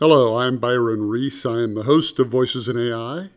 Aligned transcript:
Hello, 0.00 0.38
I'm 0.38 0.58
Byron 0.58 1.08
Reese. 1.08 1.46
I 1.46 1.60
am 1.60 1.76
the 1.76 1.84
host 1.84 2.18
of 2.18 2.28
Voices 2.28 2.66
in 2.66 2.76
AI. 2.76 3.30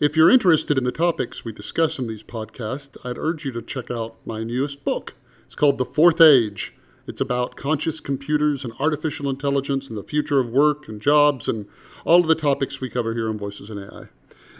If 0.00 0.16
you're 0.16 0.32
interested 0.32 0.76
in 0.76 0.82
the 0.82 0.90
topics 0.90 1.44
we 1.44 1.52
discuss 1.52 1.96
in 1.96 2.08
these 2.08 2.24
podcasts, 2.24 2.96
I'd 3.04 3.16
urge 3.16 3.44
you 3.44 3.52
to 3.52 3.62
check 3.62 3.88
out 3.88 4.16
my 4.26 4.42
newest 4.42 4.84
book. 4.84 5.14
It's 5.46 5.54
called 5.54 5.78
The 5.78 5.84
Fourth 5.84 6.20
Age. 6.20 6.74
It's 7.06 7.20
about 7.20 7.54
conscious 7.54 8.00
computers 8.00 8.64
and 8.64 8.72
artificial 8.80 9.30
intelligence 9.30 9.88
and 9.88 9.96
the 9.96 10.02
future 10.02 10.40
of 10.40 10.50
work 10.50 10.88
and 10.88 11.00
jobs 11.00 11.46
and 11.46 11.68
all 12.04 12.18
of 12.18 12.26
the 12.26 12.34
topics 12.34 12.80
we 12.80 12.90
cover 12.90 13.14
here 13.14 13.28
on 13.28 13.38
Voices 13.38 13.70
in 13.70 13.78
AI. 13.78 14.06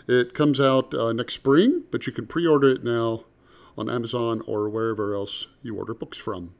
It 0.07 0.35
comes 0.35 0.61
out 0.61 0.95
uh, 0.95 1.13
next 1.13 1.35
spring, 1.35 1.83
but 1.91 2.07
you 2.07 2.13
can 2.13 2.29
pre 2.29 2.47
order 2.47 2.69
it 2.69 2.85
now 2.85 3.25
on 3.77 3.91
Amazon 3.91 4.43
or 4.47 4.69
wherever 4.69 5.13
else 5.13 5.49
you 5.61 5.77
order 5.77 5.93
books 5.93 6.19
from. 6.19 6.55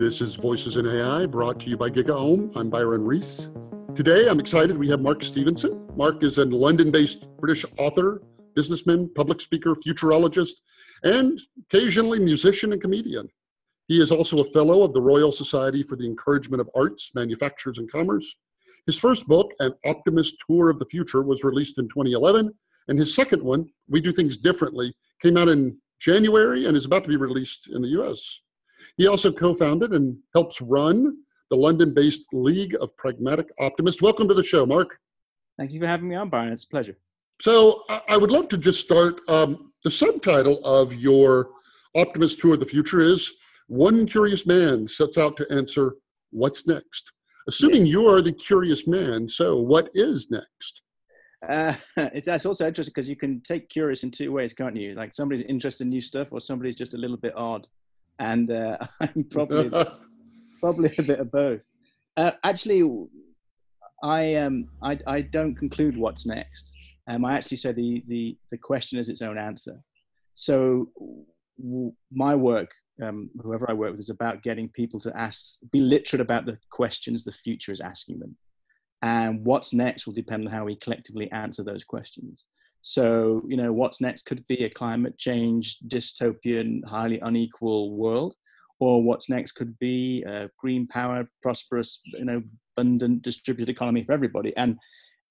This 0.00 0.22
is 0.22 0.36
Voices 0.36 0.76
in 0.76 0.86
AI 0.86 1.26
brought 1.26 1.60
to 1.60 1.68
you 1.68 1.76
by 1.76 1.90
GigaOM. 1.90 2.56
I'm 2.56 2.70
Byron 2.70 3.04
Reese. 3.04 3.50
Today 3.94 4.30
I'm 4.30 4.40
excited 4.40 4.78
we 4.78 4.88
have 4.88 5.02
Mark 5.02 5.22
Stevenson. 5.22 5.86
Mark 5.94 6.24
is 6.24 6.38
a 6.38 6.46
London 6.46 6.90
based 6.90 7.26
British 7.38 7.66
author, 7.76 8.22
businessman, 8.54 9.10
public 9.14 9.42
speaker, 9.42 9.74
futurologist, 9.74 10.62
and 11.02 11.38
occasionally 11.66 12.18
musician 12.18 12.72
and 12.72 12.80
comedian. 12.80 13.28
He 13.88 14.00
is 14.00 14.10
also 14.10 14.38
a 14.38 14.50
fellow 14.52 14.84
of 14.84 14.94
the 14.94 15.02
Royal 15.02 15.30
Society 15.30 15.82
for 15.82 15.96
the 15.96 16.06
Encouragement 16.06 16.62
of 16.62 16.70
Arts, 16.74 17.10
Manufactures, 17.14 17.76
and 17.76 17.92
Commerce. 17.92 18.36
His 18.86 18.98
first 18.98 19.28
book, 19.28 19.52
An 19.60 19.74
Optimist 19.84 20.36
Tour 20.46 20.70
of 20.70 20.78
the 20.78 20.86
Future, 20.86 21.20
was 21.20 21.44
released 21.44 21.76
in 21.76 21.90
2011, 21.90 22.50
and 22.88 22.98
his 22.98 23.14
second 23.14 23.42
one, 23.42 23.68
We 23.86 24.00
Do 24.00 24.12
Things 24.12 24.38
Differently, 24.38 24.94
came 25.20 25.36
out 25.36 25.50
in 25.50 25.76
January 25.98 26.64
and 26.64 26.74
is 26.74 26.86
about 26.86 27.02
to 27.02 27.10
be 27.10 27.16
released 27.16 27.68
in 27.68 27.82
the 27.82 28.00
US. 28.00 28.40
He 28.96 29.06
also 29.06 29.32
co 29.32 29.54
founded 29.54 29.92
and 29.92 30.16
helps 30.34 30.60
run 30.60 31.16
the 31.50 31.56
London 31.56 31.92
based 31.92 32.26
League 32.32 32.76
of 32.80 32.96
Pragmatic 32.96 33.48
Optimists. 33.58 34.00
Welcome 34.02 34.28
to 34.28 34.34
the 34.34 34.42
show, 34.42 34.64
Mark. 34.64 34.98
Thank 35.58 35.72
you 35.72 35.80
for 35.80 35.86
having 35.86 36.08
me 36.08 36.14
on, 36.14 36.30
Brian. 36.30 36.52
It's 36.52 36.64
a 36.64 36.68
pleasure. 36.68 36.96
So, 37.40 37.84
I 38.08 38.16
would 38.16 38.30
love 38.30 38.48
to 38.50 38.58
just 38.58 38.80
start. 38.80 39.20
Um, 39.28 39.72
the 39.82 39.90
subtitle 39.90 40.62
of 40.64 40.94
your 40.94 41.50
Optimist 41.96 42.38
Tour 42.38 42.54
of 42.54 42.60
the 42.60 42.66
Future 42.66 43.00
is 43.00 43.32
One 43.66 44.06
Curious 44.06 44.46
Man 44.46 44.86
Sets 44.86 45.18
Out 45.18 45.36
to 45.38 45.46
Answer 45.50 45.96
What's 46.30 46.66
Next. 46.66 47.12
Assuming 47.48 47.86
you 47.86 48.06
are 48.06 48.20
the 48.20 48.32
curious 48.32 48.86
man, 48.86 49.26
so 49.26 49.58
what 49.58 49.90
is 49.94 50.30
next? 50.30 50.82
Uh, 51.48 51.74
it's 51.96 52.26
that's 52.26 52.46
also 52.46 52.66
interesting 52.66 52.92
because 52.94 53.08
you 53.08 53.16
can 53.16 53.40
take 53.40 53.68
curious 53.68 54.04
in 54.04 54.10
two 54.10 54.30
ways, 54.30 54.52
can't 54.52 54.76
you? 54.76 54.94
Like 54.94 55.14
somebody's 55.14 55.44
interested 55.46 55.84
in 55.84 55.90
new 55.90 56.02
stuff, 56.02 56.28
or 56.30 56.40
somebody's 56.40 56.76
just 56.76 56.94
a 56.94 56.98
little 56.98 57.16
bit 57.16 57.34
odd 57.34 57.66
and 58.20 58.50
uh, 58.52 58.76
I'm 59.00 59.26
probably 59.30 59.70
probably 60.60 60.94
a 60.96 61.02
bit 61.02 61.18
of 61.18 61.32
both. 61.32 61.60
Uh, 62.16 62.32
actually, 62.44 62.88
I 64.04 64.34
um 64.36 64.68
I 64.82 64.98
I 65.06 65.20
don't 65.22 65.56
conclude 65.56 65.96
what's 65.96 66.26
next. 66.26 66.72
Um, 67.08 67.24
I 67.24 67.34
actually 67.34 67.56
say 67.56 67.72
the 67.72 68.04
the 68.06 68.38
the 68.52 68.58
question 68.58 68.98
is 68.98 69.08
its 69.08 69.22
own 69.22 69.38
answer. 69.38 69.80
So 70.34 70.90
w- 71.58 71.92
my 72.12 72.34
work, 72.34 72.70
um, 73.02 73.30
whoever 73.42 73.68
I 73.68 73.74
work 73.74 73.92
with, 73.92 74.00
is 74.00 74.10
about 74.10 74.42
getting 74.42 74.68
people 74.68 75.00
to 75.00 75.16
ask, 75.18 75.58
be 75.72 75.80
literate 75.80 76.20
about 76.20 76.46
the 76.46 76.58
questions 76.70 77.24
the 77.24 77.32
future 77.32 77.72
is 77.72 77.80
asking 77.80 78.20
them, 78.20 78.36
and 79.02 79.44
what's 79.44 79.72
next 79.72 80.06
will 80.06 80.14
depend 80.14 80.46
on 80.46 80.52
how 80.52 80.64
we 80.64 80.76
collectively 80.76 81.30
answer 81.32 81.64
those 81.64 81.84
questions. 81.84 82.44
So, 82.82 83.42
you 83.46 83.56
know, 83.56 83.72
what's 83.72 84.00
next 84.00 84.24
could 84.24 84.46
be 84.46 84.64
a 84.64 84.70
climate 84.70 85.18
change, 85.18 85.78
dystopian, 85.86 86.84
highly 86.84 87.20
unequal 87.20 87.96
world, 87.96 88.34
or 88.78 89.02
what's 89.02 89.28
next 89.28 89.52
could 89.52 89.78
be 89.78 90.22
a 90.22 90.50
green 90.58 90.86
power, 90.86 91.28
prosperous, 91.42 92.00
you 92.06 92.24
know, 92.24 92.42
abundant, 92.76 93.22
distributed 93.22 93.70
economy 93.70 94.02
for 94.04 94.12
everybody. 94.12 94.56
And 94.56 94.78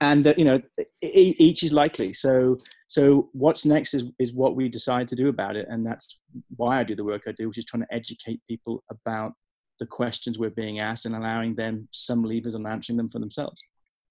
and 0.01 0.25
uh, 0.27 0.33
you 0.37 0.45
know, 0.45 0.61
each 1.01 1.63
is 1.63 1.73
likely. 1.73 2.13
So 2.13 2.57
so 2.87 3.29
what's 3.33 3.65
next 3.65 3.93
is 3.93 4.03
is 4.17 4.33
what 4.33 4.55
we 4.55 4.69
decide 4.69 5.07
to 5.09 5.15
do 5.15 5.27
about 5.27 5.55
it, 5.55 5.67
and 5.69 5.85
that's 5.85 6.19
why 6.55 6.79
I 6.79 6.83
do 6.83 6.95
the 6.95 7.03
work 7.03 7.23
I 7.27 7.33
do, 7.33 7.47
which 7.47 7.57
is 7.57 7.65
trying 7.65 7.83
to 7.83 7.93
educate 7.93 8.41
people 8.47 8.83
about 8.89 9.33
the 9.79 9.85
questions 9.85 10.37
we're 10.37 10.49
being 10.49 10.79
asked 10.79 11.05
and 11.05 11.15
allowing 11.15 11.55
them 11.55 11.87
some 11.91 12.23
levers 12.23 12.55
on 12.55 12.65
answering 12.65 12.97
them 12.97 13.09
for 13.09 13.19
themselves. 13.19 13.61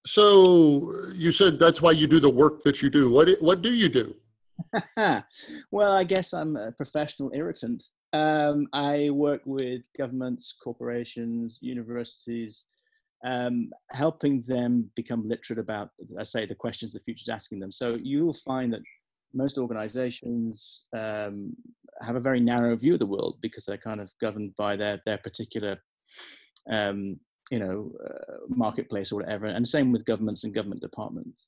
So 0.05 0.93
you 1.13 1.31
said 1.31 1.59
that's 1.59 1.81
why 1.81 1.91
you 1.91 2.07
do 2.07 2.19
the 2.19 2.29
work 2.29 2.63
that 2.63 2.81
you 2.81 2.89
do. 2.89 3.09
What 3.09 3.29
what 3.41 3.61
do 3.61 3.73
you 3.73 3.89
do? 3.89 4.15
well, 5.71 5.91
I 5.91 6.03
guess 6.03 6.33
I'm 6.33 6.55
a 6.55 6.71
professional 6.71 7.31
irritant. 7.33 7.83
Um, 8.13 8.67
I 8.73 9.09
work 9.11 9.41
with 9.45 9.81
governments, 9.97 10.55
corporations, 10.63 11.59
universities, 11.61 12.65
um, 13.25 13.69
helping 13.91 14.41
them 14.47 14.89
become 14.95 15.27
literate 15.27 15.59
about, 15.59 15.89
I 16.17 16.23
say, 16.23 16.45
the 16.45 16.55
questions 16.55 16.93
the 16.93 16.99
future 16.99 17.23
is 17.23 17.29
asking 17.29 17.59
them. 17.59 17.71
So 17.71 17.97
you'll 18.01 18.33
find 18.33 18.73
that 18.73 18.81
most 19.33 19.57
organizations 19.57 20.85
um, 20.97 21.55
have 22.01 22.15
a 22.15 22.21
very 22.21 22.39
narrow 22.39 22.75
view 22.75 22.93
of 22.93 22.99
the 22.99 23.05
world 23.05 23.37
because 23.41 23.65
they're 23.65 23.77
kind 23.77 24.01
of 24.01 24.09
governed 24.21 24.53
by 24.57 24.75
their 24.75 24.99
their 25.05 25.19
particular 25.19 25.77
um, 26.71 27.19
you 27.49 27.59
know, 27.59 27.91
uh, 28.05 28.37
marketplace 28.47 29.11
or 29.11 29.15
whatever. 29.15 29.47
And 29.47 29.67
same 29.67 29.91
with 29.91 30.05
governments 30.05 30.43
and 30.43 30.53
government 30.53 30.81
departments. 30.81 31.47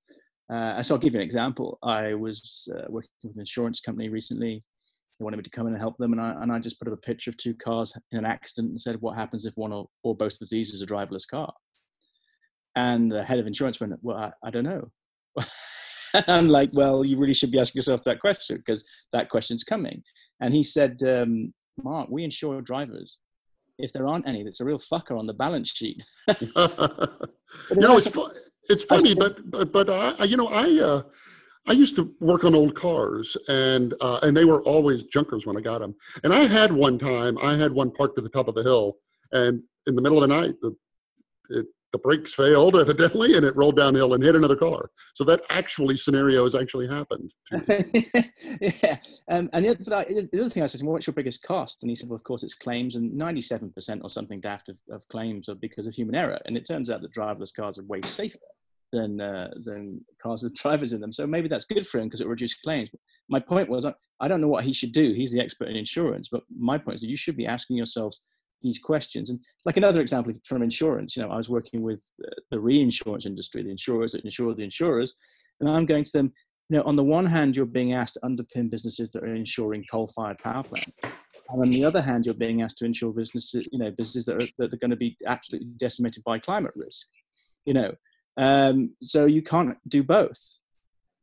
Uh, 0.52 0.82
so 0.84 0.96
I'll 0.96 1.02
give 1.02 1.14
you 1.14 1.20
an 1.20 1.26
example. 1.26 1.78
I 1.84 2.14
was 2.14 2.68
uh, 2.76 2.86
working 2.90 3.10
with 3.24 3.36
an 3.36 3.42
insurance 3.42 3.80
company 3.80 4.10
recently. 4.10 4.62
They 5.20 5.24
wanted 5.24 5.38
me 5.38 5.44
to 5.44 5.50
come 5.50 5.68
in 5.68 5.74
and 5.74 5.82
help 5.82 5.98
them, 5.98 6.14
and 6.14 6.22
I 6.22 6.32
and 6.42 6.52
I 6.52 6.60
just 6.60 6.80
put 6.80 6.88
up 6.88 6.94
a 6.94 6.98
picture 6.98 7.30
of 7.30 7.38
two 7.38 7.54
cars 7.54 7.94
in 8.12 8.18
an 8.18 8.26
accident 8.26 8.72
and 8.72 8.82
said, 8.82 9.00
"What 9.00 9.16
happens 9.16 9.46
if 9.46 9.54
one 9.56 9.72
or, 9.72 9.88
or 10.04 10.16
both 10.16 10.42
of 10.42 10.50
these 10.50 10.72
is 10.72 10.82
a 10.82 10.86
driverless 10.86 11.28
car?" 11.30 11.54
And 12.76 13.12
the 13.12 13.24
head 13.24 13.40
of 13.40 13.48
insurance 13.48 13.80
went, 13.80 13.94
"Well, 14.02 14.18
I, 14.18 14.32
I 14.44 14.50
don't 14.50 14.64
know." 14.64 14.90
I'm 16.28 16.50
like, 16.50 16.72
"Well, 16.74 17.06
you 17.06 17.18
really 17.18 17.36
should 17.36 17.52
be 17.52 17.60
asking 17.60 17.80
yourself 17.80 18.04
that 18.06 18.20
question 18.20 18.58
because 18.58 18.84
that 19.14 19.30
question's 19.30 19.64
coming." 19.64 20.02
And 20.42 20.54
he 20.54 20.64
said, 20.64 21.02
um, 21.04 21.54
"Mark, 21.82 22.10
we 22.10 22.24
insure 22.24 22.62
drivers 22.62 23.20
if 23.78 23.92
there 23.94 24.08
aren't 24.08 24.28
any, 24.28 24.44
that's 24.44 24.60
a 24.60 24.66
real 24.66 24.80
fucker 24.80 25.18
on 25.18 25.28
the 25.28 25.34
balance 25.34 25.70
sheet. 25.70 26.04
know, 26.28 27.98
it's 27.98 28.08
fu- 28.08 28.32
it's 28.70 28.84
funny, 28.84 29.16
but 29.16 29.50
but 29.50 29.72
but 29.72 29.90
I, 29.90 30.24
you 30.26 30.38
know, 30.38 30.48
I 30.48 30.80
uh, 30.80 31.02
I 31.68 31.74
used 31.74 31.96
to 31.96 32.14
work 32.20 32.44
on 32.44 32.56
old 32.56 32.76
cars, 32.76 33.38
and 33.48 33.94
uh, 34.02 34.20
and 34.24 34.36
they 34.36 34.46
were 34.46 34.62
always 34.64 35.04
junkers 35.04 35.46
when 35.46 35.58
I 35.58 35.62
got 35.62 35.80
them. 35.80 35.96
And 36.24 36.34
I 36.34 36.48
had 36.48 36.72
one 36.72 36.98
time, 36.98 37.38
I 37.40 37.56
had 37.56 37.72
one 37.72 37.92
parked 37.92 38.18
at 38.18 38.24
the 38.24 38.30
top 38.30 38.48
of 38.48 38.56
the 38.56 38.64
hill, 38.64 38.98
and 39.32 39.64
in 39.88 39.96
the 39.96 40.02
middle 40.02 40.22
of 40.22 40.30
the 40.30 40.36
night, 40.36 40.56
the 40.62 40.76
it 41.50 41.66
the 41.92 41.98
brakes 41.98 42.34
failed 42.34 42.76
evidently 42.78 43.36
and 43.36 43.46
it 43.46 43.56
rolled 43.56 43.78
downhill 43.78 44.14
and 44.14 44.24
hit 44.24 44.36
another 44.36 44.56
car. 44.56 44.90
So 45.14 45.24
that 45.26 45.42
actually 45.50 45.98
scenario 45.98 46.44
has 46.44 46.56
actually 46.56 46.88
happened 46.88 47.34
yeah. 48.62 48.98
Um, 49.30 49.50
and 49.54 49.66
the, 49.66 49.76
the, 49.76 50.40
other 50.40 50.50
thing 50.50 50.64
i 50.64 50.66
said 50.66 50.82
well, 50.82 50.94
what's 50.94 51.08
your 51.08 51.14
biggest 51.14 51.44
cost? 51.44 51.84
And 51.84 51.90
he 51.90 51.96
said 51.96 52.10
well 52.10 52.16
of 52.16 52.24
course 52.24 52.44
it's 52.44 52.56
claims 52.56 52.96
and 52.96 53.20
97% 53.20 54.04
or 54.04 54.10
something 54.10 54.40
daft 54.40 54.70
of, 54.70 54.78
of 54.90 55.08
claims 55.10 55.50
are 55.50 55.56
because 55.56 55.86
of 55.86 55.94
human 55.94 56.16
error. 56.16 56.40
And 56.46 56.58
it 56.58 56.66
turns 56.66 56.90
out 56.90 57.02
that 57.02 57.14
driverless 57.14 57.54
cars 57.54 57.78
are 57.78 57.84
way 57.84 58.02
safer 58.02 58.38
than 58.92 59.22
uh, 59.22 59.50
than 59.64 60.04
cars 60.22 60.44
with 60.44 60.56
drivers 60.62 60.94
in 60.94 61.02
them. 61.02 61.14
So 61.14 61.26
maybe 61.26 61.48
that's 61.48 61.66
good 61.66 61.88
for 61.88 62.00
him 62.00 62.08
because 62.08 62.22
it 62.22 62.28
reduces 62.28 62.58
claims. 62.64 62.90
My 63.30 63.40
point 63.40 63.70
was 63.70 63.86
I 64.20 64.28
don't 64.28 64.42
know 64.42 64.48
what 64.48 64.64
he 64.64 64.74
should 64.74 64.92
do. 64.92 65.14
He's 65.14 65.32
the 65.32 65.40
expert 65.40 65.70
in 65.70 65.76
insurance 65.76 66.30
but 66.32 66.44
my 66.58 66.78
point 66.78 66.96
is 66.96 67.02
that 67.02 67.10
you 67.10 67.18
should 67.18 67.38
be 67.38 67.46
asking 67.48 67.78
yourselves 67.78 68.26
these 68.62 68.80
questions. 68.80 69.30
And 69.30 69.40
like 69.66 69.78
another 69.78 70.02
example 70.02 70.34
from 70.46 70.62
insurance, 70.62 71.16
you 71.16 71.24
know, 71.24 71.32
I 71.32 71.38
was 71.38 71.50
working 71.50 71.82
with 71.82 72.08
the 72.52 72.60
reinsurance 72.60 73.26
industry, 73.26 73.64
the 73.64 73.70
insurers 73.70 74.12
that 74.12 74.26
insure 74.26 74.54
the 74.54 74.64
insurers, 74.64 75.14
and 75.60 75.70
I'm 75.70 75.86
going 75.86 76.04
to 76.04 76.12
them, 76.12 76.34
you 76.70 76.78
know, 76.78 76.84
on 76.84 76.96
the 76.96 77.04
one 77.04 77.26
hand, 77.26 77.56
you're 77.56 77.66
being 77.66 77.94
asked 77.94 78.14
to 78.16 78.22
underpin 78.22 78.70
businesses 78.70 79.10
that 79.10 79.24
are 79.24 79.36
insuring 79.36 79.86
coal-fired 79.92 80.40
power 80.40 80.64
plants. 80.64 80.92
And 81.50 81.62
on 81.62 81.70
the 81.70 81.84
other 81.84 82.02
hand, 82.02 82.26
you're 82.26 82.34
being 82.34 82.62
asked 82.62 82.78
to 82.78 82.86
insure 82.86 83.12
businesses, 83.12 83.68
you 83.72 83.80
know, 83.80 83.92
businesses 83.92 84.26
that 84.26 84.42
are, 84.42 84.48
that 84.58 84.74
are 84.74 84.78
going 84.78 84.92
to 84.92 84.96
be 84.96 85.18
absolutely 85.28 85.68
decimated 85.78 86.24
by 86.24 86.40
climate 86.40 86.72
risk, 86.76 87.08
you 87.66 87.74
know. 87.74 87.94
Um, 88.38 88.96
so 89.02 89.26
you 89.26 89.42
can't 89.42 89.78
do 89.88 90.02
both. 90.02 90.40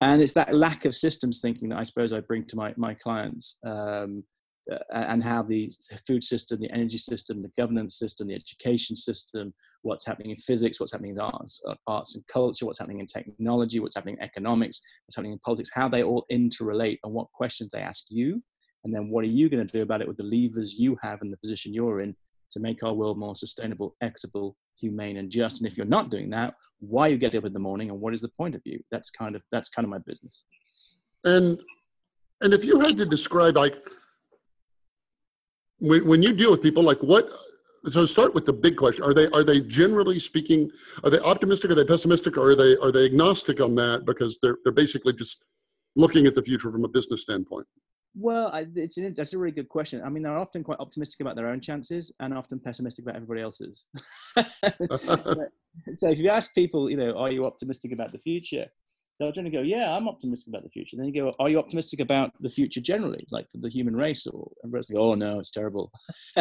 And 0.01 0.21
it's 0.23 0.35
that 0.35 0.55
lack 0.55 0.85
of 0.85 0.95
systems 0.95 1.41
thinking 1.41 1.71
that 1.71 1.79
I 1.79 1.83
suppose 1.83 2.13
I 2.13 2.21
bring 2.21 2.45
to 2.45 2.57
my, 2.57 2.75
my 2.77 2.95
clients. 2.95 3.57
Um, 3.65 4.25
uh, 4.71 4.79
and 4.93 5.23
how 5.23 5.43
the 5.43 5.71
food 6.07 6.23
system, 6.23 6.61
the 6.61 6.71
energy 6.71 6.99
system, 6.99 7.43
the 7.43 7.51
governance 7.57 7.99
system, 7.99 8.29
the 8.29 8.35
education 8.35 8.97
system, 8.97 9.53
what's 9.83 10.05
happening 10.05 10.31
in 10.31 10.37
physics, 10.37 10.79
what's 10.79 10.93
happening 10.93 11.13
in 11.13 11.21
arts, 11.21 11.63
uh, 11.67 11.75
arts 11.87 12.15
and 12.15 12.27
culture, 12.27 12.67
what's 12.67 12.79
happening 12.79 13.01
in 13.01 13.07
technology, 13.07 13.81
what's 13.81 13.95
happening 13.95 14.17
in 14.17 14.23
economics, 14.23 14.81
what's 15.07 15.17
happening 15.17 15.33
in 15.33 15.39
politics, 15.39 15.71
how 15.73 15.89
they 15.89 16.03
all 16.03 16.27
interrelate 16.31 16.99
and 17.05 17.13
what 17.13 17.31
questions 17.33 17.73
they 17.73 17.81
ask 17.81 18.05
you. 18.09 18.43
And 18.85 18.95
then 18.95 19.09
what 19.11 19.25
are 19.25 19.29
you 19.29 19.49
going 19.49 19.67
to 19.67 19.73
do 19.73 19.83
about 19.83 20.01
it 20.01 20.09
with 20.09 20.17
the 20.17 20.23
levers 20.23 20.75
you 20.75 20.97
have 21.03 21.21
and 21.23 21.33
the 21.33 21.37
position 21.39 21.75
you're 21.75 22.01
in 22.01 22.15
to 22.51 22.61
make 22.61 22.83
our 22.83 22.95
world 22.95 23.19
more 23.19 23.37
sustainable, 23.37 23.97
equitable, 24.01 24.57
humane, 24.79 25.17
and 25.17 25.31
just? 25.31 25.59
And 25.59 25.67
if 25.67 25.77
you're 25.77 25.87
not 25.87 26.11
doing 26.11 26.31
that, 26.31 26.55
why 26.81 27.09
you 27.09 27.19
get 27.19 27.35
up 27.35 27.45
in 27.45 27.53
the 27.53 27.59
morning 27.59 27.91
and 27.91 28.01
what 28.01 28.15
is 28.15 28.21
the 28.21 28.29
point 28.29 28.55
of 28.55 28.63
you? 28.65 28.81
That's 28.91 29.11
kind 29.11 29.35
of 29.35 29.43
that's 29.51 29.69
kind 29.69 29.85
of 29.85 29.91
my 29.91 29.99
business. 29.99 30.45
And 31.25 31.61
and 32.41 32.55
if 32.55 32.65
you 32.65 32.79
had 32.79 32.97
to 32.99 33.07
describe 33.07 33.57
like 33.57 33.85
when, 35.81 36.07
when 36.07 36.23
you 36.23 36.33
deal 36.33 36.51
with 36.51 36.63
people 36.63 36.83
like 36.83 36.99
what 36.99 37.29
so 37.89 38.05
start 38.07 38.35
with 38.35 38.45
the 38.45 38.53
big 38.53 38.77
question: 38.77 39.05
Are 39.05 39.15
they 39.15 39.29
are 39.29 39.45
they 39.45 39.61
generally 39.61 40.19
speaking? 40.19 40.71
Are 41.05 41.11
they 41.11 41.21
optimistic? 41.21 41.71
Are 41.71 41.75
they 41.75 41.85
pessimistic? 41.85 42.37
Or 42.37 42.51
are 42.51 42.57
they 42.57 42.77
are 42.77 42.93
they 42.93 43.05
agnostic 43.05 43.61
on 43.61 43.75
that 43.77 44.05
because 44.05 44.39
they're 44.43 44.59
they're 44.65 44.73
basically 44.73 45.13
just 45.13 45.45
looking 45.97 46.27
at 46.27 46.35
the 46.35 46.43
future 46.43 46.71
from 46.71 46.85
a 46.85 46.89
business 46.89 47.23
standpoint? 47.23 47.67
Well, 48.15 48.49
I, 48.49 48.67
it's 48.75 48.97
an, 48.97 49.15
that's 49.17 49.33
a 49.33 49.39
really 49.39 49.53
good 49.53 49.69
question. 49.69 50.03
I 50.05 50.09
mean, 50.09 50.23
they're 50.25 50.37
often 50.37 50.65
quite 50.65 50.81
optimistic 50.81 51.21
about 51.21 51.37
their 51.37 51.49
own 51.49 51.61
chances 51.61 52.13
and 52.21 52.37
often 52.37 52.59
pessimistic 52.59 53.05
about 53.05 53.15
everybody 53.15 53.43
else's. 53.43 53.87
so, 54.37 55.47
so 55.95 56.11
if 56.11 56.19
you 56.19 56.29
ask 56.29 56.53
people, 56.55 56.91
you 56.91 56.97
know, 56.97 57.17
are 57.17 57.31
you 57.31 57.47
optimistic 57.47 57.93
about 57.93 58.11
the 58.13 58.19
future? 58.19 58.67
They'll 59.19 59.33
generally 59.33 59.57
go, 59.57 59.63
yeah, 59.63 59.91
I'm 59.91 60.09
optimistic 60.09 60.53
about 60.53 60.63
the 60.63 60.71
future. 60.71 60.97
Then 60.97 61.07
you 61.07 61.23
go, 61.23 61.35
are 61.39 61.49
you 61.49 61.59
optimistic 61.59 62.01
about 62.01 62.33
the 62.41 62.49
future 62.49 62.81
generally, 62.81 63.27
like 63.31 63.51
for 63.51 63.59
the 63.59 63.69
human 63.69 63.97
race? 63.97 64.27
Or 64.27 64.51
everybody's 64.65 64.91
like, 64.91 64.99
oh 64.99 65.15
no, 65.15 65.41
it's 65.41 65.51
terrible. 65.51 65.91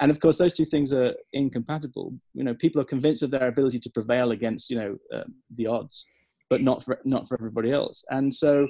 and 0.00 0.10
of 0.10 0.18
course, 0.20 0.38
those 0.38 0.54
two 0.54 0.64
things 0.64 0.92
are 0.92 1.14
incompatible. 1.32 2.14
You 2.34 2.44
know, 2.44 2.54
people 2.54 2.80
are 2.80 2.84
convinced 2.84 3.22
of 3.22 3.30
their 3.30 3.48
ability 3.48 3.78
to 3.80 3.90
prevail 3.90 4.32
against, 4.32 4.70
you 4.70 4.76
know, 4.76 4.96
um, 5.12 5.34
the 5.54 5.68
odds, 5.68 6.06
but 6.50 6.60
not 6.60 6.84
for 6.84 6.98
not 7.04 7.28
for 7.28 7.36
everybody 7.38 7.72
else. 7.72 8.04
And 8.10 8.34
so, 8.34 8.68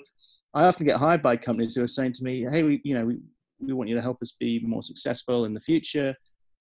I 0.55 0.65
often 0.65 0.87
get 0.87 0.97
hired 0.97 1.23
by 1.23 1.37
companies 1.37 1.75
who 1.75 1.83
are 1.83 1.89
saying 1.89 2.15
to 2.15 2.25
me, 2.25 2.47
hey, 2.51 2.63
we, 2.63 2.81
you 2.83 2.95
know, 2.95 3.05
we, 3.05 3.19
we 3.61 3.75
want 3.75 3.91
you 3.91 3.95
to 3.95 4.03
help 4.03 4.23
us 4.23 4.33
be 4.33 4.59
more 4.65 4.83
successful 4.83 5.45
in 5.45 5.53
the 5.53 5.61
future. 5.61 6.15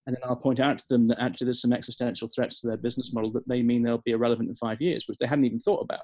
And 0.05 0.15
then 0.15 0.21
I'll 0.23 0.35
point 0.35 0.59
out 0.59 0.77
to 0.79 0.85
them 0.89 1.07
that 1.07 1.21
actually 1.21 1.45
there's 1.45 1.61
some 1.61 1.71
existential 1.71 2.27
threats 2.27 2.59
to 2.59 2.67
their 2.67 2.77
business 2.77 3.13
model 3.13 3.31
that 3.31 3.47
may 3.47 3.63
mean 3.63 3.83
they'll 3.83 4.01
be 4.05 4.11
irrelevant 4.11 4.49
in 4.49 4.55
five 4.55 4.81
years, 4.81 5.05
which 5.07 5.17
they 5.17 5.27
hadn't 5.27 5.45
even 5.45 5.59
thought 5.59 5.81
about. 5.81 6.01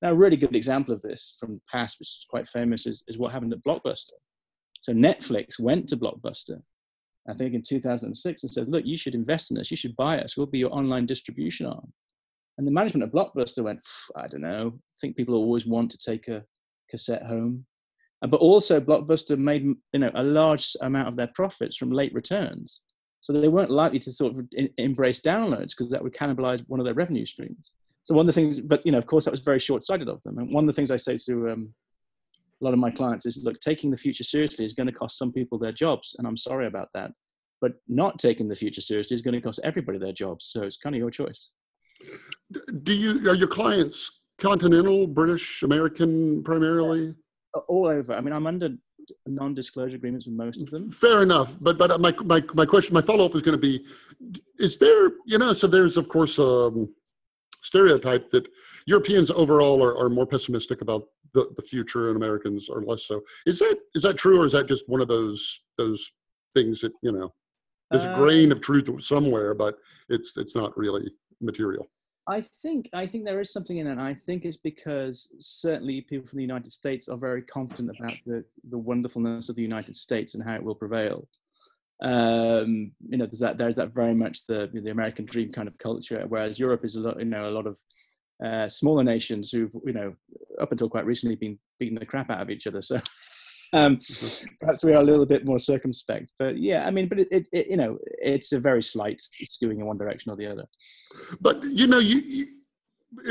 Now, 0.00 0.10
a 0.10 0.14
really 0.14 0.36
good 0.36 0.54
example 0.54 0.94
of 0.94 1.02
this 1.02 1.36
from 1.40 1.54
the 1.54 1.60
past, 1.70 1.98
which 1.98 2.08
is 2.08 2.26
quite 2.30 2.48
famous, 2.48 2.86
is, 2.86 3.02
is 3.08 3.18
what 3.18 3.32
happened 3.32 3.52
at 3.52 3.64
Blockbuster. 3.64 4.12
So 4.80 4.92
Netflix 4.92 5.58
went 5.58 5.88
to 5.88 5.96
Blockbuster, 5.96 6.62
I 7.28 7.34
think 7.34 7.54
in 7.54 7.62
2006, 7.62 8.42
and 8.42 8.52
said, 8.52 8.68
look, 8.68 8.84
you 8.86 8.96
should 8.96 9.16
invest 9.16 9.50
in 9.50 9.58
us. 9.58 9.70
You 9.70 9.76
should 9.76 9.96
buy 9.96 10.20
us. 10.20 10.36
We'll 10.36 10.46
be 10.46 10.58
your 10.58 10.72
online 10.72 11.06
distribution 11.06 11.66
arm. 11.66 11.92
And 12.58 12.66
the 12.66 12.72
management 12.72 13.04
of 13.04 13.10
Blockbuster 13.10 13.64
went, 13.64 13.80
I 14.16 14.28
don't 14.28 14.42
know. 14.42 14.72
I 14.76 14.94
think 15.00 15.16
people 15.16 15.34
always 15.34 15.66
want 15.66 15.90
to 15.90 15.98
take 15.98 16.28
a 16.28 16.44
cassette 16.90 17.24
home. 17.24 17.66
But 18.20 18.40
also, 18.40 18.80
Blockbuster 18.80 19.38
made 19.38 19.62
you 19.62 20.00
know 20.00 20.10
a 20.14 20.24
large 20.24 20.74
amount 20.80 21.06
of 21.06 21.14
their 21.14 21.30
profits 21.36 21.76
from 21.76 21.92
late 21.92 22.12
returns, 22.12 22.80
so 23.20 23.32
they 23.32 23.46
weren't 23.46 23.70
likely 23.70 24.00
to 24.00 24.10
sort 24.10 24.36
of 24.36 24.44
embrace 24.76 25.20
downloads 25.20 25.68
because 25.68 25.88
that 25.90 26.02
would 26.02 26.14
cannibalize 26.14 26.64
one 26.66 26.80
of 26.80 26.84
their 26.84 26.94
revenue 26.94 27.24
streams 27.24 27.70
so 28.08 28.14
one 28.14 28.22
of 28.22 28.26
the 28.26 28.32
things, 28.32 28.58
but 28.58 28.80
you 28.86 28.92
know, 28.92 28.96
of 28.96 29.04
course, 29.04 29.26
that 29.26 29.30
was 29.32 29.40
very 29.40 29.58
short-sighted 29.58 30.08
of 30.08 30.22
them. 30.22 30.38
And 30.38 30.50
one 30.50 30.64
of 30.64 30.66
the 30.66 30.72
things 30.72 30.90
I 30.90 30.96
say 30.96 31.18
to 31.26 31.50
um, 31.50 31.74
a 32.58 32.64
lot 32.64 32.72
of 32.72 32.78
my 32.78 32.90
clients 32.90 33.26
is, 33.26 33.44
look, 33.44 33.60
taking 33.60 33.90
the 33.90 33.98
future 33.98 34.24
seriously 34.24 34.64
is 34.64 34.72
going 34.72 34.86
to 34.86 34.94
cost 34.94 35.18
some 35.18 35.30
people 35.30 35.58
their 35.58 35.72
jobs, 35.72 36.16
and 36.16 36.26
I'm 36.26 36.38
sorry 36.38 36.68
about 36.68 36.88
that. 36.94 37.10
But 37.60 37.72
not 37.86 38.18
taking 38.18 38.48
the 38.48 38.54
future 38.54 38.80
seriously 38.80 39.14
is 39.14 39.20
going 39.20 39.34
to 39.34 39.42
cost 39.42 39.60
everybody 39.62 39.98
their 39.98 40.14
jobs. 40.14 40.46
So 40.46 40.62
it's 40.62 40.78
kind 40.78 40.94
of 40.94 41.00
your 41.00 41.10
choice. 41.10 41.50
Do 42.82 42.94
you 42.94 43.28
are 43.28 43.34
your 43.34 43.46
clients 43.46 44.10
continental, 44.38 45.06
British, 45.06 45.62
American, 45.62 46.42
primarily? 46.42 47.14
All 47.68 47.88
over. 47.88 48.14
I 48.14 48.22
mean, 48.22 48.32
I'm 48.32 48.46
under 48.46 48.70
non-disclosure 49.26 49.96
agreements 49.96 50.24
with 50.24 50.34
most 50.34 50.62
of 50.62 50.70
them. 50.70 50.90
Fair 50.90 51.22
enough, 51.22 51.58
but 51.60 51.76
but 51.76 52.00
my 52.00 52.14
my 52.24 52.42
my 52.54 52.64
question, 52.64 52.94
my 52.94 53.02
follow 53.02 53.26
up 53.26 53.34
is 53.34 53.42
going 53.42 53.60
to 53.60 53.60
be: 53.60 53.84
Is 54.58 54.78
there, 54.78 55.10
you 55.26 55.36
know, 55.36 55.52
so 55.52 55.66
there's 55.66 55.98
of 55.98 56.08
course 56.08 56.38
um, 56.38 56.88
stereotype 57.62 58.30
that 58.30 58.48
Europeans 58.86 59.30
overall 59.30 59.82
are, 59.82 59.96
are 59.98 60.08
more 60.08 60.26
pessimistic 60.26 60.80
about 60.80 61.04
the, 61.34 61.50
the 61.56 61.62
future 61.62 62.08
and 62.08 62.16
Americans 62.16 62.68
are 62.68 62.82
less 62.82 63.04
so. 63.04 63.22
Is 63.46 63.58
that 63.58 63.78
is 63.94 64.02
that 64.02 64.16
true 64.16 64.40
or 64.40 64.46
is 64.46 64.52
that 64.52 64.68
just 64.68 64.88
one 64.88 65.00
of 65.00 65.08
those 65.08 65.60
those 65.76 66.12
things 66.54 66.80
that, 66.80 66.92
you 67.02 67.12
know, 67.12 67.32
there's 67.90 68.04
a 68.04 68.14
grain 68.16 68.52
of 68.52 68.58
um, 68.58 68.62
truth 68.62 69.02
somewhere, 69.02 69.54
but 69.54 69.78
it's 70.08 70.36
it's 70.36 70.54
not 70.54 70.76
really 70.76 71.10
material. 71.40 71.88
I 72.26 72.42
think 72.42 72.90
I 72.92 73.06
think 73.06 73.24
there 73.24 73.40
is 73.40 73.52
something 73.52 73.78
in 73.78 73.86
it. 73.86 73.98
I 73.98 74.12
think 74.12 74.44
it's 74.44 74.58
because 74.58 75.32
certainly 75.38 76.02
people 76.02 76.26
from 76.26 76.36
the 76.36 76.42
United 76.42 76.70
States 76.70 77.08
are 77.08 77.16
very 77.16 77.42
confident 77.42 77.96
about 77.98 78.14
the 78.26 78.44
the 78.68 78.78
wonderfulness 78.78 79.48
of 79.48 79.56
the 79.56 79.62
United 79.62 79.96
States 79.96 80.34
and 80.34 80.44
how 80.44 80.54
it 80.54 80.62
will 80.62 80.74
prevail 80.74 81.26
um, 82.02 82.92
you 83.08 83.18
know, 83.18 83.26
there's 83.26 83.40
that 83.40 83.58
there's 83.58 83.76
that 83.76 83.92
very 83.92 84.14
much 84.14 84.46
the 84.46 84.70
the 84.72 84.90
American 84.90 85.24
dream 85.24 85.50
kind 85.50 85.68
of 85.68 85.78
culture, 85.78 86.24
whereas 86.28 86.58
Europe 86.58 86.84
is 86.84 86.96
a 86.96 87.00
lot, 87.00 87.18
you 87.18 87.24
know, 87.24 87.48
a 87.48 87.50
lot 87.50 87.66
of 87.66 87.78
uh, 88.44 88.68
smaller 88.68 89.02
nations 89.02 89.50
who've, 89.50 89.72
you 89.84 89.92
know, 89.92 90.14
up 90.60 90.70
until 90.70 90.88
quite 90.88 91.06
recently 91.06 91.34
been 91.34 91.58
beating 91.78 91.98
the 91.98 92.06
crap 92.06 92.30
out 92.30 92.40
of 92.40 92.50
each 92.50 92.68
other. 92.68 92.80
So 92.80 92.96
um, 93.72 93.96
mm-hmm. 93.96 94.48
perhaps 94.60 94.84
we 94.84 94.92
are 94.92 95.00
a 95.00 95.04
little 95.04 95.26
bit 95.26 95.44
more 95.44 95.58
circumspect. 95.58 96.32
But 96.38 96.58
yeah, 96.58 96.86
I 96.86 96.92
mean, 96.92 97.08
but 97.08 97.18
it, 97.18 97.28
it, 97.32 97.48
it, 97.52 97.66
you 97.68 97.76
know, 97.76 97.98
it's 98.04 98.52
a 98.52 98.60
very 98.60 98.82
slight 98.82 99.20
skewing 99.44 99.78
in 99.78 99.86
one 99.86 99.98
direction 99.98 100.30
or 100.30 100.36
the 100.36 100.46
other. 100.46 100.66
But 101.40 101.64
you 101.64 101.88
know, 101.88 101.98
you, 101.98 102.18
you 102.20 102.46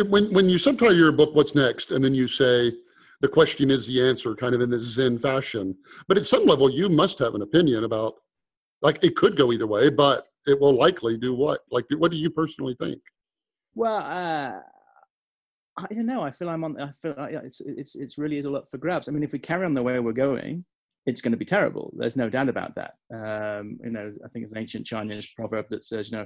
when 0.06 0.34
when 0.34 0.50
you 0.50 0.58
subtitle 0.58 0.96
your 0.98 1.14
book, 1.14 1.34
"What's 1.34 1.56
Next," 1.56 1.92
and 1.92 2.04
then 2.04 2.14
you 2.14 2.28
say 2.28 2.74
the 3.22 3.28
question 3.28 3.72
is 3.72 3.88
the 3.88 4.04
answer, 4.04 4.36
kind 4.36 4.54
of 4.54 4.62
in 4.62 4.70
this 4.70 4.84
Zen 4.84 5.20
fashion. 5.20 5.76
But 6.08 6.18
at 6.18 6.26
some 6.26 6.46
level, 6.46 6.70
you 6.70 6.90
must 6.90 7.18
have 7.20 7.34
an 7.34 7.42
opinion 7.42 7.84
about 7.84 8.16
like 8.82 9.04
it 9.04 9.16
could 9.16 9.38
go 9.38 9.52
either 9.52 9.68
way, 9.68 9.90
but 9.90 10.28
it 10.46 10.60
will 10.60 10.78
likely 10.78 11.18
do 11.18 11.34
what? 11.34 11.62
Like, 11.72 11.86
what 11.98 12.12
do 12.12 12.18
you 12.18 12.30
personally 12.30 12.76
think? 12.80 13.02
Well, 13.76 13.98
uh, 13.98 14.60
I 15.78 15.94
don't 15.94 16.06
know. 16.06 16.24
I 16.24 16.32
feel 16.32 16.50
I'm 16.50 16.64
on. 16.64 16.80
I 16.82 16.92
feel 17.02 17.14
like 17.18 17.34
it's 17.34 17.62
it's 17.62 17.96
it's 17.96 18.18
really 18.18 18.44
all 18.44 18.56
up 18.56 18.70
for 18.70 18.78
grabs. 18.78 19.08
I 19.08 19.12
mean, 19.12 19.24
if 19.24 19.32
we 19.32 19.40
carry 19.40 19.66
on 19.66 19.74
the 19.74 19.84
way 19.84 20.00
we're 20.00 20.14
going, 20.14 20.66
it's 21.06 21.22
going 21.22 21.32
to 21.32 21.38
be 21.38 21.46
terrible. 21.46 21.94
There's 21.98 22.16
no 22.16 22.30
doubt 22.30 22.50
about 22.50 22.76
that. 22.76 22.96
Um, 23.14 23.78
you 23.84 23.92
know, 23.92 24.14
I 24.26 24.28
think 24.30 24.44
it's 24.44 24.54
an 24.54 24.60
ancient 24.60 24.88
Chinese 24.88 25.28
proverb 25.36 25.68
that 25.70 25.84
says, 25.84 26.10
you 26.10 26.18
know, 26.18 26.26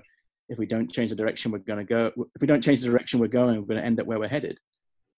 if 0.50 0.58
we 0.58 0.66
don't 0.66 0.92
change 0.92 1.10
the 1.10 1.16
direction 1.16 1.52
we're 1.52 1.60
going 1.60 1.80
to 1.80 1.86
go, 1.86 2.12
if 2.36 2.42
we 2.42 2.48
don't 2.48 2.64
change 2.64 2.82
the 2.82 2.90
direction 2.90 3.20
we're 3.20 3.28
going, 3.28 3.60
we're 3.60 3.68
going 3.68 3.80
to 3.82 3.86
end 3.86 4.00
up 4.00 4.08
where 4.08 4.20
we're 4.20 4.28
headed. 4.28 4.60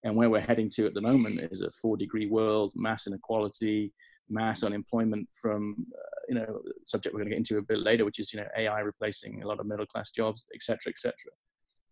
And 0.02 0.14
where 0.16 0.28
we're 0.28 0.40
heading 0.40 0.68
to 0.74 0.86
at 0.86 0.92
the 0.92 1.00
moment 1.00 1.40
is 1.50 1.62
a 1.62 1.70
four-degree 1.70 2.26
world, 2.26 2.74
mass 2.76 3.06
inequality, 3.06 3.90
mass 4.28 4.62
unemployment 4.62 5.28
from 5.40 5.76
uh, 5.94 6.20
you 6.28 6.34
know 6.34 6.60
subject 6.84 7.14
we're 7.14 7.20
going 7.20 7.28
to 7.28 7.34
get 7.34 7.38
into 7.38 7.58
a 7.58 7.62
bit 7.62 7.78
later 7.78 8.04
which 8.04 8.18
is 8.18 8.32
you 8.32 8.40
know 8.40 8.46
ai 8.56 8.80
replacing 8.80 9.42
a 9.42 9.46
lot 9.46 9.60
of 9.60 9.66
middle 9.66 9.84
class 9.86 10.10
jobs 10.10 10.46
etc 10.54 10.78
etc 10.88 11.12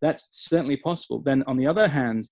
that's 0.03 0.29
certainly 0.33 0.77
possible. 0.77 1.23
Then 1.23 1.45
on 1.47 1.57
the 1.57 1.67
other 1.67 1.89
hand 1.89 2.29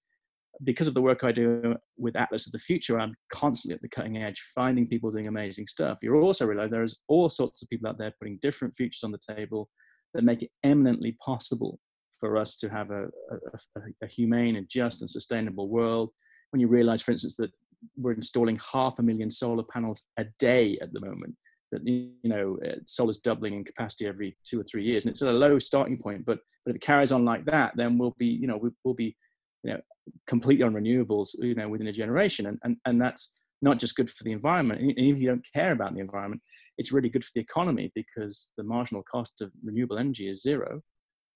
because 0.64 0.88
of 0.88 0.93
the 0.93 1.00
work 1.00 1.25
i 1.25 1.32
do 1.32 1.75
with 1.97 2.17
atlas 2.17 2.44
of 2.47 2.52
the 2.52 2.58
future 2.58 3.00
i'm 3.00 3.14
constantly 3.32 3.75
at 3.75 3.81
the 3.81 3.88
cutting 3.88 4.19
edge 4.19 4.43
finding 4.55 4.87
people 4.87 5.11
doing 5.11 5.29
amazing 5.29 5.67
stuff. 5.67 5.99
You're 6.03 6.20
also 6.20 6.44
realize 6.44 6.70
there's 6.70 6.99
all 7.08 7.31
sorts 7.31 7.62
of 7.62 7.70
people 7.70 7.88
out 7.88 7.96
there 7.96 8.12
putting 8.19 8.38
different 8.43 8.75
futures 8.75 9.03
on 9.05 9.12
the 9.12 9.35
table 9.35 9.70
that 10.12 10.25
make 10.25 10.43
it 10.43 10.50
eminently 10.64 11.17
possible 11.25 11.79
for 12.19 12.36
us 12.36 12.56
to 12.56 12.69
have 12.69 12.91
a, 12.91 13.05
a, 13.05 13.81
a 14.03 14.06
humane 14.06 14.56
and 14.56 14.69
just 14.69 15.01
and 15.01 15.08
sustainable 15.08 15.69
world. 15.69 16.10
When 16.51 16.60
you 16.60 16.67
realize 16.67 17.01
for 17.01 17.13
instance 17.13 17.36
that 17.36 17.53
we're 17.96 18.13
installing 18.13 18.58
half 18.72 18.99
a 18.99 19.03
million 19.03 19.31
solar 19.31 19.63
panels 19.63 20.03
a 20.19 20.25
day 20.39 20.79
at 20.81 20.93
the 20.93 21.01
moment. 21.01 21.34
That 21.72 21.87
you 21.87 22.10
know, 22.25 22.58
uh, 22.67 22.77
solar's 22.84 23.19
doubling 23.19 23.55
in 23.55 23.65
capacity 23.65 24.06
every 24.06 24.37
two 24.44 24.60
or 24.60 24.65
three 24.65 24.82
years, 24.82 25.05
and 25.05 25.13
it's 25.13 25.22
at 25.22 25.29
a 25.29 25.32
low 25.32 25.58
starting 25.58 25.99
point. 25.99 26.25
But 26.25 26.41
but 26.65 26.70
if 26.70 26.77
it 26.77 26.82
carries 26.82 27.13
on 27.13 27.25
like 27.25 27.44
that, 27.44 27.77
then 27.77 27.96
we'll 27.96 28.15
be 28.19 28.27
you 28.27 28.49
know 28.49 28.56
we, 28.56 28.70
will 28.84 28.94
be 28.94 29.17
you 29.63 29.75
know 29.75 29.81
completely 30.27 30.65
on 30.65 30.75
renewables 30.75 31.29
you 31.39 31.55
know 31.55 31.69
within 31.69 31.87
a 31.87 31.93
generation, 31.93 32.46
and 32.46 32.58
and 32.65 32.77
and 32.87 33.01
that's 33.01 33.34
not 33.63 33.79
just 33.79 33.94
good 33.94 34.10
for 34.10 34.25
the 34.25 34.32
environment. 34.32 34.81
And 34.81 34.93
if 34.96 35.19
you 35.19 35.29
don't 35.29 35.46
care 35.55 35.72
about 35.72 35.94
the 35.94 36.01
environment, 36.01 36.43
it's 36.77 36.93
really 36.93 37.08
good 37.08 37.25
for 37.25 37.31
the 37.34 37.41
economy 37.41 37.93
because 37.94 38.51
the 38.56 38.65
marginal 38.65 39.05
cost 39.05 39.41
of 39.41 39.53
renewable 39.63 39.99
energy 39.99 40.29
is 40.29 40.43
zero 40.43 40.82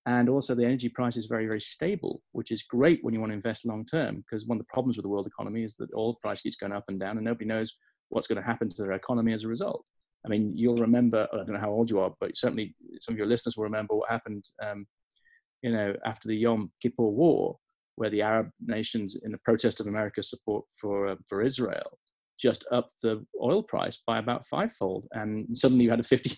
and 0.05 0.29
also 0.29 0.53
the 0.53 0.63
energy 0.63 0.89
price 0.89 1.17
is 1.17 1.25
very 1.25 1.47
very 1.47 1.61
stable 1.61 2.21
which 2.31 2.51
is 2.51 2.63
great 2.63 2.99
when 3.01 3.13
you 3.13 3.19
want 3.19 3.31
to 3.31 3.35
invest 3.35 3.65
long 3.65 3.85
term 3.85 4.17
because 4.17 4.45
one 4.45 4.57
of 4.57 4.65
the 4.65 4.73
problems 4.73 4.97
with 4.97 5.03
the 5.03 5.09
world 5.09 5.27
economy 5.27 5.63
is 5.63 5.75
that 5.75 5.89
oil 5.95 6.15
price 6.21 6.41
keeps 6.41 6.55
going 6.55 6.71
up 6.71 6.85
and 6.87 6.99
down 6.99 7.17
and 7.17 7.25
nobody 7.25 7.45
knows 7.45 7.73
what's 8.09 8.27
going 8.27 8.39
to 8.39 8.47
happen 8.47 8.69
to 8.69 8.75
their 8.77 8.91
economy 8.91 9.33
as 9.33 9.43
a 9.43 9.47
result. 9.47 9.83
I 10.23 10.27
mean 10.27 10.53
you'll 10.55 10.77
remember 10.77 11.27
i 11.31 11.37
don't 11.37 11.53
know 11.53 11.59
how 11.59 11.71
old 11.71 11.89
you 11.89 11.99
are 11.99 12.11
but 12.19 12.35
certainly 12.35 12.75
some 12.99 13.13
of 13.13 13.17
your 13.17 13.27
listeners 13.27 13.57
will 13.57 13.63
remember 13.63 13.95
what 13.95 14.09
happened 14.09 14.43
um, 14.63 14.87
you 15.61 15.71
know 15.71 15.93
after 16.03 16.27
the 16.27 16.35
yom 16.35 16.71
kippur 16.81 17.03
war 17.03 17.57
where 17.95 18.09
the 18.09 18.23
arab 18.23 18.49
nations 18.59 19.17
in 19.23 19.31
the 19.31 19.37
protest 19.39 19.79
of 19.79 19.85
america's 19.87 20.29
support 20.29 20.65
for 20.79 21.07
uh, 21.09 21.15
for 21.27 21.43
israel 21.43 21.99
just 22.39 22.65
upped 22.71 22.93
the 23.03 23.23
oil 23.41 23.61
price 23.61 24.01
by 24.07 24.17
about 24.17 24.45
fivefold 24.45 25.05
and 25.11 25.45
suddenly 25.55 25.85
you 25.85 25.91
had 25.91 25.99
a 25.99 26.03
50 26.03 26.35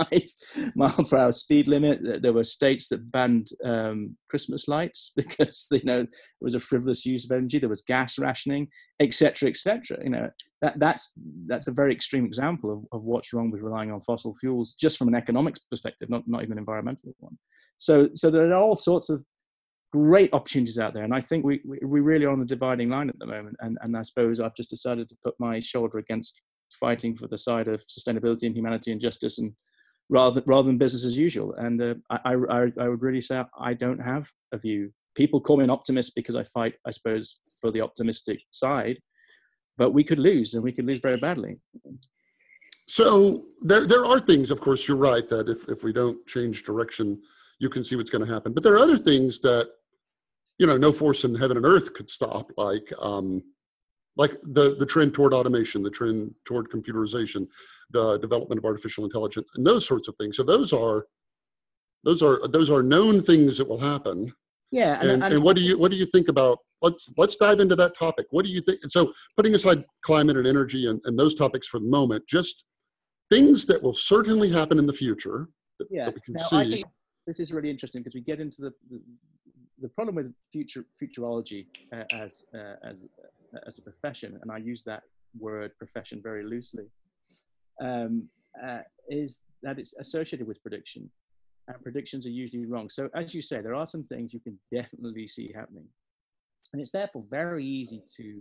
mile 0.74 1.04
per 1.08 1.18
hour 1.18 1.32
speed 1.32 1.68
limit. 1.68 2.22
There 2.22 2.32
were 2.32 2.44
states 2.44 2.88
that 2.88 3.10
banned 3.10 3.48
um, 3.64 4.16
Christmas 4.28 4.68
lights 4.68 5.12
because 5.16 5.66
you 5.70 5.84
know 5.84 6.00
it 6.00 6.08
was 6.40 6.54
a 6.54 6.60
frivolous 6.60 7.04
use 7.04 7.24
of 7.24 7.32
energy. 7.32 7.58
There 7.58 7.68
was 7.68 7.82
gas 7.82 8.18
rationing, 8.18 8.68
etc., 9.00 9.48
etc. 9.48 9.98
You 10.02 10.10
know 10.10 10.30
that 10.60 10.78
that's 10.78 11.12
that's 11.46 11.68
a 11.68 11.72
very 11.72 11.92
extreme 11.92 12.24
example 12.24 12.72
of, 12.72 12.98
of 12.98 13.04
what's 13.04 13.32
wrong 13.32 13.50
with 13.50 13.62
relying 13.62 13.92
on 13.92 14.00
fossil 14.00 14.34
fuels, 14.34 14.74
just 14.78 14.98
from 14.98 15.08
an 15.08 15.14
economics 15.14 15.58
perspective, 15.58 16.10
not 16.10 16.22
not 16.26 16.42
even 16.42 16.52
an 16.52 16.58
environmental 16.58 17.14
one. 17.18 17.38
So 17.76 18.08
so 18.14 18.30
there 18.30 18.50
are 18.50 18.54
all 18.54 18.76
sorts 18.76 19.10
of 19.10 19.24
great 19.92 20.32
opportunities 20.32 20.78
out 20.78 20.94
there 20.94 21.04
and 21.04 21.14
i 21.14 21.20
think 21.20 21.44
we, 21.44 21.60
we, 21.66 21.78
we 21.84 22.00
really 22.00 22.24
are 22.24 22.30
on 22.30 22.40
the 22.40 22.46
dividing 22.46 22.88
line 22.88 23.10
at 23.10 23.18
the 23.18 23.26
moment 23.26 23.54
and, 23.60 23.76
and 23.82 23.94
i 23.94 24.00
suppose 24.00 24.40
i've 24.40 24.56
just 24.56 24.70
decided 24.70 25.06
to 25.06 25.14
put 25.22 25.34
my 25.38 25.60
shoulder 25.60 25.98
against 25.98 26.40
fighting 26.72 27.14
for 27.14 27.28
the 27.28 27.38
side 27.38 27.68
of 27.68 27.84
sustainability 27.86 28.44
and 28.44 28.56
humanity 28.56 28.92
and 28.92 29.00
justice 29.00 29.38
and 29.38 29.52
rather 30.12 30.42
rather 30.46 30.66
than 30.66 30.78
business 30.84 31.04
as 31.04 31.16
usual. 31.16 31.54
And 31.54 31.80
uh, 31.82 31.94
I, 32.10 32.34
I, 32.34 32.58
I 32.84 32.88
would 32.88 33.02
really 33.02 33.24
say 33.28 33.42
I 33.58 33.72
don't 33.74 34.02
have 34.12 34.24
a 34.52 34.58
view. 34.58 34.90
People 35.14 35.40
call 35.40 35.56
me 35.56 35.64
an 35.64 35.70
optimist 35.78 36.14
because 36.14 36.36
I 36.36 36.44
fight, 36.44 36.74
I 36.86 36.90
suppose, 36.90 37.38
for 37.60 37.70
the 37.72 37.80
optimistic 37.80 38.38
side, 38.50 38.98
but 39.78 39.90
we 39.92 40.04
could 40.04 40.18
lose 40.18 40.54
and 40.54 40.62
we 40.62 40.72
could 40.72 40.86
lose 40.86 41.00
very 41.02 41.16
badly. 41.16 41.54
So 42.88 43.44
there, 43.62 43.86
there 43.86 44.04
are 44.04 44.20
things, 44.20 44.50
of 44.50 44.60
course, 44.60 44.86
you're 44.86 44.96
right, 45.12 45.26
that 45.28 45.48
if, 45.48 45.68
if 45.68 45.82
we 45.82 45.92
don't 45.92 46.18
change 46.26 46.64
direction, 46.64 47.20
you 47.58 47.70
can 47.70 47.84
see 47.84 47.96
what's 47.96 48.10
going 48.10 48.26
to 48.26 48.32
happen. 48.32 48.52
But 48.52 48.62
there 48.62 48.74
are 48.74 48.84
other 48.86 48.98
things 48.98 49.38
that, 49.40 49.70
you 50.58 50.66
know, 50.66 50.76
no 50.76 50.92
force 50.92 51.24
in 51.24 51.34
heaven 51.34 51.56
and 51.56 51.66
earth 51.66 51.94
could 51.94 52.10
stop, 52.10 52.50
like, 52.56 52.86
um, 53.00 53.42
like 54.16 54.32
the, 54.42 54.76
the 54.78 54.86
trend 54.86 55.14
toward 55.14 55.32
automation, 55.32 55.82
the 55.82 55.90
trend 55.90 56.34
toward 56.44 56.70
computerization, 56.70 57.46
the 57.90 58.18
development 58.18 58.58
of 58.58 58.64
artificial 58.64 59.04
intelligence, 59.04 59.48
and 59.56 59.66
those 59.66 59.86
sorts 59.86 60.08
of 60.08 60.14
things. 60.16 60.36
So 60.36 60.42
those 60.42 60.72
are, 60.72 61.06
those 62.04 62.22
are, 62.22 62.46
those 62.48 62.68
are 62.70 62.82
known 62.82 63.22
things 63.22 63.56
that 63.58 63.68
will 63.68 63.80
happen. 63.80 64.32
Yeah. 64.70 64.98
And, 65.00 65.10
and, 65.10 65.24
and 65.24 65.42
what 65.42 65.56
do 65.56 65.62
you, 65.62 65.78
what 65.78 65.90
do 65.90 65.96
you 65.96 66.06
think 66.06 66.28
about 66.28 66.58
let's 66.82 67.08
let's 67.16 67.36
dive 67.36 67.60
into 67.60 67.76
that 67.76 67.96
topic. 67.96 68.26
What 68.30 68.44
do 68.44 68.50
you 68.50 68.60
think? 68.60 68.80
So, 68.88 69.12
putting 69.36 69.54
aside 69.54 69.84
climate 70.04 70.36
and 70.36 70.46
energy 70.46 70.86
and, 70.86 71.00
and 71.04 71.18
those 71.18 71.34
topics 71.34 71.66
for 71.66 71.80
the 71.80 71.86
moment, 71.86 72.24
just 72.28 72.64
things 73.30 73.64
that 73.66 73.82
will 73.82 73.94
certainly 73.94 74.50
happen 74.50 74.78
in 74.78 74.86
the 74.86 74.92
future 74.92 75.48
that, 75.78 75.88
yeah. 75.90 76.06
that 76.06 76.14
we 76.14 76.20
can 76.20 76.34
now, 76.34 76.42
see. 76.42 76.56
I 76.56 76.68
think 76.68 76.84
this 77.26 77.40
is 77.40 77.52
really 77.52 77.70
interesting 77.70 78.02
because 78.02 78.14
we 78.14 78.20
get 78.20 78.40
into 78.40 78.60
the 78.60 78.72
the, 78.90 79.00
the 79.80 79.88
problem 79.88 80.16
with 80.16 80.34
future 80.52 80.84
futurology 81.00 81.66
uh, 81.94 82.04
as 82.12 82.44
uh, 82.54 82.74
as 82.84 83.00
as 83.66 83.78
a 83.78 83.82
profession, 83.82 84.38
and 84.40 84.50
I 84.50 84.58
use 84.58 84.82
that 84.84 85.02
word 85.38 85.72
profession 85.78 86.20
very 86.22 86.44
loosely, 86.44 86.84
um, 87.80 88.28
uh, 88.62 88.80
is 89.08 89.40
that 89.62 89.78
it's 89.78 89.94
associated 89.98 90.46
with 90.46 90.62
prediction, 90.62 91.10
and 91.68 91.82
predictions 91.82 92.26
are 92.26 92.30
usually 92.30 92.66
wrong. 92.66 92.90
So, 92.90 93.08
as 93.14 93.34
you 93.34 93.42
say, 93.42 93.60
there 93.60 93.74
are 93.74 93.86
some 93.86 94.04
things 94.04 94.32
you 94.32 94.40
can 94.40 94.58
definitely 94.72 95.28
see 95.28 95.52
happening, 95.54 95.86
and 96.72 96.82
it's 96.82 96.92
therefore 96.92 97.24
very 97.30 97.64
easy 97.64 98.02
to 98.16 98.40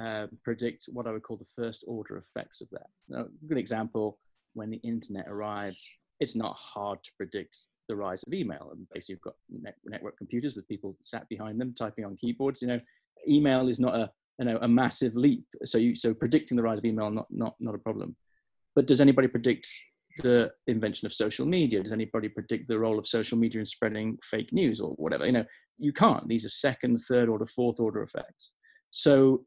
uh, 0.00 0.26
predict 0.42 0.86
what 0.92 1.06
I 1.06 1.12
would 1.12 1.22
call 1.22 1.36
the 1.36 1.44
first 1.44 1.84
order 1.86 2.16
effects 2.18 2.60
of 2.60 2.68
that. 2.70 2.86
Now, 3.08 3.20
a 3.22 3.46
good 3.46 3.58
example 3.58 4.18
when 4.54 4.70
the 4.70 4.78
internet 4.78 5.26
arrives, 5.28 5.88
it's 6.20 6.36
not 6.36 6.56
hard 6.56 7.02
to 7.04 7.10
predict 7.16 7.62
the 7.88 7.96
rise 7.96 8.22
of 8.26 8.32
email. 8.32 8.70
And 8.72 8.86
basically, 8.92 9.14
you've 9.14 9.20
got 9.20 9.34
net- 9.50 9.78
network 9.84 10.16
computers 10.16 10.56
with 10.56 10.68
people 10.68 10.96
sat 11.02 11.28
behind 11.28 11.60
them 11.60 11.74
typing 11.74 12.04
on 12.04 12.16
keyboards. 12.16 12.62
You 12.62 12.68
know, 12.68 12.80
email 13.28 13.68
is 13.68 13.80
not 13.80 13.94
a 13.94 14.10
you 14.38 14.44
know 14.46 14.58
a 14.62 14.68
massive 14.68 15.14
leap. 15.14 15.44
So 15.64 15.78
you 15.78 15.96
so 15.96 16.14
predicting 16.14 16.56
the 16.56 16.62
rise 16.62 16.78
of 16.78 16.84
email 16.84 17.10
not 17.10 17.26
not 17.30 17.54
not 17.60 17.74
a 17.74 17.78
problem. 17.78 18.16
But 18.74 18.86
does 18.86 19.00
anybody 19.00 19.28
predict 19.28 19.68
the 20.18 20.50
invention 20.66 21.06
of 21.06 21.14
social 21.14 21.46
media? 21.46 21.82
Does 21.82 21.92
anybody 21.92 22.28
predict 22.28 22.68
the 22.68 22.78
role 22.78 22.98
of 22.98 23.06
social 23.06 23.38
media 23.38 23.60
in 23.60 23.66
spreading 23.66 24.18
fake 24.22 24.52
news 24.52 24.80
or 24.80 24.90
whatever? 24.92 25.26
You 25.26 25.32
know, 25.32 25.44
you 25.78 25.92
can't. 25.92 26.26
These 26.28 26.44
are 26.44 26.48
second, 26.48 26.98
third 26.98 27.28
order, 27.28 27.46
fourth 27.46 27.78
order 27.78 28.02
effects. 28.02 28.52
So 28.90 29.44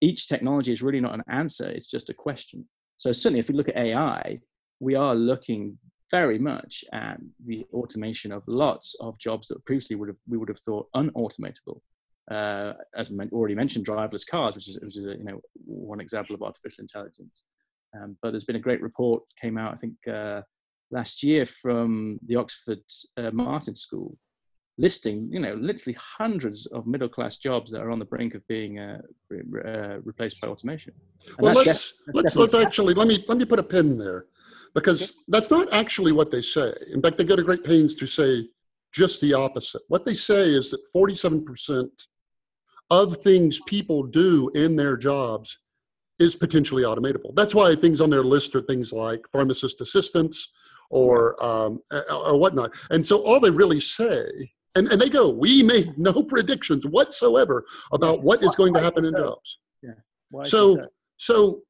each 0.00 0.28
technology 0.28 0.72
is 0.72 0.82
really 0.82 1.00
not 1.00 1.14
an 1.14 1.24
answer, 1.28 1.68
it's 1.68 1.88
just 1.88 2.10
a 2.10 2.14
question. 2.14 2.66
So, 2.98 3.12
certainly, 3.12 3.40
if 3.40 3.48
we 3.48 3.54
look 3.54 3.68
at 3.68 3.76
AI, 3.76 4.36
we 4.80 4.94
are 4.94 5.14
looking 5.14 5.78
very 6.10 6.38
much 6.38 6.84
at 6.92 7.18
the 7.44 7.66
automation 7.72 8.32
of 8.32 8.42
lots 8.46 8.94
of 9.00 9.18
jobs 9.18 9.48
that 9.48 9.64
previously 9.64 9.96
would 9.96 10.08
have, 10.08 10.16
we 10.28 10.38
would 10.38 10.48
have 10.48 10.60
thought 10.60 10.88
unautomatable. 10.94 11.80
Uh, 12.30 12.72
as 12.96 13.10
already 13.32 13.54
mentioned, 13.54 13.86
driverless 13.86 14.26
cars, 14.26 14.54
which 14.56 14.68
is, 14.68 14.78
which 14.80 14.96
is 14.96 15.04
a, 15.04 15.16
you 15.16 15.22
know 15.22 15.40
one 15.64 16.00
example 16.00 16.34
of 16.34 16.42
artificial 16.42 16.82
intelligence. 16.82 17.44
Um, 17.96 18.16
but 18.20 18.30
there's 18.30 18.44
been 18.44 18.56
a 18.56 18.60
great 18.60 18.82
report 18.82 19.22
came 19.40 19.56
out, 19.56 19.72
I 19.72 19.76
think, 19.76 19.94
uh, 20.12 20.42
last 20.90 21.22
year 21.22 21.46
from 21.46 22.18
the 22.26 22.36
Oxford 22.36 22.80
uh, 23.16 23.30
Martin 23.32 23.76
School, 23.76 24.18
listing, 24.76 25.28
you 25.30 25.40
know, 25.40 25.54
literally 25.54 25.96
hundreds 26.18 26.66
of 26.66 26.86
middle 26.86 27.08
class 27.08 27.36
jobs 27.36 27.70
that 27.70 27.80
are 27.80 27.90
on 27.90 28.00
the 28.00 28.04
brink 28.04 28.34
of 28.34 28.46
being 28.48 28.78
uh, 28.78 29.00
re- 29.30 29.62
uh, 29.64 29.98
replaced 30.04 30.40
by 30.40 30.48
automation. 30.48 30.92
And 31.26 31.36
well, 31.38 31.54
let's 31.54 31.92
def- 31.92 32.14
let's 32.14 32.36
let's 32.36 32.54
actually 32.54 32.94
let 32.94 33.06
me 33.06 33.24
let 33.28 33.38
me 33.38 33.44
put 33.44 33.60
a 33.60 33.62
pin 33.62 33.96
there, 33.96 34.26
because 34.74 35.02
okay. 35.02 35.18
that's 35.28 35.50
not 35.50 35.72
actually 35.72 36.12
what 36.12 36.30
they 36.30 36.42
say. 36.42 36.74
In 36.92 37.00
fact, 37.00 37.18
they 37.18 37.24
go 37.24 37.36
to 37.36 37.42
great 37.42 37.64
pains 37.64 37.94
to 37.94 38.06
say 38.06 38.48
just 38.92 39.20
the 39.20 39.32
opposite. 39.32 39.82
What 39.88 40.04
they 40.04 40.14
say 40.14 40.50
is 40.50 40.70
that 40.72 40.80
forty-seven 40.92 41.44
percent 41.44 41.92
of 42.90 43.18
things 43.18 43.60
people 43.66 44.02
do 44.04 44.50
in 44.54 44.76
their 44.76 44.96
jobs 44.96 45.58
is 46.18 46.36
potentially 46.36 46.82
automatable. 46.82 47.34
That's 47.34 47.54
why 47.54 47.74
things 47.76 48.00
on 48.00 48.10
their 48.10 48.24
list 48.24 48.54
are 48.54 48.62
things 48.62 48.92
like 48.92 49.26
pharmacist 49.30 49.80
assistants 49.80 50.52
or 50.88 51.42
um, 51.44 51.80
or 52.10 52.38
whatnot. 52.38 52.72
And 52.90 53.04
so 53.04 53.22
all 53.22 53.40
they 53.40 53.50
really 53.50 53.80
say 53.80 54.52
and, 54.76 54.92
and 54.92 55.00
they 55.00 55.08
go, 55.08 55.28
we 55.30 55.62
made 55.62 55.98
no 55.98 56.12
predictions 56.28 56.86
whatsoever 56.86 57.64
about 57.92 58.22
what 58.22 58.44
is 58.44 58.54
going 58.54 58.74
to 58.74 58.80
happen 58.80 59.04
in 59.04 59.12
jobs. 59.12 59.58
Yeah. 59.82 60.42
so, 60.44 60.86
so, 61.16 61.62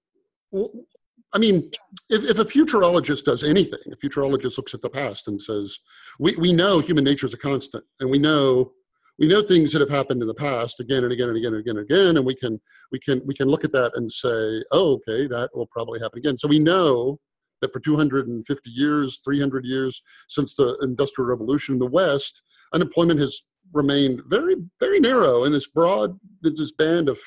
I 1.32 1.38
mean, 1.38 1.70
if, 2.10 2.24
if 2.24 2.38
a 2.38 2.44
futurologist 2.44 3.24
does 3.24 3.44
anything, 3.44 3.78
a 3.92 3.96
futurologist 3.96 4.56
looks 4.56 4.74
at 4.74 4.82
the 4.82 4.90
past 4.90 5.28
and 5.28 5.40
says, 5.40 5.78
we, 6.18 6.34
we 6.36 6.52
know 6.52 6.80
human 6.80 7.04
nature 7.04 7.26
is 7.26 7.34
a 7.34 7.38
constant, 7.38 7.84
and 8.00 8.10
we 8.10 8.18
know 8.18 8.72
we 9.18 9.26
know 9.26 9.42
things 9.42 9.72
that 9.72 9.80
have 9.80 9.90
happened 9.90 10.20
in 10.20 10.28
the 10.28 10.34
past 10.34 10.80
again 10.80 11.04
and 11.04 11.12
again 11.12 11.28
and 11.28 11.36
again 11.38 11.52
and 11.52 11.60
again 11.60 11.76
and 11.78 11.90
again, 11.90 12.16
and 12.16 12.26
we 12.26 12.34
can 12.34 12.60
we 12.92 12.98
can 12.98 13.22
we 13.24 13.34
can 13.34 13.48
look 13.48 13.64
at 13.64 13.72
that 13.72 13.92
and 13.96 14.10
say, 14.10 14.62
oh, 14.72 14.94
okay, 14.94 15.26
that 15.26 15.50
will 15.54 15.66
probably 15.66 15.98
happen 16.00 16.18
again. 16.18 16.36
So 16.36 16.48
we 16.48 16.58
know 16.58 17.18
that 17.62 17.72
for 17.72 17.80
250 17.80 18.70
years, 18.70 19.20
300 19.24 19.64
years 19.64 20.02
since 20.28 20.54
the 20.54 20.76
Industrial 20.82 21.26
Revolution 21.26 21.74
in 21.74 21.78
the 21.78 21.86
West, 21.86 22.42
unemployment 22.74 23.20
has 23.20 23.40
remained 23.72 24.22
very, 24.26 24.56
very 24.78 25.00
narrow 25.00 25.44
in 25.44 25.52
this 25.52 25.66
broad, 25.66 26.18
this 26.42 26.72
band 26.72 27.08
of 27.08 27.18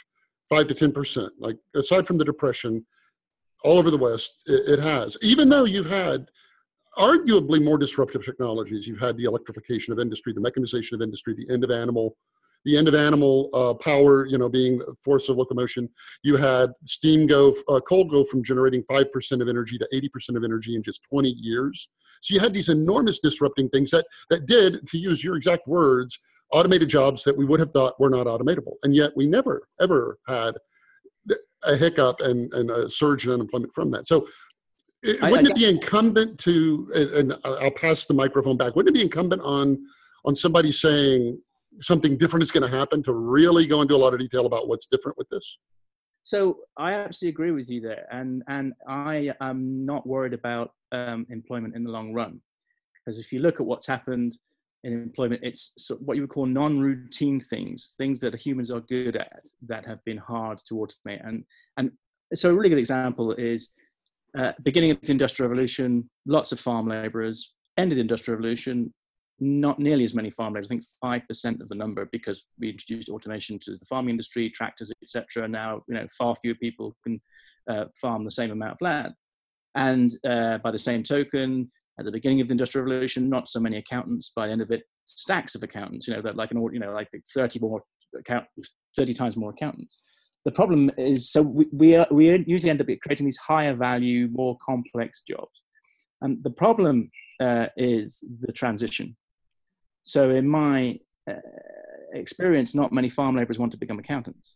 five 0.49 0.67
to 0.67 0.75
10%. 0.75 1.29
Like 1.39 1.57
aside 1.75 2.07
from 2.07 2.17
the 2.17 2.25
Depression, 2.25 2.85
all 3.63 3.77
over 3.77 3.91
the 3.91 3.97
West, 3.97 4.43
it 4.45 4.79
has. 4.79 5.17
Even 5.21 5.49
though 5.49 5.65
you've 5.65 5.89
had 5.89 6.29
arguably 6.99 7.63
more 7.63 7.77
disruptive 7.77 8.25
technologies, 8.25 8.85
you've 8.85 8.99
had 8.99 9.17
the 9.17 9.23
electrification 9.23 9.93
of 9.93 9.99
industry, 9.99 10.33
the 10.33 10.41
mechanization 10.41 10.95
of 10.95 11.01
industry, 11.01 11.33
the 11.33 11.51
end 11.51 11.63
of 11.63 11.71
animal 11.71 12.15
the 12.65 12.77
end 12.77 12.87
of 12.87 12.95
animal 12.95 13.49
uh, 13.53 13.73
power, 13.73 14.25
you 14.25 14.37
know, 14.37 14.49
being 14.49 14.81
force 15.03 15.29
of 15.29 15.37
locomotion. 15.37 15.89
You 16.23 16.35
had 16.35 16.71
steam 16.85 17.27
go, 17.27 17.53
uh, 17.69 17.79
coal 17.79 18.05
go 18.05 18.23
from 18.23 18.43
generating 18.43 18.83
5% 18.83 19.41
of 19.41 19.47
energy 19.47 19.77
to 19.77 19.87
80% 19.93 20.35
of 20.35 20.43
energy 20.43 20.75
in 20.75 20.83
just 20.83 21.01
20 21.03 21.29
years. 21.29 21.87
So 22.21 22.33
you 22.33 22.39
had 22.39 22.53
these 22.53 22.69
enormous 22.69 23.19
disrupting 23.19 23.69
things 23.69 23.91
that, 23.91 24.05
that 24.29 24.45
did, 24.45 24.85
to 24.87 24.97
use 24.97 25.23
your 25.23 25.37
exact 25.37 25.67
words, 25.67 26.19
automated 26.51 26.89
jobs 26.89 27.23
that 27.23 27.37
we 27.37 27.45
would 27.45 27.59
have 27.59 27.71
thought 27.71 27.99
were 27.99 28.09
not 28.09 28.27
automatable. 28.27 28.73
And 28.83 28.93
yet 28.93 29.13
we 29.15 29.25
never, 29.25 29.63
ever 29.79 30.17
had 30.27 30.55
a 31.63 31.75
hiccup 31.75 32.21
and, 32.21 32.51
and 32.53 32.71
a 32.71 32.89
surge 32.89 33.25
in 33.25 33.31
unemployment 33.31 33.73
from 33.73 33.91
that. 33.91 34.07
So 34.07 34.27
it, 35.03 35.21
wouldn't 35.21 35.47
I, 35.47 35.51
it 35.51 35.55
be 35.55 35.69
incumbent 35.69 36.39
to, 36.39 36.91
and 37.15 37.35
I'll 37.43 37.71
pass 37.71 38.05
the 38.05 38.13
microphone 38.13 38.57
back, 38.57 38.75
wouldn't 38.75 38.95
it 38.95 38.99
be 38.99 39.03
incumbent 39.03 39.41
on, 39.43 39.85
on 40.25 40.35
somebody 40.35 40.71
saying, 40.71 41.39
something 41.81 42.17
different 42.17 42.43
is 42.43 42.51
going 42.51 42.69
to 42.69 42.77
happen 42.77 43.01
to 43.01 43.13
really 43.13 43.65
go 43.65 43.81
into 43.81 43.95
a 43.95 43.97
lot 43.97 44.13
of 44.13 44.19
detail 44.19 44.45
about 44.45 44.67
what's 44.67 44.85
different 44.85 45.17
with 45.17 45.29
this? 45.29 45.57
So 46.23 46.57
I 46.77 46.91
absolutely 46.91 47.29
agree 47.29 47.51
with 47.51 47.69
you 47.69 47.79
there, 47.79 48.05
and 48.11 48.43
and 48.47 48.73
I 48.87 49.31
am 49.39 49.81
not 49.81 50.05
worried 50.05 50.33
about 50.33 50.73
um, 50.91 51.25
employment 51.29 51.75
in 51.75 51.83
the 51.85 51.89
long 51.89 52.13
run, 52.13 52.41
because 52.93 53.17
if 53.17 53.31
you 53.31 53.39
look 53.39 53.61
at 53.61 53.65
what's 53.65 53.87
happened 53.87 54.37
in 54.83 54.91
employment, 54.91 55.41
it's 55.43 55.89
what 55.99 56.17
you 56.17 56.23
would 56.23 56.29
call 56.29 56.45
non-routine 56.45 57.39
things, 57.39 57.95
things 57.97 58.19
that 58.19 58.35
humans 58.35 58.69
are 58.69 58.81
good 58.81 59.15
at 59.15 59.45
that 59.65 59.85
have 59.85 60.03
been 60.03 60.17
hard 60.17 60.59
to 60.67 60.73
automate, 60.75 61.25
and 61.25 61.45
and 61.77 61.91
so 62.33 62.49
a 62.49 62.53
really 62.53 62.69
good 62.69 62.77
example 62.77 63.31
is 63.33 63.69
uh, 64.37 64.51
beginning 64.63 64.91
of 64.91 65.01
the 65.01 65.11
industrial 65.11 65.49
revolution, 65.49 66.09
lots 66.25 66.51
of 66.51 66.59
farm 66.59 66.87
laborers. 66.87 67.53
End 67.77 67.91
of 67.91 67.95
the 67.95 68.01
industrial 68.01 68.37
revolution, 68.37 68.93
not 69.39 69.79
nearly 69.79 70.03
as 70.03 70.13
many 70.13 70.29
farm 70.29 70.53
laborers. 70.53 70.67
I 70.67 70.69
think 70.69 70.83
five 71.01 71.27
percent 71.27 71.61
of 71.61 71.69
the 71.69 71.75
number 71.75 72.07
because 72.11 72.45
we 72.59 72.69
introduced 72.69 73.09
automation 73.09 73.57
to 73.59 73.71
the 73.71 73.85
farming 73.85 74.11
industry, 74.11 74.49
tractors, 74.49 74.91
etc. 75.01 75.47
Now 75.47 75.81
you 75.87 75.95
know 75.95 76.05
far 76.17 76.35
fewer 76.35 76.55
people 76.55 76.95
can 77.03 77.19
uh, 77.69 77.85
farm 77.99 78.25
the 78.25 78.31
same 78.31 78.51
amount 78.51 78.73
of 78.73 78.81
land. 78.81 79.13
And 79.75 80.11
uh, 80.27 80.57
by 80.57 80.71
the 80.71 80.79
same 80.79 81.03
token, 81.03 81.71
at 81.99 82.05
the 82.05 82.11
beginning 82.11 82.41
of 82.41 82.47
the 82.47 82.53
industrial 82.53 82.85
revolution, 82.85 83.29
not 83.29 83.49
so 83.49 83.59
many 83.59 83.77
accountants. 83.77 84.31
By 84.35 84.47
the 84.47 84.53
end 84.53 84.61
of 84.61 84.71
it, 84.71 84.83
stacks 85.05 85.55
of 85.55 85.63
accountants. 85.63 86.07
You 86.07 86.15
know, 86.15 86.21
that 86.21 86.35
like 86.35 86.51
an 86.51 86.61
you 86.73 86.79
know 86.79 86.91
like 86.91 87.09
thirty 87.33 87.59
more 87.59 87.81
account, 88.17 88.45
thirty 88.95 89.13
times 89.13 89.37
more 89.37 89.51
accountants. 89.51 89.99
The 90.49 90.55
problem 90.55 90.89
is, 90.97 91.29
so 91.31 91.43
we 91.43 91.67
we, 91.71 91.95
are, 91.95 92.07
we 92.09 92.43
usually 92.47 92.71
end 92.71 92.81
up 92.81 92.87
creating 93.03 93.27
these 93.27 93.37
higher 93.37 93.75
value, 93.75 94.29
more 94.31 94.57
complex 94.65 95.21
jobs. 95.21 95.61
And 96.23 96.43
the 96.43 96.49
problem 96.49 97.11
uh, 97.39 97.67
is 97.77 98.23
the 98.41 98.51
transition. 98.51 99.15
So, 100.01 100.31
in 100.31 100.47
my 100.47 100.97
uh, 101.29 101.35
experience, 102.13 102.73
not 102.73 102.91
many 102.91 103.09
farm 103.09 103.35
laborers 103.35 103.59
want 103.59 103.73
to 103.73 103.77
become 103.77 103.99
accountants. 103.99 104.55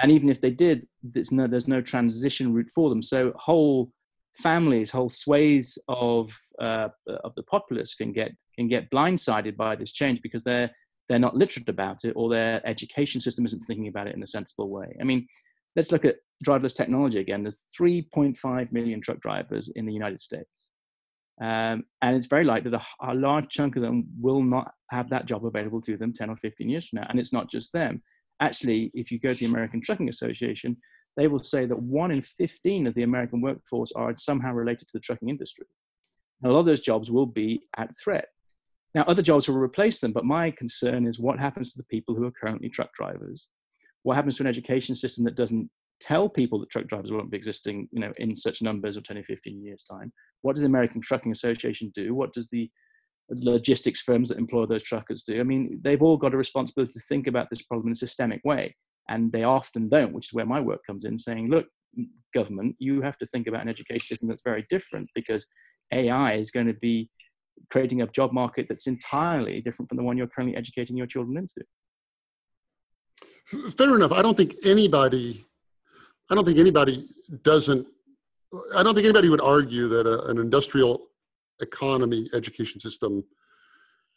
And 0.00 0.10
even 0.10 0.30
if 0.30 0.40
they 0.40 0.50
did, 0.50 0.86
there's 1.02 1.30
no, 1.30 1.46
there's 1.46 1.68
no 1.68 1.80
transition 1.80 2.54
route 2.54 2.72
for 2.74 2.88
them. 2.88 3.02
So, 3.02 3.34
whole 3.36 3.92
families, 4.34 4.90
whole 4.90 5.10
swathes 5.10 5.78
of 5.88 6.30
uh, 6.58 6.88
of 7.22 7.34
the 7.34 7.42
populace 7.42 7.94
can 7.94 8.14
get 8.14 8.32
can 8.56 8.66
get 8.66 8.90
blindsided 8.90 9.58
by 9.58 9.76
this 9.76 9.92
change 9.92 10.22
because 10.22 10.42
they're 10.42 10.70
they're 11.08 11.18
not 11.18 11.36
literate 11.36 11.68
about 11.68 12.04
it 12.04 12.12
or 12.16 12.28
their 12.28 12.66
education 12.66 13.20
system 13.20 13.44
isn't 13.46 13.60
thinking 13.60 13.88
about 13.88 14.06
it 14.06 14.14
in 14.14 14.22
a 14.22 14.26
sensible 14.26 14.68
way. 14.68 14.96
I 15.00 15.04
mean, 15.04 15.26
let's 15.76 15.92
look 15.92 16.04
at 16.04 16.16
driverless 16.44 16.74
technology 16.74 17.18
again. 17.18 17.42
There's 17.42 17.64
3.5 17.78 18.72
million 18.72 19.00
truck 19.00 19.20
drivers 19.20 19.70
in 19.74 19.86
the 19.86 19.92
United 19.92 20.20
States. 20.20 20.68
Um, 21.40 21.84
and 22.02 22.16
it's 22.16 22.26
very 22.26 22.44
likely 22.44 22.70
that 22.70 22.82
a, 23.00 23.12
a, 23.12 23.14
large 23.14 23.48
chunk 23.48 23.76
of 23.76 23.82
them 23.82 24.08
will 24.20 24.42
not 24.42 24.72
have 24.90 25.08
that 25.10 25.26
job 25.26 25.46
available 25.46 25.80
to 25.82 25.96
them 25.96 26.12
10 26.12 26.30
or 26.30 26.36
15 26.36 26.68
years 26.68 26.88
from 26.88 27.00
now. 27.00 27.06
And 27.08 27.20
it's 27.20 27.32
not 27.32 27.48
just 27.48 27.72
them. 27.72 28.02
Actually, 28.40 28.90
if 28.92 29.12
you 29.12 29.20
go 29.20 29.32
to 29.32 29.38
the 29.38 29.46
American 29.46 29.80
Trucking 29.80 30.08
Association, 30.08 30.76
they 31.16 31.28
will 31.28 31.42
say 31.42 31.64
that 31.66 31.80
one 31.80 32.10
in 32.10 32.20
15 32.20 32.88
of 32.88 32.94
the 32.94 33.04
American 33.04 33.40
workforce 33.40 33.92
are 33.92 34.16
somehow 34.16 34.52
related 34.52 34.88
to 34.88 34.92
the 34.94 35.00
trucking 35.00 35.28
industry. 35.28 35.66
And 36.42 36.50
a 36.50 36.54
lot 36.54 36.60
of 36.60 36.66
those 36.66 36.80
jobs 36.80 37.10
will 37.10 37.26
be 37.26 37.62
at 37.76 37.90
threat. 37.96 38.28
Now, 38.98 39.04
other 39.06 39.22
jobs 39.22 39.46
will 39.46 39.54
replace 39.54 40.00
them, 40.00 40.10
but 40.10 40.24
my 40.24 40.50
concern 40.50 41.06
is 41.06 41.20
what 41.20 41.38
happens 41.38 41.70
to 41.70 41.78
the 41.78 41.84
people 41.84 42.16
who 42.16 42.24
are 42.24 42.32
currently 42.32 42.68
truck 42.68 42.92
drivers? 42.94 43.46
What 44.02 44.16
happens 44.16 44.34
to 44.36 44.42
an 44.42 44.48
education 44.48 44.96
system 44.96 45.24
that 45.24 45.36
doesn't 45.36 45.70
tell 46.00 46.28
people 46.28 46.58
that 46.58 46.68
truck 46.68 46.88
drivers 46.88 47.12
won't 47.12 47.30
be 47.30 47.36
existing 47.36 47.88
you 47.92 48.00
know, 48.00 48.10
in 48.18 48.34
such 48.34 48.60
numbers 48.60 48.96
of 48.96 49.04
10 49.04 49.18
or 49.18 49.22
15 49.22 49.62
years' 49.62 49.84
time? 49.84 50.12
What 50.42 50.54
does 50.56 50.62
the 50.62 50.66
American 50.66 51.00
Trucking 51.00 51.30
Association 51.30 51.92
do? 51.94 52.12
What 52.12 52.32
does 52.32 52.50
the 52.50 52.68
logistics 53.30 54.02
firms 54.02 54.30
that 54.30 54.38
employ 54.38 54.66
those 54.66 54.82
truckers 54.82 55.22
do? 55.22 55.38
I 55.38 55.44
mean, 55.44 55.78
they've 55.80 56.02
all 56.02 56.16
got 56.16 56.34
a 56.34 56.36
responsibility 56.36 56.94
to 56.94 57.00
think 57.08 57.28
about 57.28 57.50
this 57.50 57.62
problem 57.62 57.86
in 57.86 57.92
a 57.92 57.94
systemic 57.94 58.40
way 58.44 58.74
and 59.08 59.30
they 59.30 59.44
often 59.44 59.88
don't, 59.88 60.12
which 60.12 60.26
is 60.26 60.32
where 60.32 60.44
my 60.44 60.58
work 60.60 60.80
comes 60.84 61.04
in, 61.04 61.20
saying, 61.20 61.50
look, 61.50 61.68
government, 62.34 62.74
you 62.80 63.00
have 63.02 63.18
to 63.18 63.26
think 63.26 63.46
about 63.46 63.62
an 63.62 63.68
education 63.68 64.08
system 64.08 64.26
that's 64.26 64.42
very 64.42 64.66
different 64.68 65.08
because 65.14 65.46
AI 65.92 66.32
is 66.32 66.50
going 66.50 66.66
to 66.66 66.74
be 66.74 67.08
creating 67.70 68.02
a 68.02 68.06
job 68.06 68.32
market 68.32 68.66
that's 68.68 68.86
entirely 68.86 69.60
different 69.60 69.88
from 69.88 69.96
the 69.96 70.02
one 70.02 70.16
you're 70.16 70.26
currently 70.26 70.56
educating 70.56 70.96
your 70.96 71.06
children 71.06 71.36
into. 71.36 71.64
Fair 73.76 73.94
enough. 73.94 74.12
I 74.12 74.22
don't 74.22 74.36
think 74.36 74.54
anybody, 74.64 75.44
I 76.30 76.34
don't 76.34 76.44
think 76.44 76.58
anybody 76.58 77.04
doesn't, 77.42 77.86
I 78.74 78.82
don't 78.82 78.94
think 78.94 79.04
anybody 79.04 79.28
would 79.28 79.40
argue 79.40 79.88
that 79.88 80.06
a, 80.06 80.26
an 80.26 80.38
industrial 80.38 81.08
economy 81.60 82.28
education 82.34 82.80
system 82.80 83.24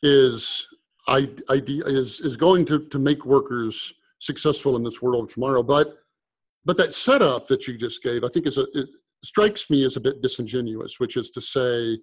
is 0.04 0.68
idea 1.10 1.84
is 1.86 2.20
is 2.20 2.38
going 2.38 2.66
to 2.66 2.88
to 2.90 3.00
make 3.00 3.26
workers 3.26 3.94
successful 4.20 4.76
in 4.76 4.84
this 4.84 5.02
world 5.02 5.30
tomorrow. 5.30 5.64
But 5.64 5.98
but 6.66 6.78
that 6.78 6.94
setup 6.94 7.48
that 7.48 7.68
you 7.68 7.78
just 7.78 8.04
gave, 8.04 8.24
I 8.24 8.28
think, 8.30 8.48
is 8.48 8.58
a 8.58 8.66
it 8.74 8.90
strikes 9.24 9.70
me 9.70 9.84
as 9.84 9.98
a 9.98 10.02
bit 10.02 10.22
disingenuous, 10.22 11.00
which 11.00 11.18
is 11.18 11.30
to 11.32 11.42
say, 11.42 12.00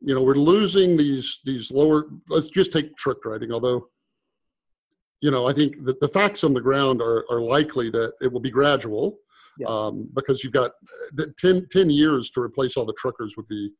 you 0.00 0.14
know, 0.14 0.22
we're 0.22 0.34
losing 0.34 0.96
these 0.96 1.40
these 1.44 1.70
lower. 1.70 2.06
Let's 2.28 2.48
just 2.48 2.72
take 2.72 2.96
truck 2.96 3.22
driving, 3.22 3.52
although. 3.52 3.88
You 5.22 5.30
know, 5.30 5.46
I 5.46 5.52
think 5.52 5.84
that 5.84 6.00
the 6.00 6.08
facts 6.08 6.44
on 6.44 6.54
the 6.54 6.62
ground 6.62 7.02
are, 7.02 7.26
are 7.30 7.42
likely 7.42 7.90
that 7.90 8.14
it 8.22 8.32
will 8.32 8.40
be 8.40 8.50
gradual 8.50 9.18
yeah. 9.58 9.66
um, 9.66 10.08
because 10.14 10.42
you've 10.42 10.54
got 10.54 10.70
the 11.12 11.34
10, 11.38 11.68
10 11.70 11.90
years 11.90 12.30
to 12.30 12.40
replace 12.40 12.74
all 12.78 12.86
the 12.86 12.94
truckers 12.94 13.34
would 13.36 13.46
be 13.46 13.70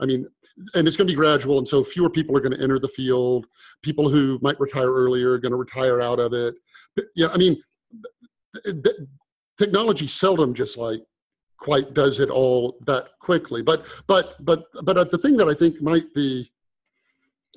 I 0.00 0.06
mean, 0.06 0.26
and 0.74 0.86
it's 0.86 0.96
going 0.96 1.08
to 1.08 1.12
be 1.12 1.16
gradual, 1.16 1.58
and 1.58 1.66
so 1.66 1.82
fewer 1.82 2.10
people 2.10 2.36
are 2.36 2.40
going 2.40 2.54
to 2.56 2.62
enter 2.62 2.78
the 2.78 2.88
field. 2.88 3.46
People 3.82 4.08
who 4.08 4.38
might 4.42 4.60
retire 4.60 4.92
earlier 4.92 5.32
are 5.32 5.38
going 5.38 5.52
to 5.52 5.56
retire 5.56 6.00
out 6.00 6.18
of 6.18 6.32
it. 6.32 6.54
But, 6.94 7.06
yeah, 7.14 7.28
I 7.28 7.36
mean, 7.36 7.62
technology 9.58 10.06
seldom 10.06 10.54
just 10.54 10.76
like 10.76 11.00
quite 11.58 11.94
does 11.94 12.20
it 12.20 12.30
all 12.30 12.78
that 12.86 13.08
quickly. 13.20 13.62
But 13.62 13.86
but 14.06 14.36
but 14.44 14.64
but 14.82 14.98
uh, 14.98 15.04
the 15.04 15.18
thing 15.18 15.36
that 15.38 15.48
I 15.48 15.54
think 15.54 15.80
might 15.80 16.12
be 16.14 16.50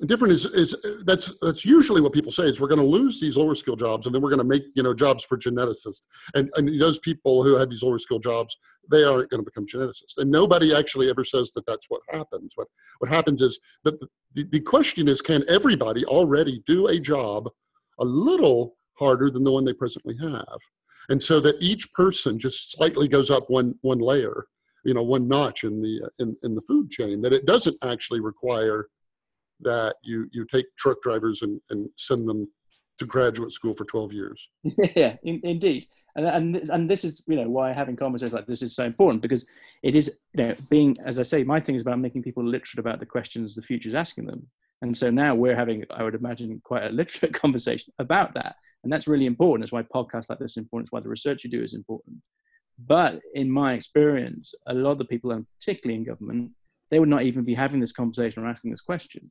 different 0.06 0.32
is 0.32 0.46
is 0.46 0.74
uh, 0.74 1.02
that's 1.04 1.32
that's 1.42 1.64
usually 1.64 2.00
what 2.00 2.12
people 2.12 2.32
say 2.32 2.44
is 2.44 2.60
we're 2.60 2.68
going 2.68 2.80
to 2.80 2.86
lose 2.86 3.20
these 3.20 3.36
lower 3.36 3.54
skill 3.54 3.76
jobs 3.76 4.06
and 4.06 4.14
then 4.14 4.22
we're 4.22 4.30
going 4.30 4.38
to 4.38 4.44
make 4.44 4.64
you 4.74 4.82
know 4.82 4.94
jobs 4.94 5.24
for 5.24 5.36
geneticists. 5.36 6.02
And 6.34 6.50
and 6.56 6.80
those 6.80 6.98
people 6.98 7.42
who 7.44 7.56
had 7.56 7.70
these 7.70 7.82
lower 7.82 7.98
skill 7.98 8.18
jobs 8.18 8.56
they 8.90 9.04
aren't 9.04 9.30
going 9.30 9.44
to 9.44 9.44
become 9.44 9.66
geneticists. 9.66 10.16
And 10.16 10.30
nobody 10.30 10.74
actually 10.74 11.08
ever 11.10 11.24
says 11.24 11.52
that 11.52 11.66
that's 11.66 11.86
what 11.88 12.00
happens. 12.10 12.52
What 12.56 12.68
what 12.98 13.10
happens 13.10 13.42
is 13.42 13.58
that 13.84 14.00
the, 14.00 14.08
the, 14.34 14.44
the 14.44 14.60
question 14.60 15.08
is 15.08 15.20
can 15.20 15.44
everybody 15.48 16.04
already 16.04 16.62
do 16.66 16.88
a 16.88 16.98
job 16.98 17.48
a 17.98 18.04
little 18.04 18.74
harder 18.94 19.30
than 19.30 19.44
the 19.44 19.52
one 19.52 19.64
they 19.64 19.72
presently 19.72 20.16
have 20.20 20.58
and 21.10 21.22
so 21.22 21.40
that 21.40 21.56
each 21.60 21.92
person 21.92 22.38
just 22.38 22.72
slightly 22.72 23.08
goes 23.08 23.30
up 23.30 23.44
one 23.48 23.74
one 23.82 23.98
layer 23.98 24.46
you 24.84 24.94
know 24.94 25.02
one 25.02 25.28
notch 25.28 25.64
in 25.64 25.82
the 25.82 26.00
uh, 26.04 26.08
in, 26.20 26.36
in 26.42 26.54
the 26.54 26.62
food 26.62 26.90
chain 26.90 27.20
that 27.20 27.32
it 27.32 27.44
doesn't 27.46 27.76
actually 27.84 28.20
require 28.20 28.88
that 29.60 29.96
you 30.02 30.26
you 30.32 30.46
take 30.50 30.66
truck 30.78 31.02
drivers 31.02 31.42
and, 31.42 31.60
and 31.70 31.88
send 31.96 32.26
them 32.28 32.48
to 32.98 33.06
graduate 33.06 33.50
school 33.50 33.74
for 33.74 33.84
12 33.86 34.12
years. 34.12 34.48
Yeah 34.94 35.16
in, 35.22 35.40
indeed. 35.42 35.86
And, 36.16 36.26
and 36.26 36.56
and 36.70 36.90
this 36.90 37.04
is 37.04 37.22
you 37.26 37.36
know 37.36 37.48
why 37.48 37.72
having 37.72 37.96
conversations 37.96 38.32
like 38.32 38.46
this 38.46 38.62
is 38.62 38.74
so 38.74 38.84
important 38.84 39.22
because 39.22 39.46
it 39.82 39.94
is 39.94 40.18
you 40.34 40.44
know 40.44 40.54
being 40.68 40.96
as 41.04 41.18
i 41.18 41.22
say 41.22 41.44
my 41.44 41.60
thing 41.60 41.76
is 41.76 41.82
about 41.82 42.00
making 42.00 42.22
people 42.22 42.44
literate 42.44 42.80
about 42.80 42.98
the 42.98 43.06
questions 43.06 43.54
the 43.54 43.62
future 43.62 43.88
is 43.88 43.94
asking 43.94 44.26
them 44.26 44.44
and 44.82 44.96
so 44.96 45.10
now 45.10 45.34
we're 45.34 45.56
having 45.56 45.84
i 45.90 46.02
would 46.02 46.14
imagine 46.14 46.60
quite 46.64 46.84
a 46.84 46.90
literate 46.90 47.34
conversation 47.42 47.92
about 47.98 48.34
that. 48.34 48.56
And 48.82 48.90
that's 48.90 49.06
really 49.06 49.26
important. 49.26 49.62
That's 49.62 49.72
why 49.72 49.82
podcasts 49.82 50.30
like 50.30 50.38
this 50.38 50.56
are 50.56 50.60
important. 50.60 50.86
It's 50.86 50.92
why 50.92 51.00
the 51.00 51.10
research 51.10 51.44
you 51.44 51.50
do 51.50 51.62
is 51.62 51.74
important. 51.74 52.26
But 52.78 53.20
in 53.34 53.50
my 53.50 53.74
experience 53.74 54.54
a 54.66 54.74
lot 54.74 54.92
of 54.92 54.98
the 54.98 55.04
people 55.04 55.32
and 55.32 55.46
particularly 55.58 55.98
in 55.98 56.04
government 56.04 56.52
they 56.90 56.98
would 56.98 57.08
not 57.08 57.22
even 57.22 57.44
be 57.44 57.54
having 57.54 57.78
this 57.78 57.92
conversation 57.92 58.42
or 58.42 58.48
asking 58.48 58.70
this 58.70 58.80
question. 58.80 59.28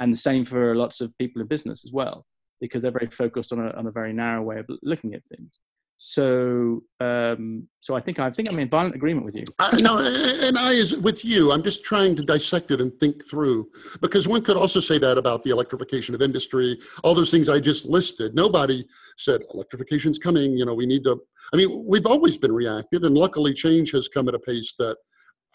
And 0.00 0.12
the 0.12 0.18
same 0.18 0.44
for 0.44 0.74
lots 0.74 1.00
of 1.00 1.16
people 1.18 1.40
in 1.40 1.48
business 1.48 1.84
as 1.84 1.92
well 1.92 2.26
because 2.60 2.82
they're 2.82 2.90
very 2.90 3.06
focused 3.06 3.52
on 3.52 3.60
a, 3.60 3.70
on 3.70 3.86
a 3.86 3.90
very 3.90 4.12
narrow 4.12 4.42
way 4.42 4.58
of 4.58 4.66
looking 4.82 5.14
at 5.14 5.24
things 5.26 5.52
so 5.98 6.82
um, 7.00 7.68
so 7.80 7.94
i 7.94 8.00
think 8.00 8.18
i 8.18 8.30
think 8.30 8.50
i'm 8.50 8.58
in 8.58 8.68
violent 8.68 8.94
agreement 8.94 9.26
with 9.26 9.34
you 9.34 9.44
uh, 9.58 9.76
no 9.80 9.98
and 9.98 10.56
i 10.56 10.70
is 10.70 10.96
with 10.96 11.24
you 11.24 11.52
i'm 11.52 11.62
just 11.62 11.84
trying 11.84 12.14
to 12.14 12.22
dissect 12.22 12.70
it 12.70 12.80
and 12.80 12.92
think 13.00 13.28
through 13.28 13.68
because 14.00 14.26
one 14.26 14.42
could 14.42 14.56
also 14.56 14.80
say 14.80 14.96
that 14.96 15.18
about 15.18 15.42
the 15.42 15.50
electrification 15.50 16.14
of 16.14 16.22
industry 16.22 16.78
all 17.02 17.14
those 17.14 17.30
things 17.30 17.48
i 17.48 17.58
just 17.58 17.86
listed 17.86 18.34
nobody 18.34 18.86
said 19.16 19.42
electrification's 19.52 20.18
coming 20.18 20.56
you 20.56 20.64
know 20.64 20.74
we 20.74 20.86
need 20.86 21.02
to 21.02 21.20
i 21.52 21.56
mean 21.56 21.84
we've 21.84 22.06
always 22.06 22.38
been 22.38 22.52
reactive 22.52 23.02
and 23.02 23.16
luckily 23.16 23.52
change 23.52 23.90
has 23.90 24.08
come 24.08 24.28
at 24.28 24.34
a 24.34 24.38
pace 24.38 24.74
that 24.78 24.96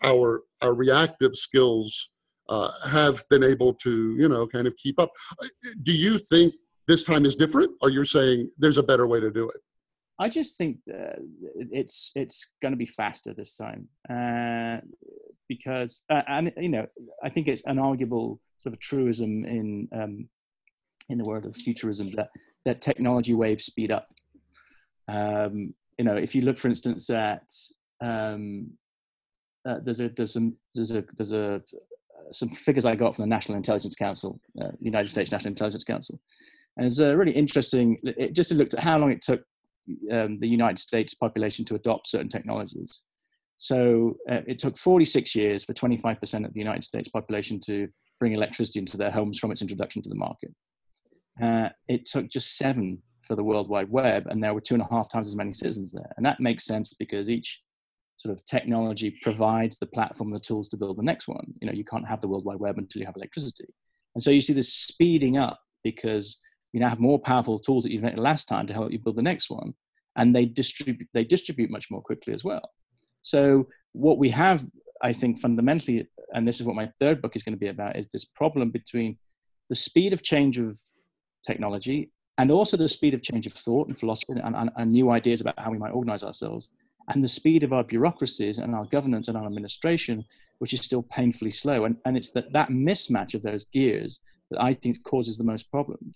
our 0.03 0.43
our 0.61 0.73
reactive 0.73 1.35
skills 1.35 2.09
uh, 2.49 2.71
have 2.85 3.23
been 3.29 3.43
able 3.43 3.73
to, 3.73 4.15
you 4.17 4.27
know, 4.27 4.47
kind 4.47 4.67
of 4.67 4.75
keep 4.77 4.99
up. 4.99 5.11
Do 5.83 5.91
you 5.91 6.19
think 6.19 6.53
this 6.87 7.03
time 7.03 7.25
is 7.25 7.35
different, 7.35 7.71
or 7.81 7.89
you're 7.89 8.05
saying 8.05 8.49
there's 8.57 8.77
a 8.77 8.83
better 8.83 9.07
way 9.07 9.19
to 9.19 9.31
do 9.31 9.49
it? 9.49 9.61
I 10.23 10.29
just 10.29 10.57
think 10.57 10.77
uh, 10.89 11.19
it's 11.71 12.11
it's 12.15 12.47
going 12.61 12.71
to 12.71 12.77
be 12.77 12.85
faster 12.85 13.33
this 13.33 13.57
time 13.57 13.89
uh, 14.09 14.77
because, 15.49 16.03
uh, 16.09 16.21
and 16.27 16.53
you 16.55 16.69
know, 16.69 16.87
I 17.21 17.29
think 17.29 17.49
it's 17.49 17.63
an 17.65 17.77
arguable 17.77 18.39
sort 18.59 18.73
of 18.73 18.79
truism 18.79 19.43
in 19.43 19.89
um, 19.93 20.29
in 21.09 21.17
the 21.17 21.25
world 21.25 21.45
of 21.45 21.57
futurism 21.57 22.09
that 22.11 22.29
that 22.63 22.79
technology 22.79 23.33
waves 23.33 23.65
speed 23.65 23.91
up. 23.91 24.07
Um, 25.09 25.73
you 25.99 26.05
know, 26.05 26.15
if 26.15 26.33
you 26.33 26.43
look, 26.43 26.57
for 26.57 26.69
instance, 26.69 27.09
at 27.09 27.43
um, 27.99 28.71
uh, 29.67 29.79
there's 29.83 29.99
a 29.99 30.07
there's 30.07 30.31
some 30.31 30.55
there's 30.73 30.91
a 30.91 31.03
there's 31.17 31.33
a 31.33 31.61
some 32.31 32.47
figures 32.47 32.85
I 32.85 32.95
got 32.95 33.13
from 33.13 33.23
the 33.23 33.35
National 33.35 33.57
Intelligence 33.57 33.95
Council, 33.95 34.39
uh, 34.61 34.71
United 34.79 35.09
States 35.09 35.33
National 35.33 35.51
Intelligence 35.51 35.83
Council. 35.83 36.17
And 36.77 36.85
it's 36.85 37.01
uh, 37.01 37.13
really 37.15 37.33
interesting. 37.33 37.97
It 38.03 38.33
just 38.33 38.51
looked 38.51 38.73
at 38.73 38.79
how 38.79 38.97
long 38.97 39.11
it 39.11 39.21
took 39.21 39.43
um, 40.11 40.39
the 40.39 40.47
United 40.47 40.79
States 40.79 41.13
population 41.13 41.65
to 41.65 41.75
adopt 41.75 42.07
certain 42.07 42.29
technologies. 42.29 43.01
So 43.57 44.17
uh, 44.29 44.41
it 44.47 44.59
took 44.59 44.77
46 44.77 45.35
years 45.35 45.63
for 45.63 45.73
25% 45.73 46.45
of 46.45 46.53
the 46.53 46.59
United 46.59 46.83
States 46.83 47.07
population 47.07 47.59
to 47.61 47.87
bring 48.19 48.33
electricity 48.33 48.79
into 48.79 48.97
their 48.97 49.11
homes 49.11 49.39
from 49.39 49.51
its 49.51 49.61
introduction 49.61 50.01
to 50.01 50.09
the 50.09 50.15
market. 50.15 50.53
Uh, 51.41 51.69
it 51.87 52.05
took 52.05 52.29
just 52.29 52.57
seven 52.57 53.01
for 53.25 53.35
the 53.35 53.43
World 53.43 53.69
Wide 53.69 53.89
Web, 53.89 54.27
and 54.27 54.43
there 54.43 54.53
were 54.53 54.61
two 54.61 54.75
and 54.75 54.83
a 54.83 54.87
half 54.89 55.09
times 55.09 55.27
as 55.27 55.35
many 55.35 55.53
citizens 55.53 55.91
there. 55.91 56.11
And 56.17 56.25
that 56.25 56.39
makes 56.39 56.65
sense 56.65 56.93
because 56.93 57.29
each 57.29 57.61
sort 58.17 58.33
of 58.33 58.43
technology 58.45 59.17
provides 59.21 59.77
the 59.77 59.87
platform, 59.87 60.31
the 60.31 60.39
tools 60.39 60.69
to 60.69 60.77
build 60.77 60.97
the 60.97 61.03
next 61.03 61.27
one. 61.27 61.53
You 61.61 61.67
know, 61.67 61.73
you 61.73 61.83
can't 61.83 62.07
have 62.07 62.21
the 62.21 62.27
World 62.27 62.45
Wide 62.45 62.59
Web 62.59 62.77
until 62.77 62.99
you 62.99 63.05
have 63.05 63.15
electricity. 63.15 63.67
And 64.15 64.23
so 64.23 64.29
you 64.29 64.41
see 64.41 64.53
this 64.53 64.73
speeding 64.73 65.37
up 65.37 65.59
because 65.83 66.37
you 66.73 66.79
now 66.79 66.89
have 66.89 66.99
more 66.99 67.19
powerful 67.19 67.59
tools 67.59 67.83
that 67.83 67.91
you've 67.91 68.03
invented 68.03 68.19
last 68.19 68.47
time 68.47 68.67
to 68.67 68.73
help 68.73 68.91
you 68.91 68.99
build 68.99 69.15
the 69.15 69.21
next 69.21 69.49
one. 69.49 69.73
And 70.15 70.35
they 70.35 70.45
distribute, 70.45 71.07
they 71.13 71.23
distribute 71.23 71.69
much 71.69 71.89
more 71.89 72.01
quickly 72.01 72.33
as 72.33 72.43
well. 72.43 72.71
So 73.21 73.67
what 73.93 74.17
we 74.17 74.29
have, 74.29 74.65
I 75.01 75.13
think 75.13 75.39
fundamentally, 75.39 76.07
and 76.33 76.47
this 76.47 76.59
is 76.59 76.65
what 76.65 76.75
my 76.75 76.91
third 76.99 77.21
book 77.21 77.35
is 77.35 77.43
going 77.43 77.55
to 77.55 77.59
be 77.59 77.67
about, 77.67 77.95
is 77.95 78.09
this 78.09 78.25
problem 78.25 78.69
between 78.71 79.17
the 79.69 79.75
speed 79.75 80.13
of 80.13 80.23
change 80.23 80.57
of 80.57 80.79
technology 81.45 82.11
and 82.37 82.51
also 82.51 82.75
the 82.75 82.89
speed 82.89 83.13
of 83.13 83.21
change 83.21 83.47
of 83.47 83.53
thought 83.53 83.87
and 83.87 83.97
philosophy 83.97 84.33
and, 84.33 84.55
and, 84.55 84.69
and 84.75 84.91
new 84.91 85.11
ideas 85.11 85.41
about 85.41 85.59
how 85.59 85.71
we 85.71 85.77
might 85.77 85.91
organize 85.91 86.23
ourselves 86.23 86.69
and 87.09 87.23
the 87.23 87.27
speed 87.27 87.63
of 87.63 87.73
our 87.73 87.83
bureaucracies 87.83 88.57
and 88.57 88.73
our 88.73 88.85
governance 88.85 89.27
and 89.27 89.37
our 89.37 89.45
administration, 89.45 90.23
which 90.59 90.73
is 90.73 90.81
still 90.81 91.03
painfully 91.03 91.51
slow. 91.51 91.85
And, 91.85 91.97
and 92.05 92.15
it's 92.15 92.31
that, 92.31 92.51
that 92.53 92.69
mismatch 92.69 93.33
of 93.33 93.41
those 93.41 93.65
gears 93.65 94.19
that 94.51 94.61
I 94.61 94.73
think 94.73 95.03
causes 95.03 95.37
the 95.37 95.43
most 95.43 95.69
problems. 95.69 96.15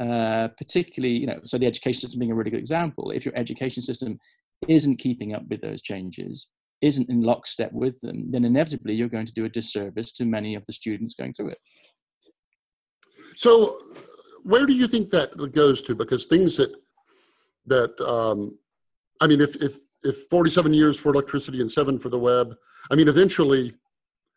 Uh, 0.00 0.48
particularly, 0.56 1.14
you 1.14 1.26
know, 1.26 1.38
so 1.44 1.58
the 1.58 1.66
education 1.66 2.00
system 2.00 2.20
being 2.20 2.32
a 2.32 2.34
really 2.34 2.50
good 2.50 2.60
example. 2.60 3.10
If 3.10 3.24
your 3.24 3.36
education 3.36 3.82
system 3.82 4.18
isn't 4.66 4.96
keeping 4.96 5.34
up 5.34 5.42
with 5.48 5.60
those 5.60 5.82
changes, 5.82 6.46
isn't 6.80 7.10
in 7.10 7.20
lockstep 7.20 7.72
with 7.72 8.00
them, 8.00 8.30
then 8.30 8.44
inevitably 8.44 8.94
you're 8.94 9.08
going 9.08 9.26
to 9.26 9.32
do 9.32 9.44
a 9.44 9.48
disservice 9.48 10.12
to 10.12 10.24
many 10.24 10.54
of 10.54 10.64
the 10.64 10.72
students 10.72 11.14
going 11.14 11.34
through 11.34 11.48
it. 11.48 11.58
So, 13.36 13.78
where 14.42 14.64
do 14.64 14.72
you 14.72 14.88
think 14.88 15.10
that 15.10 15.52
goes 15.52 15.82
to? 15.82 15.94
Because 15.94 16.24
things 16.24 16.56
that 16.56 16.74
that 17.66 18.00
um, 18.00 18.58
I 19.20 19.26
mean, 19.26 19.40
if 19.40 19.56
if 19.56 19.78
if 20.02 20.28
47 20.30 20.72
years 20.72 20.98
for 20.98 21.12
electricity 21.12 21.60
and 21.60 21.70
seven 21.70 21.98
for 21.98 22.08
the 22.08 22.18
web, 22.18 22.54
I 22.90 22.94
mean, 22.94 23.08
eventually 23.08 23.74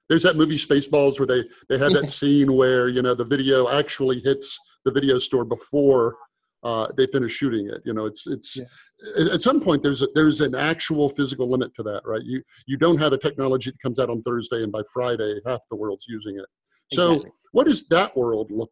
there's 0.09 0.23
that 0.23 0.35
movie 0.35 0.57
Spaceballs 0.57 1.19
where 1.19 1.27
they 1.27 1.43
they 1.69 1.77
had 1.77 1.93
that 1.93 2.09
scene 2.17 2.55
where 2.55 2.89
you 2.89 3.01
know 3.01 3.15
the 3.15 3.25
video 3.25 3.69
actually 3.69 4.19
hits 4.19 4.59
the 4.85 4.91
video 4.91 5.17
store 5.17 5.45
before 5.45 6.15
uh, 6.63 6.87
they 6.95 7.07
finish 7.07 7.33
shooting 7.33 7.67
it. 7.67 7.81
You 7.85 7.93
know, 7.93 8.05
it's 8.05 8.25
it's 8.25 8.57
yeah. 8.57 9.33
at 9.33 9.41
some 9.41 9.59
point 9.59 9.83
there's 9.83 10.01
a, 10.01 10.07
there's 10.15 10.41
an 10.41 10.55
actual 10.55 11.09
physical 11.09 11.49
limit 11.49 11.73
to 11.75 11.83
that, 11.83 12.01
right? 12.05 12.23
You 12.23 12.41
you 12.65 12.77
don't 12.77 12.97
have 12.97 13.13
a 13.13 13.17
technology 13.17 13.71
that 13.71 13.81
comes 13.81 13.99
out 13.99 14.09
on 14.09 14.21
Thursday 14.21 14.63
and 14.63 14.71
by 14.71 14.81
Friday 14.93 15.39
half 15.45 15.59
the 15.69 15.75
world's 15.75 16.05
using 16.07 16.37
it. 16.37 16.45
So 16.93 17.13
exactly. 17.13 17.31
what 17.51 17.67
does 17.67 17.87
that 17.89 18.15
world 18.15 18.51
look 18.51 18.71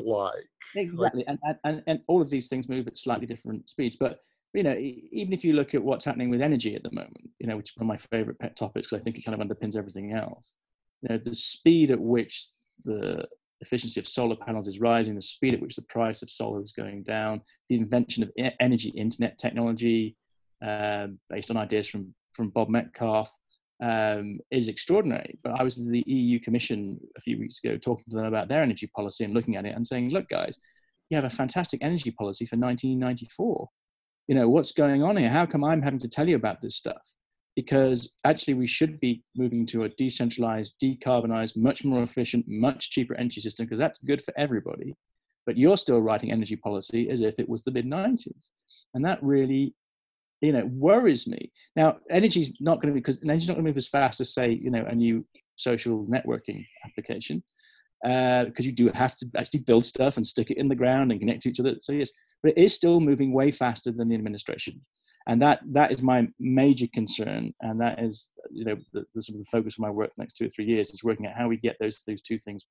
like? 0.00 0.32
Exactly, 0.74 1.24
like, 1.28 1.38
and, 1.44 1.58
and 1.64 1.82
and 1.86 2.00
all 2.06 2.22
of 2.22 2.30
these 2.30 2.48
things 2.48 2.68
move 2.68 2.86
at 2.86 2.96
slightly 2.96 3.26
different 3.26 3.68
speeds, 3.68 3.96
but 3.98 4.18
you 4.54 4.62
know, 4.62 4.74
even 4.76 5.32
if 5.32 5.44
you 5.44 5.54
look 5.54 5.74
at 5.74 5.82
what's 5.82 6.04
happening 6.04 6.28
with 6.28 6.42
energy 6.42 6.74
at 6.74 6.82
the 6.82 6.92
moment, 6.92 7.30
you 7.38 7.46
know, 7.46 7.56
which 7.56 7.70
is 7.70 7.76
one 7.76 7.84
of 7.84 7.88
my 7.88 7.96
favorite 7.96 8.38
pet 8.38 8.54
topics 8.54 8.86
because 8.86 9.00
I 9.00 9.02
think 9.02 9.16
it 9.16 9.24
kind 9.24 9.40
of 9.40 9.46
underpins 9.46 9.76
everything 9.76 10.12
else. 10.12 10.52
You 11.00 11.08
know, 11.10 11.18
the 11.22 11.34
speed 11.34 11.90
at 11.90 12.00
which 12.00 12.48
the 12.84 13.26
efficiency 13.62 13.98
of 14.00 14.08
solar 14.08 14.36
panels 14.36 14.68
is 14.68 14.80
rising, 14.80 15.14
the 15.14 15.22
speed 15.22 15.54
at 15.54 15.62
which 15.62 15.76
the 15.76 15.82
price 15.88 16.22
of 16.22 16.30
solar 16.30 16.62
is 16.62 16.72
going 16.72 17.02
down, 17.04 17.40
the 17.68 17.76
invention 17.76 18.22
of 18.22 18.30
energy 18.60 18.90
internet 18.90 19.38
technology 19.38 20.16
um, 20.62 21.18
based 21.30 21.50
on 21.50 21.56
ideas 21.56 21.88
from, 21.88 22.14
from 22.34 22.50
Bob 22.50 22.68
Metcalfe 22.68 23.32
um, 23.82 24.38
is 24.50 24.68
extraordinary. 24.68 25.38
But 25.42 25.58
I 25.58 25.62
was 25.62 25.78
in 25.78 25.90
the 25.90 26.04
EU 26.06 26.38
Commission 26.40 27.00
a 27.16 27.20
few 27.20 27.38
weeks 27.38 27.60
ago 27.62 27.78
talking 27.78 28.04
to 28.10 28.16
them 28.16 28.26
about 28.26 28.48
their 28.48 28.62
energy 28.62 28.90
policy 28.94 29.24
and 29.24 29.32
looking 29.32 29.56
at 29.56 29.64
it 29.64 29.74
and 29.74 29.86
saying, 29.86 30.10
look, 30.10 30.28
guys, 30.28 30.58
you 31.08 31.16
have 31.16 31.24
a 31.24 31.30
fantastic 31.30 31.82
energy 31.82 32.10
policy 32.10 32.46
for 32.46 32.56
1994. 32.56 33.68
You 34.28 34.34
know, 34.34 34.48
what's 34.48 34.72
going 34.72 35.02
on 35.02 35.16
here? 35.16 35.30
How 35.30 35.46
come 35.46 35.64
I'm 35.64 35.82
having 35.82 35.98
to 36.00 36.08
tell 36.08 36.28
you 36.28 36.36
about 36.36 36.62
this 36.62 36.76
stuff? 36.76 37.02
Because 37.54 38.14
actually 38.24 38.54
we 38.54 38.66
should 38.66 38.98
be 39.00 39.22
moving 39.36 39.66
to 39.66 39.84
a 39.84 39.88
decentralized, 39.90 40.74
decarbonized, 40.82 41.56
much 41.56 41.84
more 41.84 42.02
efficient, 42.02 42.46
much 42.48 42.90
cheaper 42.90 43.14
energy 43.14 43.40
system 43.40 43.66
because 43.66 43.78
that's 43.78 43.98
good 44.00 44.24
for 44.24 44.32
everybody. 44.38 44.94
But 45.44 45.58
you're 45.58 45.76
still 45.76 46.00
writing 46.00 46.32
energy 46.32 46.56
policy 46.56 47.10
as 47.10 47.20
if 47.20 47.38
it 47.38 47.48
was 47.48 47.62
the 47.62 47.70
mid 47.70 47.84
90s. 47.84 48.50
And 48.94 49.04
that 49.04 49.22
really, 49.22 49.74
you 50.40 50.52
know, 50.52 50.64
worries 50.72 51.26
me. 51.26 51.50
Now, 51.76 51.98
energy's 52.10 52.56
not 52.60 52.76
going 52.76 52.88
to 52.88 52.94
be, 52.94 53.00
because 53.00 53.20
energy's 53.22 53.48
not 53.48 53.54
going 53.54 53.64
to 53.64 53.70
move 53.70 53.76
as 53.76 53.88
fast 53.88 54.20
as, 54.20 54.32
say, 54.32 54.50
you 54.50 54.70
know, 54.70 54.84
a 54.86 54.94
new 54.94 55.26
social 55.56 56.06
networking 56.06 56.64
application. 56.86 57.42
Because 58.02 58.52
uh, 58.60 58.68
you 58.68 58.72
do 58.72 58.90
have 58.94 59.14
to 59.16 59.26
actually 59.36 59.60
build 59.60 59.84
stuff 59.84 60.16
and 60.16 60.26
stick 60.26 60.50
it 60.50 60.56
in 60.58 60.68
the 60.68 60.74
ground 60.74 61.12
and 61.12 61.20
connect 61.20 61.42
to 61.42 61.50
each 61.50 61.60
other. 61.60 61.74
So, 61.80 61.92
yes, 61.92 62.10
but 62.42 62.52
it 62.52 62.58
is 62.58 62.74
still 62.74 63.00
moving 63.00 63.32
way 63.32 63.50
faster 63.50 63.92
than 63.92 64.08
the 64.08 64.14
administration 64.14 64.80
and 65.26 65.40
that 65.40 65.60
that 65.72 65.90
is 65.90 66.02
my 66.02 66.26
major 66.38 66.86
concern 66.92 67.52
and 67.60 67.80
that 67.80 68.02
is 68.02 68.32
you 68.50 68.64
know 68.64 68.76
the, 68.92 69.04
the, 69.14 69.22
sort 69.22 69.36
of 69.36 69.44
the 69.44 69.50
focus 69.50 69.74
of 69.74 69.80
my 69.80 69.90
work 69.90 70.10
for 70.10 70.14
the 70.16 70.22
next 70.22 70.34
two 70.34 70.46
or 70.46 70.50
three 70.50 70.64
years 70.64 70.90
is 70.90 71.04
working 71.04 71.26
out 71.26 71.36
how 71.36 71.48
we 71.48 71.56
get 71.56 71.76
those 71.80 72.02
those 72.06 72.20
two 72.20 72.38
things 72.38 72.66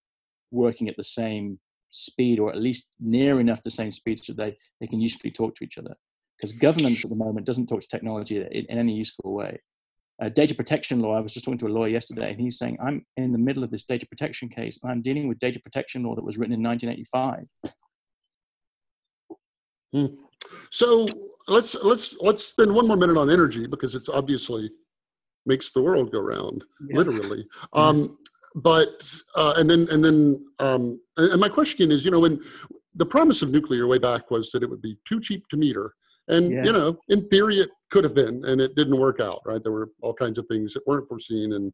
working 0.51 0.89
at 0.89 0.97
the 0.97 1.03
same 1.03 1.59
speed 1.91 2.39
or 2.39 2.49
at 2.49 2.57
least 2.57 2.89
near 2.99 3.39
enough 3.39 3.61
the 3.63 3.71
same 3.71 3.91
speed 3.91 4.23
so 4.23 4.33
they 4.33 4.57
they 4.79 4.87
can 4.87 4.99
usefully 4.99 5.31
talk 5.31 5.55
to 5.55 5.63
each 5.63 5.77
other. 5.77 5.95
Because 6.37 6.53
governance 6.53 7.03
at 7.03 7.11
the 7.11 7.15
moment 7.15 7.45
doesn't 7.45 7.67
talk 7.67 7.81
to 7.81 7.87
technology 7.87 8.37
in, 8.37 8.47
in 8.47 8.77
any 8.77 8.93
useful 8.93 9.33
way. 9.33 9.59
Uh, 10.21 10.29
data 10.29 10.53
protection 10.53 10.99
law 10.99 11.17
i 11.17 11.19
was 11.19 11.33
just 11.33 11.43
talking 11.43 11.57
to 11.57 11.65
a 11.65 11.75
lawyer 11.79 11.89
yesterday 11.89 12.29
and 12.29 12.39
he's 12.39 12.59
saying 12.59 12.77
i'm 12.79 13.03
in 13.17 13.31
the 13.31 13.39
middle 13.39 13.63
of 13.63 13.71
this 13.71 13.85
data 13.85 14.05
protection 14.05 14.47
case 14.47 14.79
and 14.83 14.91
i'm 14.91 15.01
dealing 15.01 15.27
with 15.27 15.39
data 15.39 15.59
protection 15.59 16.03
law 16.03 16.13
that 16.13 16.23
was 16.23 16.37
written 16.37 16.53
in 16.53 16.61
1985 16.61 17.73
hmm. 19.93 20.05
So 20.69 21.05
let's 21.47 21.75
let's 21.75 22.15
let's 22.19 22.45
spend 22.47 22.73
one 22.73 22.87
more 22.87 22.97
minute 22.97 23.17
on 23.17 23.31
energy 23.31 23.67
because 23.67 23.95
it's 23.95 24.09
obviously 24.09 24.71
makes 25.45 25.71
the 25.71 25.81
world 25.81 26.11
go 26.11 26.19
round, 26.19 26.63
yeah. 26.89 26.97
literally. 26.97 27.47
Um, 27.73 28.17
but 28.55 29.03
uh, 29.35 29.53
and 29.57 29.69
then 29.69 29.87
and 29.91 30.03
then 30.03 30.45
um, 30.59 30.99
and 31.17 31.39
my 31.39 31.49
question 31.49 31.91
is, 31.91 32.03
you 32.05 32.11
know, 32.11 32.19
when 32.19 32.39
the 32.95 33.05
promise 33.05 33.41
of 33.41 33.49
nuclear 33.49 33.87
way 33.87 33.97
back 33.97 34.29
was 34.29 34.51
that 34.51 34.63
it 34.63 34.69
would 34.69 34.81
be 34.81 34.97
too 35.07 35.19
cheap 35.19 35.47
to 35.49 35.57
meter, 35.57 35.93
and 36.27 36.51
yeah. 36.51 36.63
you 36.65 36.73
know, 36.73 36.97
in 37.09 37.27
theory, 37.29 37.59
it 37.59 37.69
could 37.89 38.03
have 38.03 38.15
been, 38.15 38.43
and 38.45 38.59
it 38.59 38.75
didn't 38.75 38.99
work 38.99 39.19
out. 39.19 39.41
Right? 39.45 39.63
There 39.63 39.71
were 39.71 39.89
all 40.01 40.13
kinds 40.13 40.37
of 40.37 40.45
things 40.47 40.73
that 40.73 40.85
weren't 40.85 41.07
foreseen 41.07 41.53
and 41.53 41.71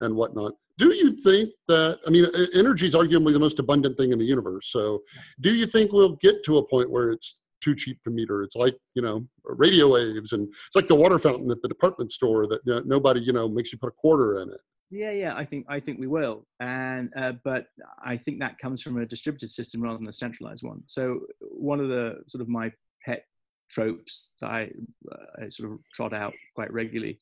and 0.00 0.14
whatnot. 0.14 0.52
Do 0.78 0.94
you 0.94 1.16
think 1.16 1.50
that, 1.68 2.00
I 2.06 2.10
mean, 2.10 2.26
energy 2.54 2.84
is 2.84 2.94
arguably 2.94 3.32
the 3.32 3.40
most 3.40 3.58
abundant 3.58 3.96
thing 3.96 4.12
in 4.12 4.18
the 4.18 4.26
universe. 4.26 4.70
So, 4.70 5.02
do 5.40 5.54
you 5.54 5.66
think 5.66 5.90
we'll 5.90 6.16
get 6.16 6.44
to 6.44 6.58
a 6.58 6.68
point 6.68 6.90
where 6.90 7.10
it's 7.10 7.38
too 7.60 7.74
cheap 7.74 8.02
to 8.04 8.10
meter. 8.10 8.42
It's 8.42 8.56
like 8.56 8.76
you 8.94 9.02
know 9.02 9.26
radio 9.44 9.92
waves, 9.92 10.32
and 10.32 10.48
it's 10.48 10.76
like 10.76 10.88
the 10.88 10.94
water 10.94 11.18
fountain 11.18 11.50
at 11.50 11.62
the 11.62 11.68
department 11.68 12.12
store 12.12 12.46
that 12.46 12.60
you 12.64 12.74
know, 12.74 12.82
nobody 12.84 13.20
you 13.20 13.32
know 13.32 13.48
makes 13.48 13.72
you 13.72 13.78
put 13.78 13.88
a 13.88 13.92
quarter 13.92 14.38
in 14.38 14.50
it. 14.50 14.60
Yeah, 14.90 15.10
yeah, 15.10 15.34
I 15.34 15.44
think 15.44 15.66
I 15.68 15.80
think 15.80 15.98
we 15.98 16.06
will, 16.06 16.46
and 16.60 17.10
uh, 17.16 17.32
but 17.44 17.66
I 18.04 18.16
think 18.16 18.38
that 18.40 18.58
comes 18.58 18.82
from 18.82 18.98
a 18.98 19.06
distributed 19.06 19.50
system 19.50 19.82
rather 19.82 19.98
than 19.98 20.08
a 20.08 20.12
centralized 20.12 20.62
one. 20.62 20.82
So 20.86 21.20
one 21.40 21.80
of 21.80 21.88
the 21.88 22.22
sort 22.28 22.42
of 22.42 22.48
my 22.48 22.72
pet 23.04 23.24
tropes 23.68 24.30
that 24.40 24.50
I, 24.50 24.70
uh, 25.10 25.44
I 25.44 25.48
sort 25.48 25.72
of 25.72 25.78
trot 25.92 26.12
out 26.12 26.34
quite 26.54 26.72
regularly 26.72 27.20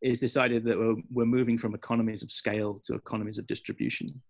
is 0.00 0.20
this 0.20 0.36
idea 0.36 0.60
that 0.60 0.78
we're, 0.78 0.96
we're 1.12 1.24
moving 1.24 1.56
from 1.56 1.74
economies 1.74 2.22
of 2.22 2.30
scale 2.30 2.80
to 2.84 2.94
economies 2.94 3.38
of 3.38 3.46
distribution. 3.46 4.20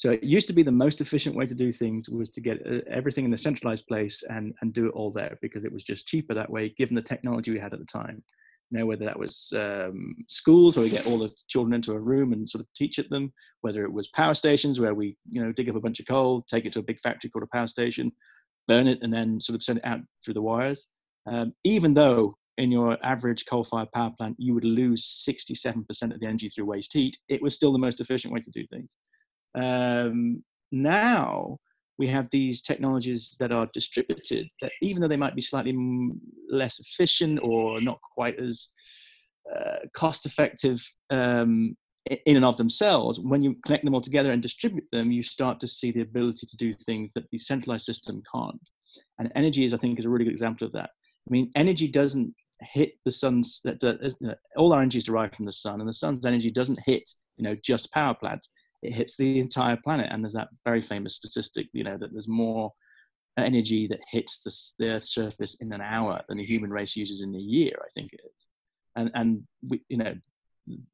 So 0.00 0.12
it 0.12 0.24
used 0.24 0.46
to 0.46 0.54
be 0.54 0.62
the 0.62 0.72
most 0.72 1.02
efficient 1.02 1.36
way 1.36 1.44
to 1.44 1.54
do 1.54 1.70
things 1.70 2.08
was 2.08 2.30
to 2.30 2.40
get 2.40 2.66
uh, 2.66 2.78
everything 2.90 3.26
in 3.26 3.34
a 3.34 3.36
centralized 3.36 3.86
place 3.86 4.22
and, 4.30 4.54
and 4.62 4.72
do 4.72 4.86
it 4.86 4.94
all 4.94 5.10
there 5.10 5.36
because 5.42 5.66
it 5.66 5.72
was 5.74 5.82
just 5.82 6.06
cheaper 6.06 6.32
that 6.32 6.48
way, 6.48 6.70
given 6.78 6.94
the 6.94 7.02
technology 7.02 7.50
we 7.50 7.58
had 7.58 7.74
at 7.74 7.80
the 7.80 7.84
time. 7.84 8.24
You 8.70 8.78
know, 8.78 8.86
whether 8.86 9.04
that 9.04 9.18
was 9.18 9.52
um, 9.54 10.16
schools 10.26 10.78
where 10.78 10.84
we 10.84 10.88
get 10.88 11.06
all 11.06 11.18
the 11.18 11.30
children 11.48 11.74
into 11.74 11.92
a 11.92 12.00
room 12.00 12.32
and 12.32 12.48
sort 12.48 12.62
of 12.62 12.72
teach 12.74 12.98
at 12.98 13.10
them, 13.10 13.30
whether 13.60 13.84
it 13.84 13.92
was 13.92 14.08
power 14.08 14.32
stations 14.32 14.80
where 14.80 14.94
we, 14.94 15.18
you 15.28 15.44
know, 15.44 15.52
dig 15.52 15.68
up 15.68 15.76
a 15.76 15.80
bunch 15.80 16.00
of 16.00 16.06
coal, 16.06 16.46
take 16.48 16.64
it 16.64 16.72
to 16.72 16.78
a 16.78 16.84
big 16.84 16.98
factory 17.00 17.28
called 17.28 17.42
a 17.42 17.54
power 17.54 17.66
station, 17.66 18.10
burn 18.68 18.88
it, 18.88 19.00
and 19.02 19.12
then 19.12 19.38
sort 19.38 19.54
of 19.54 19.62
send 19.62 19.80
it 19.80 19.84
out 19.84 20.00
through 20.24 20.32
the 20.32 20.40
wires. 20.40 20.88
Um, 21.26 21.52
even 21.62 21.92
though 21.92 22.38
in 22.56 22.72
your 22.72 22.96
average 23.04 23.44
coal-fired 23.44 23.92
power 23.92 24.12
plant 24.16 24.36
you 24.38 24.54
would 24.54 24.64
lose 24.64 25.22
67% 25.28 25.84
of 26.14 26.20
the 26.20 26.26
energy 26.26 26.48
through 26.48 26.64
waste 26.64 26.94
heat, 26.94 27.18
it 27.28 27.42
was 27.42 27.54
still 27.54 27.72
the 27.72 27.78
most 27.78 28.00
efficient 28.00 28.32
way 28.32 28.40
to 28.40 28.50
do 28.50 28.64
things. 28.66 28.88
Um, 29.54 30.42
now 30.72 31.58
we 31.98 32.08
have 32.08 32.28
these 32.30 32.62
technologies 32.62 33.36
that 33.40 33.52
are 33.52 33.68
distributed 33.74 34.48
that 34.62 34.72
even 34.80 35.02
though 35.02 35.08
they 35.08 35.16
might 35.16 35.34
be 35.34 35.42
slightly 35.42 35.76
less 36.48 36.78
efficient 36.78 37.40
or 37.42 37.80
not 37.80 37.98
quite 38.14 38.38
as 38.40 38.68
uh, 39.54 39.86
cost 39.94 40.24
effective 40.24 40.82
um, 41.10 41.76
in 42.06 42.36
and 42.36 42.44
of 42.44 42.56
themselves, 42.56 43.20
when 43.20 43.42
you 43.42 43.54
connect 43.66 43.84
them 43.84 43.94
all 43.94 44.00
together 44.00 44.30
and 44.30 44.42
distribute 44.42 44.86
them, 44.90 45.10
you 45.10 45.22
start 45.22 45.60
to 45.60 45.68
see 45.68 45.92
the 45.92 46.00
ability 46.00 46.46
to 46.46 46.56
do 46.56 46.72
things 46.72 47.10
that 47.14 47.28
the 47.30 47.38
centralized 47.38 47.84
system 47.84 48.22
can't. 48.34 48.60
And 49.18 49.30
energy 49.34 49.64
is, 49.64 49.74
I 49.74 49.76
think, 49.76 49.98
is 49.98 50.06
a 50.06 50.08
really 50.08 50.24
good 50.24 50.32
example 50.32 50.66
of 50.66 50.72
that. 50.72 50.90
I 51.28 51.30
mean, 51.30 51.50
energy 51.54 51.86
doesn't 51.86 52.34
hit 52.62 52.92
the 53.04 53.12
sun's 53.12 53.60
that 53.64 54.38
all 54.56 54.72
our 54.72 54.80
energy 54.80 54.98
is 54.98 55.04
derived 55.04 55.36
from 55.36 55.46
the 55.46 55.52
sun, 55.52 55.80
and 55.80 55.88
the 55.88 55.94
sun's 55.94 56.24
energy 56.24 56.50
doesn't 56.50 56.80
hit 56.86 57.10
you 57.36 57.44
know 57.44 57.56
just 57.62 57.92
power 57.92 58.14
plants 58.14 58.50
it 58.82 58.92
hits 58.92 59.16
the 59.16 59.38
entire 59.38 59.76
planet. 59.76 60.08
And 60.10 60.22
there's 60.22 60.34
that 60.34 60.48
very 60.64 60.82
famous 60.82 61.16
statistic, 61.16 61.68
you 61.72 61.84
know, 61.84 61.96
that 61.98 62.12
there's 62.12 62.28
more 62.28 62.72
energy 63.36 63.86
that 63.88 64.00
hits 64.10 64.40
the, 64.40 64.84
the 64.84 64.92
Earth's 64.92 65.14
surface 65.14 65.56
in 65.60 65.72
an 65.72 65.80
hour 65.80 66.20
than 66.28 66.38
the 66.38 66.44
human 66.44 66.70
race 66.70 66.96
uses 66.96 67.20
in 67.20 67.34
a 67.34 67.38
year, 67.38 67.72
I 67.82 67.88
think 67.94 68.12
it 68.12 68.20
is. 68.24 68.46
And, 68.96 69.10
and 69.14 69.42
we, 69.68 69.82
you 69.88 69.96
know, 69.96 70.14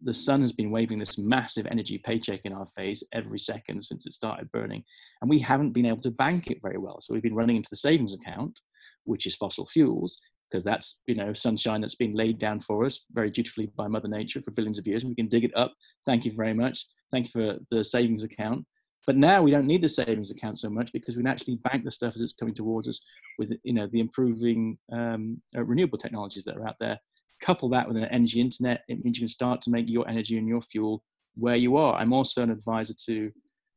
the 0.02 0.14
sun 0.14 0.40
has 0.40 0.52
been 0.52 0.70
waving 0.70 0.98
this 0.98 1.18
massive 1.18 1.66
energy 1.66 1.98
paycheck 1.98 2.42
in 2.44 2.52
our 2.52 2.66
face 2.66 3.02
every 3.12 3.38
second 3.38 3.82
since 3.82 4.06
it 4.06 4.14
started 4.14 4.50
burning. 4.52 4.84
And 5.20 5.28
we 5.28 5.38
haven't 5.40 5.72
been 5.72 5.86
able 5.86 6.00
to 6.02 6.10
bank 6.10 6.46
it 6.46 6.58
very 6.62 6.78
well. 6.78 7.00
So 7.00 7.12
we've 7.12 7.22
been 7.22 7.34
running 7.34 7.56
into 7.56 7.70
the 7.70 7.76
savings 7.76 8.14
account, 8.14 8.58
which 9.04 9.26
is 9.26 9.34
fossil 9.34 9.66
fuels, 9.66 10.18
because 10.50 10.64
that's 10.64 11.00
you 11.06 11.14
know 11.14 11.32
sunshine 11.32 11.80
that's 11.80 11.94
been 11.94 12.14
laid 12.14 12.38
down 12.38 12.60
for 12.60 12.84
us 12.84 13.04
very 13.12 13.30
dutifully 13.30 13.70
by 13.76 13.86
mother 13.86 14.08
nature 14.08 14.40
for 14.40 14.50
billions 14.52 14.78
of 14.78 14.86
years 14.86 15.04
we 15.04 15.14
can 15.14 15.28
dig 15.28 15.44
it 15.44 15.56
up 15.56 15.72
thank 16.04 16.24
you 16.24 16.32
very 16.32 16.54
much 16.54 16.86
thank 17.10 17.26
you 17.26 17.30
for 17.30 17.58
the 17.70 17.82
savings 17.82 18.22
account 18.22 18.64
but 19.06 19.16
now 19.16 19.40
we 19.40 19.50
don't 19.52 19.66
need 19.66 19.82
the 19.82 19.88
savings 19.88 20.30
account 20.30 20.58
so 20.58 20.68
much 20.68 20.92
because 20.92 21.16
we 21.16 21.22
can 21.22 21.30
actually 21.30 21.56
bank 21.56 21.84
the 21.84 21.90
stuff 21.90 22.14
as 22.14 22.20
it's 22.20 22.32
coming 22.32 22.54
towards 22.54 22.88
us 22.88 23.00
with 23.38 23.52
you 23.62 23.72
know 23.72 23.88
the 23.92 24.00
improving 24.00 24.78
um, 24.92 25.40
uh, 25.56 25.62
renewable 25.62 25.98
technologies 25.98 26.44
that 26.44 26.56
are 26.56 26.66
out 26.66 26.76
there 26.80 26.98
couple 27.40 27.68
that 27.70 27.86
with 27.86 27.96
an 27.96 28.04
energy 28.06 28.40
internet, 28.40 28.82
it 28.88 29.04
means 29.04 29.18
you 29.18 29.22
can 29.22 29.28
start 29.28 29.62
to 29.62 29.70
make 29.70 29.88
your 29.88 30.08
energy 30.08 30.38
and 30.38 30.48
your 30.48 30.62
fuel 30.62 31.02
where 31.34 31.56
you 31.56 31.76
are. 31.76 31.94
I'm 31.94 32.12
also 32.12 32.42
an 32.42 32.50
advisor 32.50 32.94
to 33.06 33.30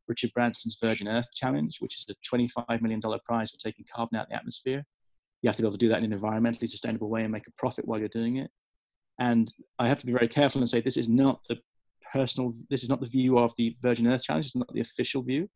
Richard 0.07 0.31
Branson's 0.33 0.77
Virgin 0.81 1.07
Earth 1.07 1.27
Challenge, 1.33 1.75
which 1.79 1.95
is 1.97 2.05
a 2.09 2.35
$25 2.35 2.81
million 2.81 3.01
prize 3.25 3.51
for 3.51 3.57
taking 3.57 3.85
carbon 3.93 4.17
out 4.17 4.23
of 4.23 4.29
the 4.29 4.35
atmosphere. 4.35 4.85
You 5.41 5.47
have 5.47 5.55
to 5.55 5.61
be 5.61 5.67
able 5.67 5.77
to 5.77 5.77
do 5.77 5.89
that 5.89 6.03
in 6.03 6.11
an 6.11 6.19
environmentally 6.19 6.69
sustainable 6.69 7.09
way 7.09 7.23
and 7.23 7.31
make 7.31 7.47
a 7.47 7.51
profit 7.57 7.87
while 7.87 7.99
you're 7.99 8.09
doing 8.09 8.37
it. 8.37 8.49
And 9.19 9.51
I 9.77 9.87
have 9.87 9.99
to 9.99 10.05
be 10.05 10.13
very 10.13 10.27
careful 10.27 10.61
and 10.61 10.69
say 10.69 10.81
this 10.81 10.97
is 10.97 11.09
not 11.09 11.41
the 11.49 11.57
personal, 12.11 12.53
this 12.69 12.83
is 12.83 12.89
not 12.89 13.01
the 13.01 13.07
view 13.07 13.37
of 13.37 13.53
the 13.57 13.75
Virgin 13.81 14.07
Earth 14.07 14.23
Challenge, 14.23 14.45
it's 14.45 14.55
not 14.55 14.73
the 14.73 14.81
official 14.81 15.21
view. 15.21 15.49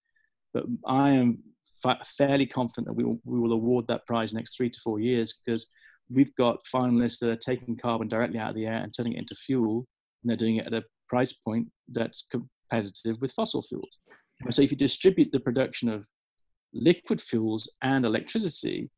But 0.54 0.66
I 0.86 1.12
am 1.12 1.40
fa- 1.82 2.00
fairly 2.04 2.46
confident 2.46 2.88
that 2.88 2.94
we 2.94 3.04
will, 3.04 3.20
we 3.26 3.40
will 3.40 3.54
award 3.54 3.86
that 3.88 4.06
prize 4.06 4.34
next 4.34 4.56
three 4.56 4.70
to 4.70 4.80
four 4.84 5.00
years 5.00 5.36
because 5.46 5.68
we've 6.10 6.36
got 6.36 6.60
finalists 6.74 7.20
that 7.20 7.30
are 7.30 7.36
taking 7.36 7.78
carbon 7.78 8.08
directly 8.08 8.40
out 8.40 8.50
of 8.50 8.56
the 8.56 8.66
air 8.66 8.82
and 8.82 8.94
turning 8.94 9.14
it 9.14 9.20
into 9.20 9.36
fuel, 9.36 9.86
and 10.22 10.30
they're 10.30 10.38
doing 10.38 10.58
it 10.58 10.68
at 10.68 10.74
a 10.74 10.84
price 11.08 11.34
point 11.34 11.68
that's 11.92 12.28
competitive 12.30 13.18
with 13.22 13.32
fossil 13.32 13.62
fuels. 13.62 13.98
So 14.50 14.62
if 14.62 14.72
you 14.72 14.78
distribute 14.78 15.30
the 15.32 15.40
production 15.40 15.90
of 15.90 16.06
liquid 16.74 17.22
fuels 17.22 17.70
and 17.82 18.06
electricity, 18.06 18.90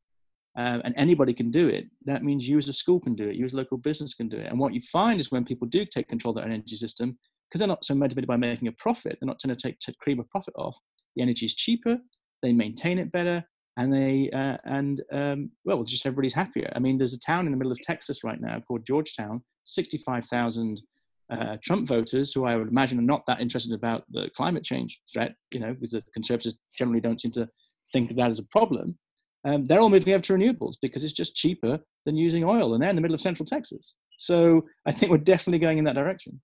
um, 0.57 0.81
and 0.85 0.93
anybody 0.97 1.33
can 1.33 1.51
do 1.51 1.67
it, 1.67 1.85
that 2.05 2.23
means 2.23 2.47
you 2.47 2.57
as 2.57 2.69
a 2.69 2.73
school 2.73 2.99
can 2.99 3.15
do 3.15 3.27
it, 3.27 3.35
you 3.35 3.45
as 3.45 3.53
local 3.53 3.77
business 3.77 4.13
can 4.13 4.29
do 4.29 4.37
it. 4.37 4.47
And 4.47 4.59
what 4.59 4.73
you 4.73 4.81
find 4.81 5.19
is 5.19 5.31
when 5.31 5.43
people 5.43 5.67
do 5.67 5.85
take 5.85 6.07
control 6.07 6.31
of 6.31 6.37
their 6.37 6.51
energy 6.51 6.77
system, 6.77 7.17
because 7.49 7.59
they're 7.59 7.67
not 7.67 7.85
so 7.85 7.93
motivated 7.93 8.27
by 8.27 8.37
making 8.37 8.67
a 8.67 8.71
profit, 8.73 9.17
they're 9.19 9.27
not 9.27 9.39
trying 9.39 9.55
to 9.55 9.61
take, 9.61 9.79
take 9.79 9.97
cream 9.99 10.19
a 10.19 10.23
profit 10.23 10.53
off. 10.57 10.77
The 11.15 11.21
energy 11.21 11.45
is 11.45 11.55
cheaper, 11.55 11.97
they 12.41 12.53
maintain 12.53 12.99
it 12.99 13.11
better, 13.11 13.43
and 13.77 13.93
they 13.93 14.29
uh, 14.31 14.57
and 14.63 15.01
um, 15.11 15.51
well, 15.65 15.83
just 15.83 16.05
everybody's 16.05 16.33
happier. 16.33 16.71
I 16.75 16.79
mean, 16.79 16.97
there's 16.97 17.13
a 17.13 17.19
town 17.19 17.45
in 17.45 17.51
the 17.51 17.57
middle 17.57 17.71
of 17.71 17.79
Texas 17.81 18.23
right 18.23 18.39
now 18.39 18.61
called 18.61 18.85
Georgetown, 18.85 19.43
65,000 19.65 20.81
uh, 21.29 21.57
Trump 21.63 21.87
voters 21.87 22.31
who 22.33 22.45
I 22.45 22.55
would 22.55 22.69
imagine 22.69 22.99
are 22.99 23.03
not 23.03 23.23
that 23.27 23.41
interested 23.41 23.73
about 23.73 24.03
the 24.11 24.29
climate 24.35 24.63
change 24.63 25.01
threat, 25.11 25.35
you 25.51 25.59
know, 25.59 25.73
because 25.73 25.91
the 25.91 26.01
conservatives 26.13 26.55
generally 26.77 27.01
don't 27.01 27.19
seem 27.19 27.31
to 27.33 27.49
think 27.91 28.11
of 28.11 28.17
that 28.17 28.29
as 28.29 28.39
a 28.39 28.45
problem. 28.45 28.97
Um, 29.45 29.67
they're 29.67 29.79
all 29.79 29.89
moving 29.89 30.13
over 30.13 30.23
to 30.23 30.33
renewables 30.33 30.75
because 30.81 31.03
it's 31.03 31.13
just 31.13 31.35
cheaper 31.35 31.79
than 32.05 32.17
using 32.17 32.43
oil, 32.43 32.73
and 32.73 32.81
they're 32.81 32.89
in 32.89 32.95
the 32.95 33.01
middle 33.01 33.15
of 33.15 33.21
central 33.21 33.45
Texas. 33.45 33.93
So 34.17 34.65
I 34.85 34.91
think 34.91 35.11
we're 35.11 35.19
definitely 35.19 35.59
going 35.59 35.77
in 35.77 35.85
that 35.85 35.95
direction. 35.95 36.41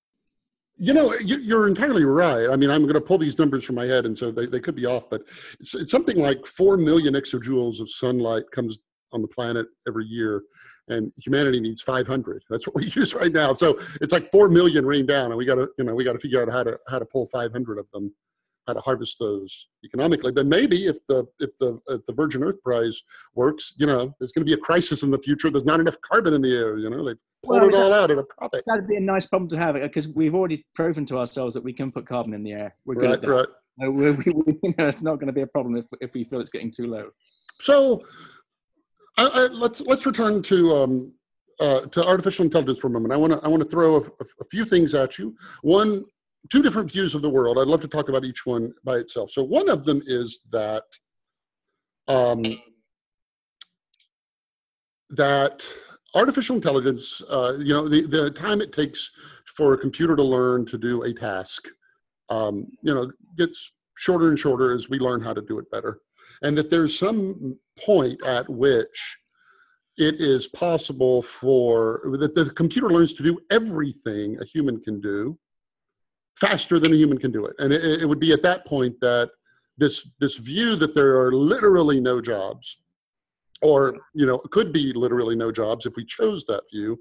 You 0.78 0.94
know, 0.94 1.14
you're 1.16 1.68
entirely 1.68 2.06
right. 2.06 2.50
I 2.50 2.56
mean, 2.56 2.70
I'm 2.70 2.84
going 2.84 2.94
to 2.96 3.02
pull 3.02 3.18
these 3.18 3.38
numbers 3.38 3.64
from 3.64 3.76
my 3.76 3.86
head, 3.86 4.06
and 4.06 4.18
so 4.18 4.32
they, 4.32 4.46
they 4.46 4.60
could 4.60 4.76
be 4.76 4.86
off, 4.86 5.10
but 5.10 5.22
it's, 5.60 5.76
it's 5.76 5.92
something 5.92 6.18
like 6.18 6.46
4 6.46 6.78
million 6.78 7.14
exajoules 7.14 7.80
of 7.80 7.90
sunlight 7.90 8.44
comes 8.52 8.80
on 9.14 9.22
the 9.22 9.28
planet 9.28 9.68
every 9.88 10.06
year 10.06 10.42
and 10.88 11.12
humanity 11.22 11.60
needs 11.60 11.82
500 11.82 12.44
that's 12.50 12.66
what 12.66 12.76
we 12.76 12.86
use 12.96 13.14
right 13.14 13.32
now 13.32 13.54
so 13.54 13.80
it's 14.00 14.14
like 14.14 14.32
4 14.32 14.50
million 14.50 14.86
rain 14.86 15.06
down 15.06 15.26
and 15.26 15.36
we 15.36 15.46
got 15.46 15.56
to 15.56 15.70
you 15.78 15.84
know 15.84 15.94
we 15.94 16.04
got 16.04 16.14
to 16.14 16.20
figure 16.20 16.42
out 16.42 16.50
how 16.50 16.64
to 16.64 16.80
how 16.88 16.98
to 16.98 17.06
pull 17.06 17.28
500 17.28 17.78
of 17.78 17.86
them 17.94 18.14
how 18.68 18.74
to 18.74 18.80
harvest 18.82 19.18
those 19.20 19.68
economically 19.84 20.32
but 20.32 20.46
maybe 20.46 20.86
if 20.86 21.06
the 21.08 21.26
if 21.40 21.56
the 21.58 21.80
if 21.90 22.04
the 22.06 22.14
virgin 22.14 22.44
earth 22.44 22.62
prize 22.64 23.02
works 23.36 23.74
you 23.78 23.86
know 23.86 24.14
there's 24.20 24.32
going 24.32 24.46
to 24.46 24.50
be 24.50 24.54
a 24.54 24.64
crisis 24.64 25.04
in 25.04 25.12
the 25.12 25.20
future 25.20 25.50
there's 25.50 25.66
not 25.66 25.80
enough 25.80 26.00
carbon 26.02 26.34
in 26.34 26.42
the 26.42 26.56
air 26.56 26.78
you 26.78 26.90
know 26.90 27.06
they've 27.06 27.18
pulled 27.44 27.62
well, 27.62 27.70
it 27.70 27.76
all 27.76 27.94
out 27.94 28.12
at 28.12 28.18
a 28.18 28.24
profit 28.24 28.64
that'd 28.68 28.88
be 28.88 28.96
a 28.96 29.02
nice 29.02 29.26
problem 29.26 29.50
to 29.50 29.58
have 29.58 29.76
because 29.76 30.08
we've 30.10 30.36
already 30.36 30.66
proven 30.76 31.06
to 31.06 31.18
ourselves 31.18 31.54
that 31.54 31.64
we 31.64 31.74
can 31.74 31.92
put 31.92 32.06
carbon 32.06 32.34
in 32.34 32.44
the 32.44 32.52
air 32.52 32.76
we're 32.86 32.96
good 32.96 33.06
right, 33.06 33.14
at 33.14 33.22
that. 33.22 33.30
right 33.30 33.48
so 33.80 33.90
we, 33.90 34.12
we, 34.12 34.24
you 34.64 34.74
know, 34.78 34.88
it's 34.88 35.02
not 35.02 35.16
going 35.16 35.28
to 35.28 35.34
be 35.34 35.42
a 35.42 35.48
problem 35.48 35.76
if, 35.76 35.86
if 36.02 36.14
we 36.14 36.24
feel 36.24 36.40
it's 36.40 36.50
getting 36.50 36.72
too 36.72 36.88
low 36.88 37.10
so 37.60 38.04
I, 39.18 39.28
I, 39.28 39.48
let's 39.48 39.82
let's 39.82 40.06
return 40.06 40.42
to 40.44 40.76
um, 40.76 41.14
uh, 41.60 41.82
to 41.82 42.06
artificial 42.06 42.44
intelligence 42.44 42.80
for 42.80 42.88
a 42.88 42.90
moment. 42.90 43.14
I 43.14 43.18
want 43.18 43.34
to 43.34 43.40
I 43.44 43.48
want 43.48 43.64
to 43.64 43.70
throw 43.70 43.98
a, 43.98 44.00
a, 44.00 44.46
few 44.50 44.66
things 44.66 44.96
at 44.96 45.18
you. 45.18 45.36
One, 45.62 46.06
two 46.50 46.62
different 46.62 46.92
views 46.92 47.16
of 47.16 47.22
the 47.22 47.30
world. 47.30 47.58
I'd 47.58 47.68
love 47.68 47.82
to 47.82 47.88
talk 47.88 48.10
about 48.10 48.26
each 48.26 48.46
one 48.46 48.74
by 48.84 48.98
itself. 48.98 49.32
So 49.32 49.44
one 49.44 49.70
of 49.70 49.86
them 49.86 50.02
is 50.06 50.42
that 50.52 50.84
um, 52.08 52.44
that 55.10 55.64
artificial 56.16 56.56
intelligence, 56.56 57.22
uh, 57.30 57.58
you 57.60 57.74
know, 57.74 57.88
the, 57.88 58.02
the 58.08 58.32
time 58.32 58.62
it 58.62 58.74
takes 58.74 59.10
for 59.56 59.74
a 59.74 59.78
computer 59.78 60.16
to 60.16 60.24
learn 60.24 60.66
to 60.66 60.78
do 60.78 61.04
a 61.04 61.14
task, 61.14 61.68
um, 62.30 62.68
you 62.82 62.94
know, 62.94 63.12
gets 63.38 63.74
shorter 63.98 64.30
and 64.30 64.40
shorter 64.40 64.74
as 64.74 64.90
we 64.90 65.00
learn 65.00 65.22
how 65.22 65.34
to 65.34 65.42
do 65.42 65.60
it 65.60 65.70
better 65.70 66.02
and 66.42 66.58
that 66.58 66.70
there's 66.70 66.98
some 66.98 67.58
point 67.86 68.24
at 68.26 68.50
which 68.50 69.18
it 69.98 70.16
is 70.20 70.48
possible 70.48 71.22
for 71.22 72.02
that 72.20 72.34
the 72.34 72.50
computer 72.52 72.90
learns 72.90 73.14
to 73.14 73.24
do 73.24 73.38
everything 73.52 74.38
a 74.42 74.46
human 74.46 74.80
can 74.82 75.00
do 75.00 75.38
faster 76.40 76.80
than 76.80 76.94
a 76.94 76.96
human 76.96 77.18
can 77.18 77.32
do 77.32 77.46
it 77.46 77.54
and 77.60 77.72
it, 77.72 78.02
it 78.02 78.06
would 78.06 78.20
be 78.20 78.32
at 78.32 78.42
that 78.42 78.66
point 78.66 78.96
that 79.02 79.30
this 79.78 80.10
this 80.20 80.38
view 80.38 80.76
that 80.76 80.94
there 80.94 81.20
are 81.20 81.34
literally 81.34 82.00
no 82.00 82.22
jobs 82.22 82.82
or 83.62 83.98
you 84.14 84.26
know 84.26 84.38
could 84.52 84.72
be 84.72 84.92
literally 84.94 85.36
no 85.36 85.52
jobs 85.52 85.86
if 85.86 85.96
we 85.96 86.06
chose 86.06 86.46
that 86.46 86.64
view 86.72 87.00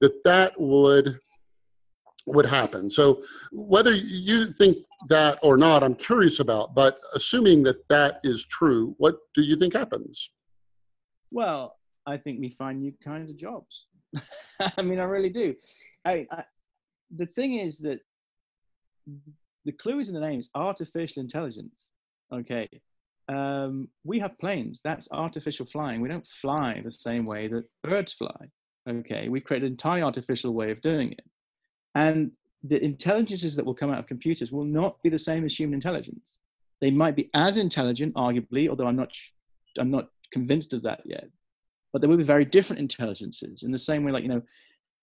that 0.00 0.24
that 0.24 0.58
would 0.58 1.18
would 2.26 2.46
happen. 2.46 2.90
So 2.90 3.22
whether 3.52 3.94
you 3.94 4.46
think 4.46 4.78
that 5.08 5.38
or 5.42 5.56
not, 5.56 5.82
I'm 5.82 5.94
curious 5.94 6.40
about. 6.40 6.74
But 6.74 6.98
assuming 7.14 7.62
that 7.64 7.88
that 7.88 8.20
is 8.22 8.44
true, 8.44 8.94
what 8.98 9.16
do 9.34 9.42
you 9.42 9.56
think 9.56 9.74
happens? 9.74 10.30
Well, 11.30 11.76
I 12.06 12.16
think 12.16 12.40
we 12.40 12.48
find 12.48 12.80
new 12.80 12.92
kinds 13.02 13.30
of 13.30 13.36
jobs. 13.36 13.86
I 14.76 14.82
mean, 14.82 14.98
I 14.98 15.04
really 15.04 15.30
do. 15.30 15.54
I, 16.04 16.26
I, 16.30 16.44
the 17.16 17.26
thing 17.26 17.54
is 17.54 17.78
that 17.78 18.00
the 19.64 19.72
clue 19.72 19.98
is 19.98 20.08
in 20.08 20.14
the 20.14 20.20
name. 20.20 20.40
Artificial 20.54 21.22
intelligence. 21.22 21.90
Okay. 22.32 22.68
Um, 23.28 23.88
we 24.04 24.18
have 24.18 24.38
planes. 24.38 24.80
That's 24.82 25.08
artificial 25.12 25.66
flying. 25.66 26.00
We 26.00 26.08
don't 26.08 26.26
fly 26.26 26.80
the 26.84 26.90
same 26.90 27.26
way 27.26 27.48
that 27.48 27.64
birds 27.82 28.12
fly. 28.12 28.48
Okay. 28.88 29.28
We've 29.28 29.44
created 29.44 29.66
an 29.66 29.72
entirely 29.72 30.02
artificial 30.02 30.54
way 30.54 30.70
of 30.70 30.80
doing 30.80 31.12
it. 31.12 31.24
And 31.94 32.32
the 32.62 32.82
intelligences 32.82 33.56
that 33.56 33.64
will 33.64 33.74
come 33.74 33.90
out 33.90 33.98
of 33.98 34.06
computers 34.06 34.52
will 34.52 34.64
not 34.64 35.02
be 35.02 35.08
the 35.08 35.18
same 35.18 35.44
as 35.44 35.58
human 35.58 35.74
intelligence. 35.74 36.38
They 36.80 36.90
might 36.90 37.16
be 37.16 37.30
as 37.34 37.56
intelligent, 37.56 38.14
arguably, 38.14 38.68
although 38.68 38.86
I'm 38.86 38.96
not, 38.96 39.12
I'm 39.78 39.90
not 39.90 40.08
convinced 40.32 40.72
of 40.72 40.82
that 40.82 41.00
yet. 41.04 41.28
But 41.92 42.00
there 42.00 42.08
will 42.08 42.16
be 42.16 42.24
very 42.24 42.44
different 42.44 42.80
intelligences 42.80 43.62
in 43.62 43.72
the 43.72 43.78
same 43.78 44.04
way, 44.04 44.12
like, 44.12 44.22
you 44.22 44.28
know, 44.28 44.42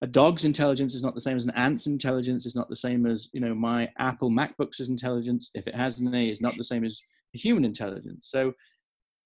a 0.02 0.08
dog's 0.08 0.46
intelligence 0.46 0.94
is 0.94 1.02
not 1.02 1.16
the 1.16 1.22
same 1.22 1.38
as 1.38 1.44
an 1.44 1.52
ant's 1.56 1.88
intelligence. 1.88 2.46
It's 2.46 2.56
not 2.56 2.70
the 2.70 2.76
same 2.76 3.06
as, 3.06 3.30
you 3.34 3.42
know, 3.42 3.56
my 3.56 3.90
Apple 3.98 4.30
MacBook's 4.30 4.80
intelligence. 4.80 5.50
If 5.54 5.68
it 5.68 5.76
has 5.76 6.00
an 6.00 6.14
A, 6.14 6.30
is 6.30 6.42
not 6.42 6.56
the 6.56 6.64
same 6.64 6.84
as 6.84 7.02
human 7.34 7.66
intelligence. 7.66 8.28
So 8.30 8.54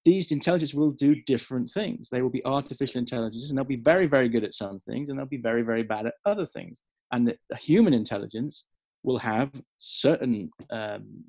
these 0.05 0.31
intelligences 0.31 0.73
will 0.73 0.91
do 0.91 1.15
different 1.27 1.69
things. 1.69 2.09
They 2.09 2.21
will 2.21 2.29
be 2.29 2.45
artificial 2.45 2.99
intelligences 2.99 3.49
and 3.49 3.57
they'll 3.57 3.65
be 3.65 3.75
very, 3.75 4.07
very 4.07 4.29
good 4.29 4.43
at 4.43 4.53
some 4.53 4.79
things 4.79 5.09
and 5.09 5.19
they'll 5.19 5.25
be 5.25 5.37
very, 5.37 5.61
very 5.61 5.83
bad 5.83 6.05
at 6.05 6.15
other 6.25 6.45
things 6.45 6.79
and 7.11 7.27
the 7.27 7.57
human 7.57 7.93
intelligence 7.93 8.65
will 9.03 9.17
have 9.17 9.51
certain 9.79 10.51
um, 10.69 11.23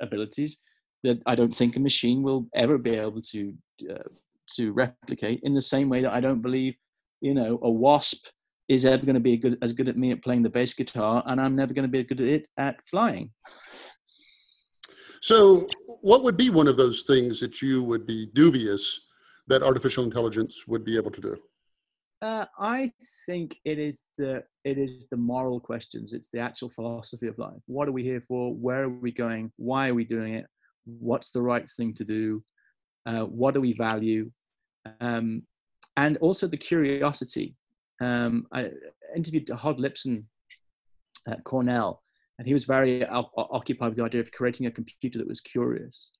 abilities 0.00 0.58
that 1.02 1.20
I 1.26 1.34
don't 1.34 1.54
think 1.54 1.76
a 1.76 1.80
machine 1.80 2.22
will 2.22 2.46
ever 2.54 2.78
be 2.78 2.90
able 2.90 3.20
to 3.32 3.54
uh, 3.90 4.08
to 4.56 4.72
replicate. 4.72 5.40
In 5.42 5.54
the 5.54 5.60
same 5.60 5.88
way 5.88 6.02
that 6.02 6.12
I 6.12 6.20
don't 6.20 6.42
believe, 6.42 6.76
you 7.20 7.34
know, 7.34 7.58
a 7.62 7.70
wasp 7.70 8.26
is 8.68 8.84
ever 8.84 9.04
going 9.04 9.14
to 9.14 9.20
be 9.20 9.36
good, 9.36 9.58
as 9.62 9.72
good 9.72 9.88
at 9.88 9.96
me 9.96 10.12
at 10.12 10.22
playing 10.22 10.42
the 10.42 10.50
bass 10.50 10.74
guitar, 10.74 11.22
and 11.26 11.40
I'm 11.40 11.56
never 11.56 11.74
going 11.74 11.84
to 11.84 11.90
be 11.90 12.00
as 12.00 12.06
good 12.06 12.20
at 12.20 12.28
it 12.28 12.48
at 12.56 12.76
flying. 12.88 13.30
So, 15.20 15.66
what 16.00 16.22
would 16.22 16.36
be 16.36 16.50
one 16.50 16.68
of 16.68 16.76
those 16.76 17.02
things 17.02 17.40
that 17.40 17.62
you 17.62 17.82
would 17.82 18.06
be 18.06 18.26
dubious 18.34 19.00
that 19.46 19.62
artificial 19.62 20.04
intelligence 20.04 20.64
would 20.66 20.84
be 20.84 20.96
able 20.96 21.10
to 21.12 21.20
do? 21.20 21.36
Uh, 22.22 22.46
I 22.58 22.90
think 23.26 23.56
it 23.64 23.78
is 23.78 24.02
the 24.16 24.44
it 24.64 24.78
is 24.78 25.06
the 25.10 25.16
moral 25.16 25.60
questions. 25.60 26.12
It's 26.14 26.28
the 26.32 26.40
actual 26.40 26.70
philosophy 26.70 27.26
of 27.26 27.38
life. 27.38 27.60
What 27.66 27.88
are 27.88 27.92
we 27.92 28.02
here 28.02 28.22
for? 28.26 28.54
Where 28.54 28.84
are 28.84 28.88
we 28.88 29.12
going? 29.12 29.52
Why 29.56 29.88
are 29.88 29.94
we 29.94 30.04
doing 30.04 30.34
it? 30.34 30.46
What's 30.84 31.30
the 31.30 31.42
right 31.42 31.70
thing 31.76 31.92
to 31.94 32.04
do? 32.04 32.42
Uh, 33.04 33.24
what 33.24 33.52
do 33.52 33.60
we 33.60 33.72
value? 33.72 34.30
Um, 35.00 35.42
and 35.96 36.16
also 36.18 36.46
the 36.46 36.56
curiosity. 36.56 37.56
Um, 38.00 38.46
I 38.52 38.70
interviewed 39.14 39.48
Hod 39.48 39.78
Lipson 39.78 40.24
at 41.28 41.44
Cornell, 41.44 42.02
and 42.38 42.46
he 42.46 42.54
was 42.54 42.64
very 42.64 43.04
occupied 43.06 43.90
with 43.90 43.96
the 43.96 44.04
idea 44.04 44.20
of 44.20 44.32
creating 44.32 44.66
a 44.66 44.70
computer 44.70 45.18
that 45.18 45.28
was 45.28 45.40
curious 45.40 46.10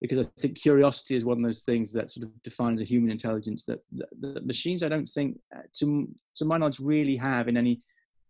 because 0.00 0.18
I 0.18 0.30
think 0.38 0.56
curiosity 0.56 1.16
is 1.16 1.24
one 1.24 1.38
of 1.38 1.44
those 1.44 1.62
things 1.62 1.92
that 1.92 2.10
sort 2.10 2.26
of 2.26 2.42
defines 2.42 2.80
a 2.80 2.84
human 2.84 3.10
intelligence 3.10 3.64
that, 3.64 3.80
that, 3.92 4.08
that, 4.20 4.46
machines 4.46 4.82
I 4.82 4.88
don't 4.88 5.08
think, 5.08 5.38
uh, 5.54 5.62
to, 5.78 6.08
to 6.36 6.44
my 6.44 6.56
knowledge, 6.56 6.78
really 6.78 7.16
have 7.16 7.48
in 7.48 7.56
any 7.56 7.80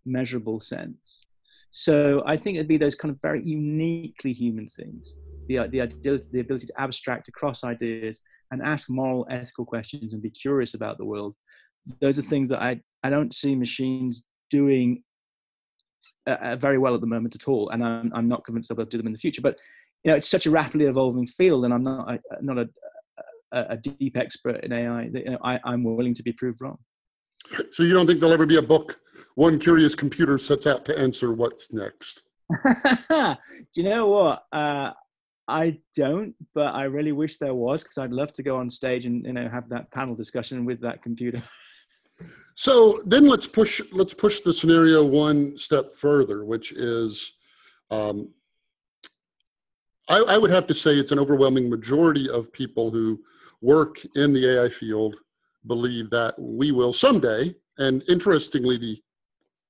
measurable 0.06 0.60
sense. 0.60 1.26
So 1.70 2.22
I 2.24 2.36
think 2.38 2.56
it'd 2.56 2.68
be 2.68 2.78
those 2.78 2.94
kind 2.94 3.14
of 3.14 3.20
very 3.20 3.42
uniquely 3.44 4.32
human 4.32 4.68
things, 4.70 5.18
the, 5.48 5.68
the, 5.68 5.80
ability, 5.80 6.28
the 6.32 6.40
ability 6.40 6.66
to 6.68 6.80
abstract 6.80 7.28
across 7.28 7.64
ideas 7.64 8.20
and 8.50 8.62
ask 8.62 8.88
moral, 8.88 9.26
ethical 9.30 9.66
questions 9.66 10.14
and 10.14 10.22
be 10.22 10.30
curious 10.30 10.72
about 10.72 10.96
the 10.96 11.04
world 11.04 11.34
those 12.00 12.18
are 12.18 12.22
things 12.22 12.48
that 12.48 12.62
I, 12.62 12.80
I 13.02 13.10
don't 13.10 13.34
see 13.34 13.54
machines 13.54 14.24
doing 14.50 15.02
uh, 16.26 16.36
uh, 16.42 16.56
very 16.56 16.78
well 16.78 16.94
at 16.94 17.00
the 17.00 17.06
moment 17.06 17.34
at 17.34 17.48
all, 17.48 17.70
and 17.70 17.84
I'm, 17.84 18.12
I'm 18.14 18.28
not 18.28 18.44
convinced 18.44 18.74
they'll 18.74 18.84
do 18.84 18.98
them 18.98 19.06
in 19.06 19.12
the 19.12 19.18
future. 19.18 19.42
But 19.42 19.56
you 20.04 20.10
know, 20.10 20.16
it's 20.16 20.28
such 20.28 20.46
a 20.46 20.50
rapidly 20.50 20.86
evolving 20.86 21.26
field, 21.26 21.64
and 21.64 21.72
I'm 21.72 21.82
not 21.82 22.08
I, 22.08 22.18
not 22.40 22.58
a, 22.58 22.68
a, 23.52 23.66
a, 23.70 23.76
deep 23.76 24.16
expert 24.16 24.64
in 24.64 24.72
AI. 24.72 25.08
That, 25.12 25.24
you 25.24 25.30
know, 25.30 25.38
I, 25.42 25.58
I'm 25.64 25.82
willing 25.84 26.14
to 26.14 26.22
be 26.22 26.32
proved 26.32 26.60
wrong. 26.60 26.78
So 27.70 27.82
you 27.82 27.94
don't 27.94 28.06
think 28.06 28.20
there'll 28.20 28.34
ever 28.34 28.46
be 28.46 28.56
a 28.56 28.62
book? 28.62 29.00
One 29.34 29.58
curious 29.58 29.94
computer 29.94 30.38
sets 30.38 30.66
out 30.66 30.84
to 30.86 30.98
answer 30.98 31.32
what's 31.32 31.72
next. 31.72 32.22
do 33.10 33.36
you 33.76 33.84
know 33.84 34.08
what? 34.08 34.44
Uh, 34.52 34.92
I 35.48 35.78
don't, 35.96 36.34
but 36.54 36.74
I 36.74 36.84
really 36.84 37.12
wish 37.12 37.38
there 37.38 37.54
was 37.54 37.82
because 37.82 37.98
I'd 37.98 38.12
love 38.12 38.32
to 38.34 38.42
go 38.42 38.56
on 38.56 38.68
stage 38.68 39.06
and 39.06 39.24
you 39.24 39.32
know 39.32 39.48
have 39.48 39.68
that 39.70 39.90
panel 39.92 40.14
discussion 40.14 40.64
with 40.64 40.80
that 40.82 41.02
computer. 41.02 41.42
So 42.58 43.00
then 43.06 43.28
let's 43.28 43.46
push 43.46 43.80
let's 43.92 44.14
push 44.14 44.40
the 44.40 44.52
scenario 44.52 45.04
one 45.04 45.56
step 45.56 45.94
further, 45.94 46.44
which 46.44 46.72
is, 46.72 47.34
um, 47.92 48.30
I, 50.08 50.18
I 50.18 50.38
would 50.38 50.50
have 50.50 50.66
to 50.66 50.74
say 50.74 50.96
it's 50.96 51.12
an 51.12 51.20
overwhelming 51.20 51.70
majority 51.70 52.28
of 52.28 52.52
people 52.52 52.90
who 52.90 53.20
work 53.60 54.04
in 54.16 54.32
the 54.32 54.58
AI 54.58 54.70
field 54.70 55.14
believe 55.68 56.10
that 56.10 56.34
we 56.36 56.72
will 56.72 56.92
someday, 56.92 57.54
and 57.78 58.02
interestingly, 58.08 58.76
the 58.76 59.00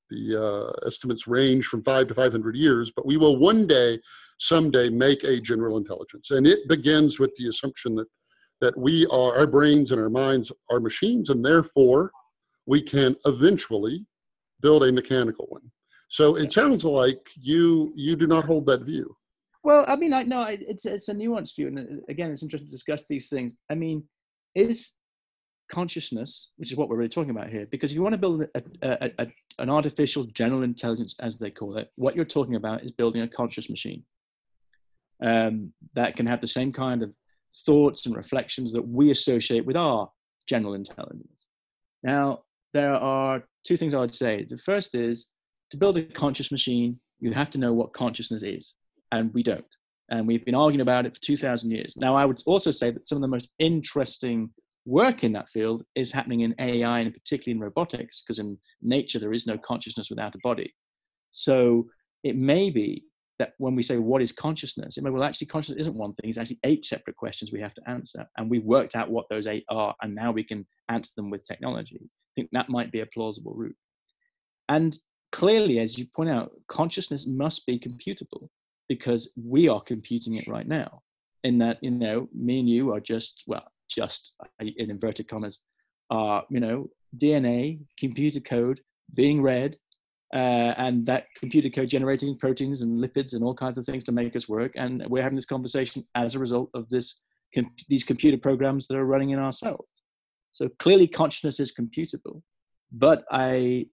the 0.09 0.42
uh, 0.42 0.87
estimates 0.87 1.27
range 1.27 1.66
from 1.66 1.85
five 1.85 2.09
to 2.09 2.14
500 2.14 2.57
years, 2.57 2.90
but 2.96 3.05
we 3.05 3.18
will 3.18 3.37
one 3.37 3.66
day, 3.66 4.01
someday, 4.38 4.88
make 4.88 5.24
a 5.24 5.38
general 5.42 5.77
intelligence, 5.77 6.31
and 6.31 6.46
it 6.46 6.66
begins 6.68 7.18
with 7.18 7.35
the 7.35 7.48
assumption 7.48 7.94
that 7.96 8.09
that 8.62 8.79
we 8.79 9.05
are 9.09 9.37
our 9.37 9.46
brains 9.46 9.92
and 9.92 10.01
our 10.01 10.09
minds 10.09 10.51
are 10.70 10.81
machines, 10.81 11.29
and 11.29 11.44
therefore 11.44 12.12
we 12.68 12.83
can 12.83 13.16
eventually 13.24 14.04
build 14.61 14.85
a 14.85 14.92
mechanical 14.92 15.46
one. 15.48 15.62
So 16.09 16.37
it 16.37 16.52
sounds 16.52 16.85
like 16.85 17.20
you 17.40 17.92
you 17.96 18.14
do 18.14 18.26
not 18.26 18.44
hold 18.44 18.66
that 18.66 18.83
view. 18.83 19.16
Well, 19.64 19.85
I 19.88 19.96
mean, 19.96 20.12
I 20.12 20.22
no, 20.22 20.42
it's 20.44 20.85
it's 20.85 21.09
a 21.09 21.14
nuanced 21.14 21.57
view, 21.57 21.68
and 21.68 21.78
uh, 21.78 21.83
again, 22.09 22.31
it's 22.31 22.42
interesting 22.42 22.68
to 22.68 22.78
discuss 22.78 23.07
these 23.07 23.28
things. 23.28 23.54
I 23.70 23.74
mean, 23.74 24.04
is 24.54 24.94
consciousness, 25.70 26.50
which 26.57 26.70
is 26.70 26.78
what 26.78 26.88
we're 26.88 26.96
really 26.96 27.09
talking 27.09 27.31
about 27.31 27.50
here, 27.50 27.66
because 27.70 27.90
if 27.90 27.94
you 27.94 28.02
want 28.02 28.14
to 28.14 28.18
build 28.18 28.42
a, 28.54 28.62
a, 28.83 29.11
a, 29.18 29.26
an 29.59 29.68
artificial 29.68 30.24
general 30.24 30.62
intelligence, 30.62 31.14
as 31.20 31.38
they 31.38 31.50
call 31.50 31.76
it, 31.76 31.90
what 31.96 32.16
you're 32.16 32.24
talking 32.24 32.54
about 32.54 32.83
is 32.83 32.90
building 32.90 33.22
a 33.22 33.28
conscious 33.28 33.68
machine 33.68 34.02
um, 35.22 35.72
that 35.94 36.16
can 36.16 36.26
have 36.26 36.40
the 36.40 36.46
same 36.46 36.72
kind 36.72 37.02
of 37.02 37.12
thoughts 37.66 38.07
and 38.07 38.16
reflections 38.16 38.72
that 38.72 38.87
we 38.87 39.11
associate 39.11 39.66
with 39.66 39.76
our 39.76 40.11
general 40.46 40.72
intelligence. 40.72 41.44
Now, 42.02 42.44
there 42.72 42.94
are 42.94 43.42
two 43.66 43.76
things 43.76 43.94
I 43.94 44.00
would 44.00 44.14
say. 44.14 44.46
The 44.48 44.59
first 44.59 44.94
is 44.94 45.31
to 45.70 45.76
build 45.76 45.96
a 45.96 46.02
conscious 46.02 46.50
machine, 46.50 46.98
you 47.20 47.33
have 47.33 47.50
to 47.50 47.59
know 47.59 47.72
what 47.72 47.92
consciousness 47.92 48.42
is, 48.42 48.74
and 49.12 49.33
we 49.35 49.42
don't. 49.42 49.64
And 50.11 50.26
we've 50.26 50.44
been 50.44 50.54
arguing 50.54 50.81
about 50.81 51.04
it 51.04 51.14
for 51.14 51.20
2,000 51.20 51.70
years. 51.70 51.94
Now, 51.96 52.14
I 52.14 52.24
would 52.24 52.42
also 52.46 52.70
say 52.70 52.90
that 52.90 53.09
some 53.09 53.16
of 53.16 53.22
the 53.22 53.28
most 53.28 53.52
interesting 53.59 54.50
work 54.87 55.22
in 55.22 55.33
that 55.33 55.50
field 55.50 55.85
is 55.94 56.11
happening 56.11 56.40
in 56.40 56.54
AI 56.59 57.00
and 57.00 57.12
particularly 57.12 57.57
in 57.59 57.62
robotics, 57.62 58.22
because 58.22 58.38
in 58.38 58.57
nature 58.81 59.18
there 59.18 59.35
is 59.35 59.46
no 59.46 59.59
consciousness 59.59 60.09
without 60.09 60.35
a 60.35 60.38
body. 60.42 60.74
So 61.31 61.88
it 62.24 62.37
may 62.37 62.70
be 62.70 63.04
that 63.38 63.52
when 63.59 63.76
we 63.76 63.83
say 63.83 63.98
what 63.98 64.22
is 64.22 64.33
consciousness, 64.33 64.96
it 64.96 65.04
may 65.04 65.11
well 65.11 65.22
actually 65.22 65.46
consciousness 65.48 65.81
isn't 65.81 65.96
one 65.96 66.14
thing; 66.14 66.31
it's 66.31 66.38
actually 66.38 66.59
eight 66.64 66.87
separate 66.87 67.16
questions 67.16 67.52
we 67.52 67.61
have 67.61 67.74
to 67.74 67.88
answer, 67.88 68.26
and 68.37 68.50
we've 68.50 68.64
worked 68.64 68.96
out 68.96 69.11
what 69.11 69.26
those 69.28 69.46
eight 69.46 69.64
are, 69.68 69.94
and 70.02 70.14
now 70.14 70.33
we 70.33 70.42
can 70.42 70.66
answer 70.88 71.12
them 71.16 71.31
with 71.31 71.44
technology 71.44 72.09
think 72.38 72.51
that 72.53 72.68
might 72.68 72.92
be 72.92 73.01
a 73.01 73.07
plausible 73.07 73.55
route. 73.55 73.77
And 74.68 74.96
clearly, 75.33 75.81
as 75.81 75.98
you 75.98 76.07
point 76.14 76.31
out, 76.31 76.53
consciousness 76.68 77.27
must 77.27 77.66
be 77.66 77.79
computable 77.79 78.48
because 78.88 79.33
we 79.37 79.68
are 79.68 79.81
computing 79.81 80.37
it 80.37 80.46
right 80.46 80.66
now. 80.66 81.03
In 81.44 81.59
that, 81.59 81.79
you 81.83 81.90
know, 81.90 82.29
me 82.35 82.61
and 82.61 82.68
you 82.68 82.92
are 82.92 83.01
just, 83.01 83.42
well, 83.46 83.66
just 83.88 84.35
in 84.61 84.90
inverted 84.90 85.29
commas, 85.29 85.59
are, 86.11 86.44
you 86.51 86.61
know, 86.61 86.88
DNA, 87.16 87.81
computer 87.98 88.40
code 88.40 88.81
being 89.14 89.42
read, 89.42 89.77
uh, 90.35 90.74
and 90.77 91.07
that 91.07 91.27
computer 91.37 91.70
code 91.70 91.88
generating 91.88 92.37
proteins 92.37 92.83
and 92.83 93.03
lipids 93.03 93.33
and 93.33 93.42
all 93.42 93.55
kinds 93.55 93.79
of 93.79 93.87
things 93.87 94.05
to 94.05 94.12
make 94.12 94.37
us 94.37 94.48
work. 94.48 94.72
And 94.77 95.05
we're 95.09 95.22
having 95.22 95.37
this 95.37 95.46
conversation 95.46 96.05
as 96.14 96.35
a 96.35 96.38
result 96.38 96.70
of 96.74 96.88
this 96.88 97.20
com- 97.55 97.74
these 97.88 98.05
computer 98.05 98.37
programs 98.37 98.87
that 98.88 98.96
are 98.96 99.07
running 99.07 99.31
in 99.31 99.38
our 99.38 99.53
cells. 99.53 100.03
So 100.52 100.68
clearly 100.78 101.06
consciousness 101.06 101.61
is 101.61 101.72
computable, 101.72 102.42
but 102.90 103.24
I 103.30 103.87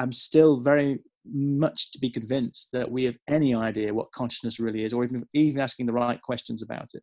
am 0.00 0.12
still 0.12 0.60
very 0.60 1.00
much 1.32 1.92
to 1.92 1.98
be 1.98 2.10
convinced 2.10 2.70
that 2.72 2.90
we 2.90 3.04
have 3.04 3.16
any 3.28 3.54
idea 3.54 3.94
what 3.94 4.10
consciousness 4.12 4.58
really 4.58 4.84
is, 4.84 4.92
or 4.92 5.04
even 5.04 5.24
even 5.34 5.60
asking 5.60 5.86
the 5.86 5.92
right 5.92 6.20
questions 6.22 6.62
about 6.62 6.90
it. 6.94 7.02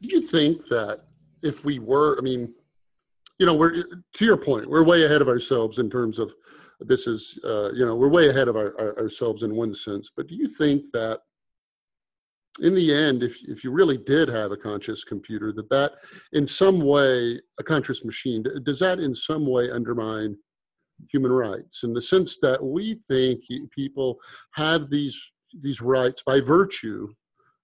Do 0.00 0.08
you 0.08 0.20
think 0.20 0.66
that 0.68 1.02
if 1.42 1.64
we 1.64 1.78
were, 1.78 2.18
I 2.18 2.22
mean, 2.22 2.52
you 3.38 3.46
know, 3.46 3.54
we're 3.54 3.84
to 4.14 4.24
your 4.24 4.36
point, 4.36 4.68
we're 4.68 4.84
way 4.84 5.04
ahead 5.04 5.22
of 5.22 5.28
ourselves 5.28 5.78
in 5.78 5.90
terms 5.90 6.18
of 6.18 6.32
this 6.80 7.06
is, 7.06 7.38
uh, 7.44 7.70
you 7.72 7.84
know, 7.86 7.94
we're 7.94 8.08
way 8.08 8.28
ahead 8.28 8.48
of 8.48 8.56
our, 8.56 8.78
our, 8.78 8.98
ourselves 8.98 9.42
in 9.42 9.54
one 9.54 9.74
sense. 9.74 10.10
But 10.14 10.26
do 10.26 10.34
you 10.34 10.48
think 10.48 10.84
that 10.92 11.20
in 12.60 12.74
the 12.74 12.92
end, 12.92 13.22
if, 13.22 13.36
if 13.48 13.64
you 13.64 13.70
really 13.70 13.98
did 13.98 14.28
have 14.28 14.50
a 14.50 14.56
conscious 14.56 15.04
computer, 15.04 15.52
that 15.52 15.68
that 15.70 15.92
in 16.32 16.46
some 16.46 16.80
way, 16.80 17.40
a 17.58 17.62
conscious 17.62 18.04
machine, 18.04 18.44
does 18.64 18.78
that 18.80 18.98
in 18.98 19.14
some 19.14 19.46
way 19.46 19.70
undermine 19.70 20.36
human 21.10 21.32
rights 21.32 21.82
in 21.84 21.92
the 21.92 22.00
sense 22.00 22.38
that 22.40 22.62
we 22.62 22.94
think 23.08 23.40
people 23.70 24.18
have 24.54 24.90
these 24.90 25.20
these 25.60 25.80
rights 25.80 26.22
by 26.24 26.40
virtue 26.40 27.08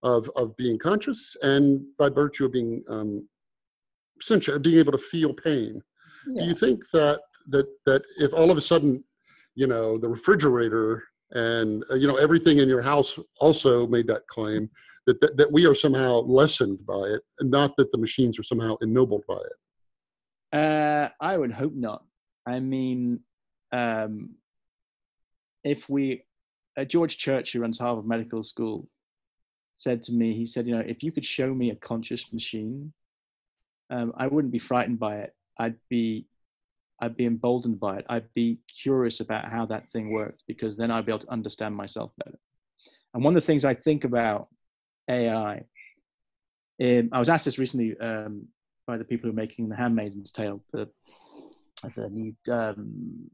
of 0.02 0.31
of 0.37 0.57
being 0.57 0.78
conscious 0.78 1.37
and 1.42 1.83
by 1.98 2.09
virtue 2.09 2.44
of 2.44 2.52
being 2.52 2.83
um, 2.88 3.26
essentially 4.20 4.59
being 4.59 4.78
able 4.78 4.92
to 4.92 4.98
feel 4.98 5.33
pain. 5.33 5.81
Yeah. 6.26 6.42
Do 6.42 6.48
you 6.48 6.55
think 6.55 6.83
that 6.92 7.20
that 7.48 7.66
that 7.87 8.02
if 8.18 8.33
all 8.33 8.50
of 8.50 8.57
a 8.57 8.61
sudden, 8.61 9.02
you 9.55 9.66
know, 9.66 9.98
the 9.98 10.09
refrigerator 10.09 11.05
and 11.32 11.84
uh, 11.90 11.94
you 11.94 12.06
know 12.06 12.16
everything 12.16 12.58
in 12.58 12.68
your 12.68 12.82
house 12.82 13.18
also 13.40 13.86
made 13.86 14.06
that 14.06 14.26
claim 14.28 14.70
that, 15.06 15.20
that, 15.20 15.36
that 15.36 15.50
we 15.50 15.66
are 15.66 15.74
somehow 15.74 16.20
lessened 16.20 16.84
by 16.86 17.02
it 17.02 17.22
and 17.40 17.50
not 17.50 17.76
that 17.76 17.90
the 17.90 17.98
machines 17.98 18.38
are 18.38 18.42
somehow 18.42 18.76
ennobled 18.82 19.24
by 19.26 19.38
it. 19.38 20.58
Uh, 20.58 21.08
i 21.20 21.36
would 21.36 21.52
hope 21.52 21.74
not. 21.74 22.04
I 22.46 22.60
mean 22.60 23.20
um, 23.72 24.36
if 25.64 25.88
we 25.88 26.24
uh, 26.76 26.84
george 26.84 27.16
church 27.16 27.52
who 27.52 27.60
runs 27.60 27.78
harvard 27.78 28.06
medical 28.06 28.42
school 28.42 28.88
said 29.76 30.02
to 30.02 30.12
me 30.12 30.34
he 30.34 30.46
said 30.46 30.66
you 30.66 30.74
know 30.74 30.84
if 30.86 31.02
you 31.02 31.12
could 31.12 31.24
show 31.24 31.54
me 31.54 31.70
a 31.70 31.76
conscious 31.76 32.32
machine 32.32 32.92
um, 33.90 34.12
i 34.16 34.26
wouldn't 34.26 34.52
be 34.52 34.58
frightened 34.58 34.98
by 34.98 35.16
it. 35.16 35.34
I'd 35.58 35.76
be 35.88 36.26
I'd 37.02 37.16
be 37.16 37.26
emboldened 37.26 37.80
by 37.80 37.98
it. 37.98 38.06
I'd 38.08 38.32
be 38.32 38.60
curious 38.80 39.18
about 39.18 39.50
how 39.50 39.66
that 39.66 39.90
thing 39.90 40.12
worked 40.12 40.44
because 40.46 40.76
then 40.76 40.92
I'd 40.92 41.04
be 41.04 41.10
able 41.10 41.18
to 41.18 41.32
understand 41.32 41.74
myself 41.74 42.12
better. 42.24 42.38
And 43.12 43.24
one 43.24 43.36
of 43.36 43.42
the 43.42 43.46
things 43.46 43.64
I 43.64 43.74
think 43.74 44.04
about 44.04 44.46
AI, 45.10 45.64
um, 46.80 47.08
I 47.12 47.18
was 47.18 47.28
asked 47.28 47.44
this 47.44 47.58
recently 47.58 47.98
um, 47.98 48.46
by 48.86 48.98
the 48.98 49.04
people 49.04 49.28
who 49.28 49.32
are 49.32 49.36
making 49.36 49.68
The 49.68 49.74
Handmaid's 49.74 50.30
Tale, 50.30 50.62
the, 50.72 50.88
the 51.96 52.08
new, 52.08 52.36
um, 52.48 53.28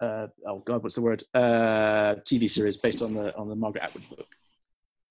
uh, 0.00 0.28
oh 0.46 0.60
God, 0.60 0.82
what's 0.82 0.94
the 0.94 1.02
word? 1.02 1.22
Uh, 1.34 2.16
TV 2.24 2.50
series 2.50 2.78
based 2.78 3.02
on 3.02 3.12
the 3.12 3.36
on 3.36 3.48
the 3.48 3.56
Margaret 3.56 3.84
Atwood 3.84 4.08
book. 4.08 4.26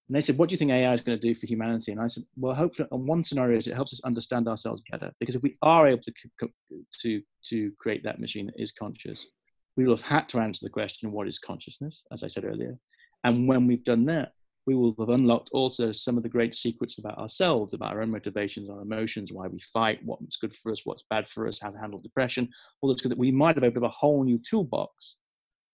And 0.07 0.15
they 0.15 0.21
said, 0.21 0.37
What 0.37 0.49
do 0.49 0.53
you 0.53 0.57
think 0.57 0.71
AI 0.71 0.93
is 0.93 1.01
going 1.01 1.19
to 1.19 1.27
do 1.27 1.33
for 1.33 1.47
humanity? 1.47 1.91
And 1.91 2.01
I 2.01 2.07
said, 2.07 2.23
Well, 2.37 2.53
hopefully, 2.53 2.87
on 2.91 3.05
one 3.05 3.23
scenario 3.23 3.57
is 3.57 3.67
it 3.67 3.75
helps 3.75 3.93
us 3.93 4.01
understand 4.03 4.47
ourselves 4.47 4.81
better. 4.89 5.11
Because 5.19 5.35
if 5.35 5.41
we 5.41 5.57
are 5.61 5.87
able 5.87 6.03
to, 6.03 6.49
to, 7.01 7.21
to 7.49 7.71
create 7.79 8.03
that 8.03 8.19
machine 8.19 8.47
that 8.47 8.61
is 8.61 8.71
conscious, 8.71 9.25
we 9.75 9.85
will 9.85 9.95
have 9.95 10.05
had 10.05 10.29
to 10.29 10.39
answer 10.39 10.65
the 10.65 10.69
question, 10.69 11.11
What 11.11 11.27
is 11.27 11.39
consciousness? 11.39 12.03
As 12.11 12.23
I 12.23 12.27
said 12.27 12.45
earlier. 12.45 12.77
And 13.23 13.47
when 13.47 13.65
we've 13.65 13.83
done 13.83 14.05
that, 14.05 14.33
we 14.67 14.75
will 14.75 14.95
have 14.99 15.09
unlocked 15.09 15.49
also 15.51 15.91
some 15.91 16.17
of 16.17 16.23
the 16.23 16.29
great 16.29 16.55
secrets 16.55 16.97
about 16.97 17.17
ourselves, 17.17 17.73
about 17.73 17.93
our 17.93 18.01
own 18.01 18.11
motivations, 18.11 18.69
our 18.69 18.81
emotions, 18.81 19.31
why 19.31 19.47
we 19.47 19.59
fight, 19.73 19.99
what's 20.03 20.37
good 20.37 20.55
for 20.55 20.71
us, 20.71 20.81
what's 20.85 21.03
bad 21.09 21.27
for 21.27 21.47
us, 21.47 21.59
how 21.59 21.69
to 21.69 21.77
handle 21.77 21.99
depression, 21.99 22.49
all 22.81 22.91
this 22.91 23.01
good 23.01 23.11
that 23.11 23.17
we 23.17 23.31
might 23.31 23.55
have 23.55 23.63
opened 23.63 23.85
up 23.85 23.91
a 23.91 23.93
whole 23.93 24.23
new 24.23 24.39
toolbox 24.39 25.17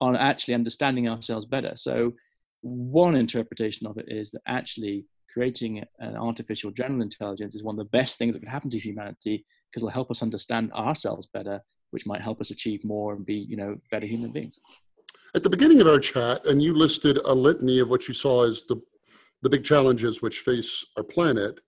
on 0.02 0.16
actually 0.16 0.56
understanding 0.56 1.08
ourselves 1.08 1.46
better. 1.46 1.74
So 1.76 2.14
one 2.62 3.16
interpretation 3.16 3.88
of 3.88 3.98
it 3.98 4.06
is 4.08 4.32
that 4.32 4.42
actually 4.48 5.06
creating 5.32 5.84
an 6.00 6.16
artificial 6.16 6.72
general 6.72 7.02
intelligence 7.02 7.56
is 7.56 7.64
one 7.64 7.76
of 7.76 7.80
the 7.80 7.98
best 7.98 8.18
things 8.18 8.34
that 8.36 8.42
could 8.42 8.50
happen 8.50 8.70
to 8.70 8.80
humanity 8.80 9.46
because 9.70 9.82
it'll 9.82 9.90
help 9.90 10.12
us 10.12 10.22
understand 10.22 10.72
ourselves 10.74 11.28
better, 11.34 11.62
which 11.92 12.06
might 12.06 12.22
help 12.22 12.42
us 12.42 12.52
achieve 12.52 12.84
more 12.84 13.14
and 13.14 13.26
be, 13.26 13.36
you 13.36 13.56
know, 13.56 13.78
better 13.90 14.06
human 14.06 14.32
beings. 14.32 14.60
At 15.34 15.44
the 15.44 15.50
beginning 15.50 15.80
of 15.80 15.88
our 15.88 16.00
chat, 16.00 16.46
and 16.46 16.62
you 16.62 16.76
listed 16.76 17.18
a 17.26 17.34
litany 17.34 17.80
of 17.80 17.88
what 17.88 18.08
you 18.08 18.14
saw 18.14 18.44
as 18.44 18.64
the 18.68 18.82
the 19.42 19.50
big 19.50 19.64
challenges 19.64 20.22
which 20.22 20.40
face 20.40 20.86
our 20.98 21.04
planet. 21.04 21.60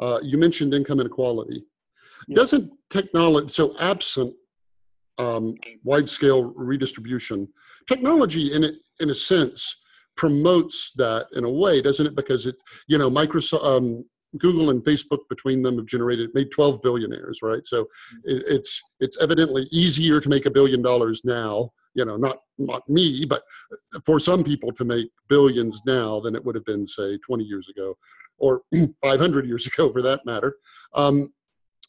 Uh, 0.00 0.18
you 0.22 0.38
mentioned 0.38 0.74
income 0.74 1.00
inequality. 1.00 1.64
Yeah. 2.28 2.36
Doesn't 2.36 2.70
technology, 2.90 3.48
so 3.48 3.74
absent 3.78 4.34
um, 5.18 5.54
wide 5.84 6.08
scale 6.08 6.44
redistribution, 6.44 7.48
technology 7.88 8.52
in, 8.52 8.78
in 9.00 9.10
a 9.10 9.14
sense 9.14 9.76
promotes 10.16 10.92
that 10.96 11.26
in 11.36 11.44
a 11.44 11.50
way, 11.50 11.82
doesn't 11.82 12.06
it? 12.06 12.14
Because 12.14 12.46
it's 12.46 12.62
you 12.88 12.98
know, 12.98 13.10
Microsoft, 13.10 13.64
um, 13.64 14.04
Google 14.38 14.70
and 14.70 14.82
Facebook 14.84 15.20
between 15.28 15.62
them 15.62 15.76
have 15.76 15.86
generated 15.86 16.30
made 16.34 16.50
12 16.50 16.82
billionaires, 16.82 17.40
right? 17.42 17.66
So 17.66 17.82
it, 18.24 18.44
it's 18.46 18.82
it's 19.00 19.20
evidently 19.22 19.68
easier 19.70 20.20
to 20.20 20.28
make 20.28 20.46
a 20.46 20.50
billion 20.50 20.82
dollars 20.82 21.20
now. 21.24 21.70
You 21.94 22.04
know, 22.04 22.16
not 22.16 22.38
not 22.58 22.88
me, 22.88 23.24
but 23.24 23.42
for 24.04 24.18
some 24.18 24.42
people 24.42 24.72
to 24.72 24.84
make 24.84 25.10
billions 25.28 25.80
now 25.86 26.20
than 26.20 26.34
it 26.34 26.44
would 26.44 26.54
have 26.54 26.64
been, 26.64 26.86
say, 26.86 27.18
20 27.18 27.44
years 27.44 27.68
ago, 27.68 27.96
or 28.38 28.62
500 29.02 29.46
years 29.46 29.66
ago, 29.66 29.90
for 29.90 30.02
that 30.02 30.26
matter. 30.26 30.56
Um, 30.94 31.32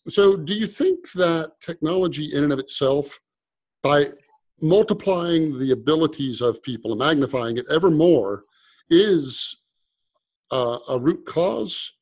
so, 0.08 0.36
do 0.36 0.54
you 0.54 0.68
think 0.68 1.12
that 1.14 1.54
technology, 1.62 2.30
in 2.34 2.44
and 2.44 2.54
of 2.54 2.60
itself, 2.60 3.20
by 3.82 4.10
multiplying 4.62 5.60
the 5.60 5.72
abilities 5.72 6.42
of 6.42 6.62
people 6.64 6.92
and 6.92 7.00
magnifying 7.00 7.58
it 7.58 7.66
ever 7.70 7.92
more, 7.92 8.44
is 8.90 9.58
uh, 10.52 10.80
a 10.90 11.00
root 11.00 11.26
cause 11.26 11.94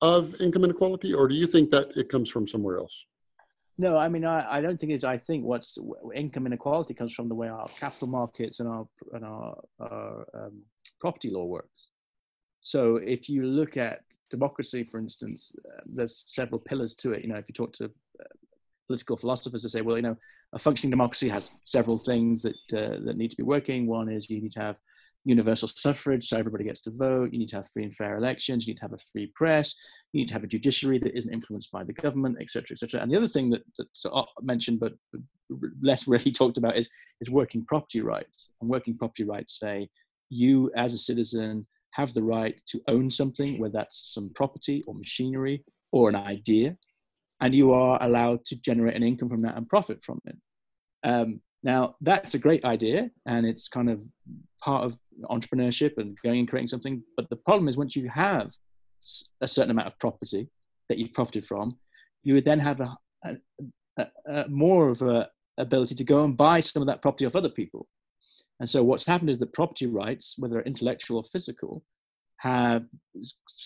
of 0.00 0.40
income 0.40 0.64
inequality, 0.64 1.14
or 1.14 1.28
do 1.28 1.34
you 1.34 1.46
think 1.46 1.70
that 1.70 1.96
it 1.96 2.08
comes 2.08 2.28
from 2.28 2.46
somewhere 2.46 2.78
else? 2.78 3.06
No, 3.78 3.96
I 3.96 4.08
mean, 4.08 4.24
I, 4.24 4.56
I 4.56 4.60
don't 4.60 4.78
think 4.78 4.92
it's. 4.92 5.04
I 5.04 5.18
think 5.18 5.44
what's 5.44 5.78
income 6.14 6.46
inequality 6.46 6.94
comes 6.94 7.14
from 7.14 7.28
the 7.28 7.34
way 7.34 7.48
our 7.48 7.68
capital 7.78 8.08
markets 8.08 8.58
and 8.58 8.68
our 8.68 8.88
and 9.12 9.24
our, 9.24 9.56
our 9.80 10.26
um, 10.34 10.62
property 11.00 11.30
law 11.30 11.44
works. 11.44 11.88
So 12.60 12.96
if 12.96 13.28
you 13.28 13.44
look 13.44 13.76
at 13.76 14.00
democracy, 14.30 14.82
for 14.82 14.98
instance, 14.98 15.54
uh, 15.64 15.80
there's 15.86 16.24
several 16.26 16.60
pillars 16.60 16.94
to 16.96 17.12
it. 17.12 17.22
You 17.22 17.28
know, 17.28 17.36
if 17.36 17.48
you 17.48 17.54
talk 17.54 17.72
to 17.74 17.84
uh, 17.84 18.24
political 18.88 19.16
philosophers, 19.16 19.62
they 19.62 19.68
say, 19.68 19.80
well, 19.80 19.96
you 19.96 20.02
know, 20.02 20.16
a 20.54 20.58
functioning 20.58 20.90
democracy 20.90 21.28
has 21.28 21.50
several 21.64 21.98
things 21.98 22.42
that 22.42 22.54
uh, 22.72 22.98
that 23.04 23.16
need 23.16 23.30
to 23.30 23.36
be 23.36 23.42
working. 23.42 23.86
One 23.86 24.08
is 24.08 24.30
you 24.30 24.40
need 24.40 24.52
to 24.52 24.60
have 24.60 24.78
universal 25.24 25.68
suffrage, 25.68 26.28
so 26.28 26.38
everybody 26.38 26.64
gets 26.64 26.80
to 26.82 26.90
vote. 26.90 27.32
You 27.32 27.38
need 27.38 27.50
to 27.50 27.56
have 27.56 27.68
free 27.68 27.82
and 27.82 27.94
fair 27.94 28.16
elections. 28.16 28.66
You 28.66 28.72
need 28.72 28.78
to 28.78 28.84
have 28.84 28.94
a 28.94 29.04
free 29.12 29.30
press. 29.34 29.74
You 30.12 30.20
need 30.20 30.28
to 30.28 30.34
have 30.34 30.44
a 30.44 30.48
judiciary 30.48 30.98
that 31.00 31.16
isn't 31.16 31.32
influenced 31.32 31.70
by 31.70 31.84
the 31.84 31.92
government, 31.92 32.38
etc., 32.40 32.68
etc. 32.72 33.00
And 33.02 33.12
the 33.12 33.16
other 33.16 33.28
thing 33.28 33.50
that 33.50 33.62
that's 33.76 34.06
mentioned 34.40 34.80
but 34.80 34.94
less 35.82 36.08
really 36.08 36.32
talked 36.38 36.56
about 36.56 36.76
is 36.76 36.88
is 37.20 37.30
working 37.30 37.64
property 37.64 38.00
rights. 38.00 38.50
And 38.60 38.70
working 38.70 38.96
property 38.96 39.24
rights 39.24 39.58
say 39.58 39.88
you 40.30 40.70
as 40.76 40.92
a 40.92 40.98
citizen 40.98 41.66
have 41.92 42.14
the 42.14 42.22
right 42.22 42.60
to 42.66 42.80
own 42.88 43.10
something, 43.10 43.58
whether 43.58 43.72
that's 43.72 44.12
some 44.14 44.30
property 44.34 44.82
or 44.86 44.94
machinery 44.94 45.64
or 45.90 46.08
an 46.08 46.16
idea, 46.16 46.76
and 47.40 47.54
you 47.54 47.72
are 47.72 48.02
allowed 48.02 48.44
to 48.46 48.56
generate 48.56 48.96
an 48.96 49.02
income 49.02 49.28
from 49.28 49.42
that 49.42 49.56
and 49.56 49.68
profit 49.68 50.04
from 50.04 50.20
it. 50.26 50.36
Um, 51.04 51.40
now, 51.62 51.96
that's 52.00 52.34
a 52.34 52.38
great 52.38 52.64
idea, 52.64 53.10
and 53.26 53.46
it's 53.46 53.68
kind 53.68 53.90
of 53.90 54.00
part 54.62 54.84
of 54.84 54.96
entrepreneurship 55.24 55.98
and 55.98 56.16
going 56.22 56.40
and 56.40 56.48
creating 56.48 56.68
something. 56.68 57.02
But 57.16 57.28
the 57.30 57.36
problem 57.36 57.68
is, 57.68 57.76
once 57.76 57.96
you 57.96 58.08
have 58.08 58.52
a 59.40 59.48
certain 59.48 59.70
amount 59.70 59.88
of 59.88 59.98
property 59.98 60.48
that 60.88 60.98
you've 60.98 61.12
profited 61.12 61.46
from, 61.46 61.78
you 62.22 62.34
would 62.34 62.44
then 62.44 62.60
have 62.60 62.80
a, 62.80 62.96
a, 63.24 63.36
a, 63.98 64.06
a 64.28 64.48
more 64.48 64.88
of 64.88 65.02
a 65.02 65.28
ability 65.58 65.94
to 65.96 66.04
go 66.04 66.24
and 66.24 66.36
buy 66.36 66.60
some 66.60 66.82
of 66.82 66.86
that 66.86 67.02
property 67.02 67.26
off 67.26 67.36
other 67.36 67.48
people. 67.48 67.88
And 68.60 68.68
so 68.68 68.82
what's 68.82 69.06
happened 69.06 69.30
is 69.30 69.38
that 69.38 69.52
property 69.52 69.86
rights, 69.86 70.34
whether 70.38 70.60
intellectual 70.62 71.18
or 71.18 71.24
physical, 71.24 71.82
have 72.38 72.84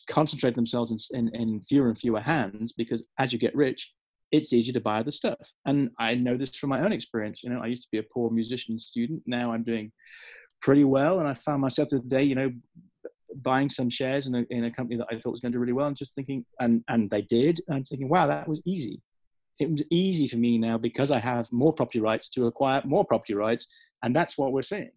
concentrated 0.09 0.57
themselves 0.57 1.11
in, 1.13 1.29
in, 1.29 1.35
in, 1.35 1.61
fewer 1.61 1.89
and 1.89 1.99
fewer 1.99 2.21
hands 2.21 2.73
because 2.73 3.07
as 3.19 3.33
you 3.33 3.39
get 3.39 3.55
rich, 3.55 3.93
it's 4.31 4.53
easy 4.53 4.73
to 4.73 4.81
buy 4.81 5.01
other 5.01 5.11
stuff. 5.11 5.39
And 5.67 5.91
I 5.99 6.15
know 6.15 6.37
this 6.39 6.57
from 6.57 6.71
my 6.71 6.81
own 6.81 6.93
experience. 6.93 7.43
You 7.43 7.51
know, 7.51 7.61
I 7.63 7.67
used 7.67 7.83
to 7.83 7.89
be 7.93 7.99
a 7.99 8.03
poor 8.03 8.31
musician 8.31 8.79
student. 8.79 9.23
Now 9.27 9.53
I'm 9.53 9.63
doing 9.63 9.93
pretty 10.63 10.85
well. 10.85 11.21
And 11.21 11.29
I 11.29 11.35
found 11.35 11.61
myself 11.61 11.89
today, 11.89 12.23
you 12.23 12.35
know, 12.35 12.51
buying 13.37 13.69
some 13.69 13.91
shares 13.91 14.27
in 14.27 14.35
a, 14.35 14.45
in 14.51 14.65
a 14.65 14.71
company 14.71 14.97
that 14.97 15.07
I 15.11 15.19
thought 15.19 15.33
was 15.33 15.41
going 15.41 15.53
to 15.53 15.57
do 15.57 15.61
really 15.61 15.75
well 15.75 15.87
and 15.87 15.97
just 15.97 16.15
thinking, 16.15 16.47
and, 16.61 16.83
and 16.89 17.11
they 17.11 17.23
did. 17.23 17.61
And 17.69 17.77
I'm 17.77 17.85
thinking, 17.85 18.09
wow, 18.09 18.27
that 18.27 18.49
was 18.49 18.63
easy. 18.67 19.03
It 19.59 19.71
was 19.71 19.85
easy 19.91 20.29
for 20.29 20.39
me 20.39 20.57
now 20.57 20.79
because 20.79 21.11
I 21.11 21.19
have 21.19 21.53
more 21.53 21.75
property 21.75 22.01
rights 22.01 22.31
to 22.31 22.47
acquire 22.47 22.81
more 22.85 23.05
property 23.05 23.35
rights 23.35 23.67
and 24.03 24.15
that's 24.15 24.37
what 24.37 24.53
we're 24.53 24.63
seeing. 24.63 24.91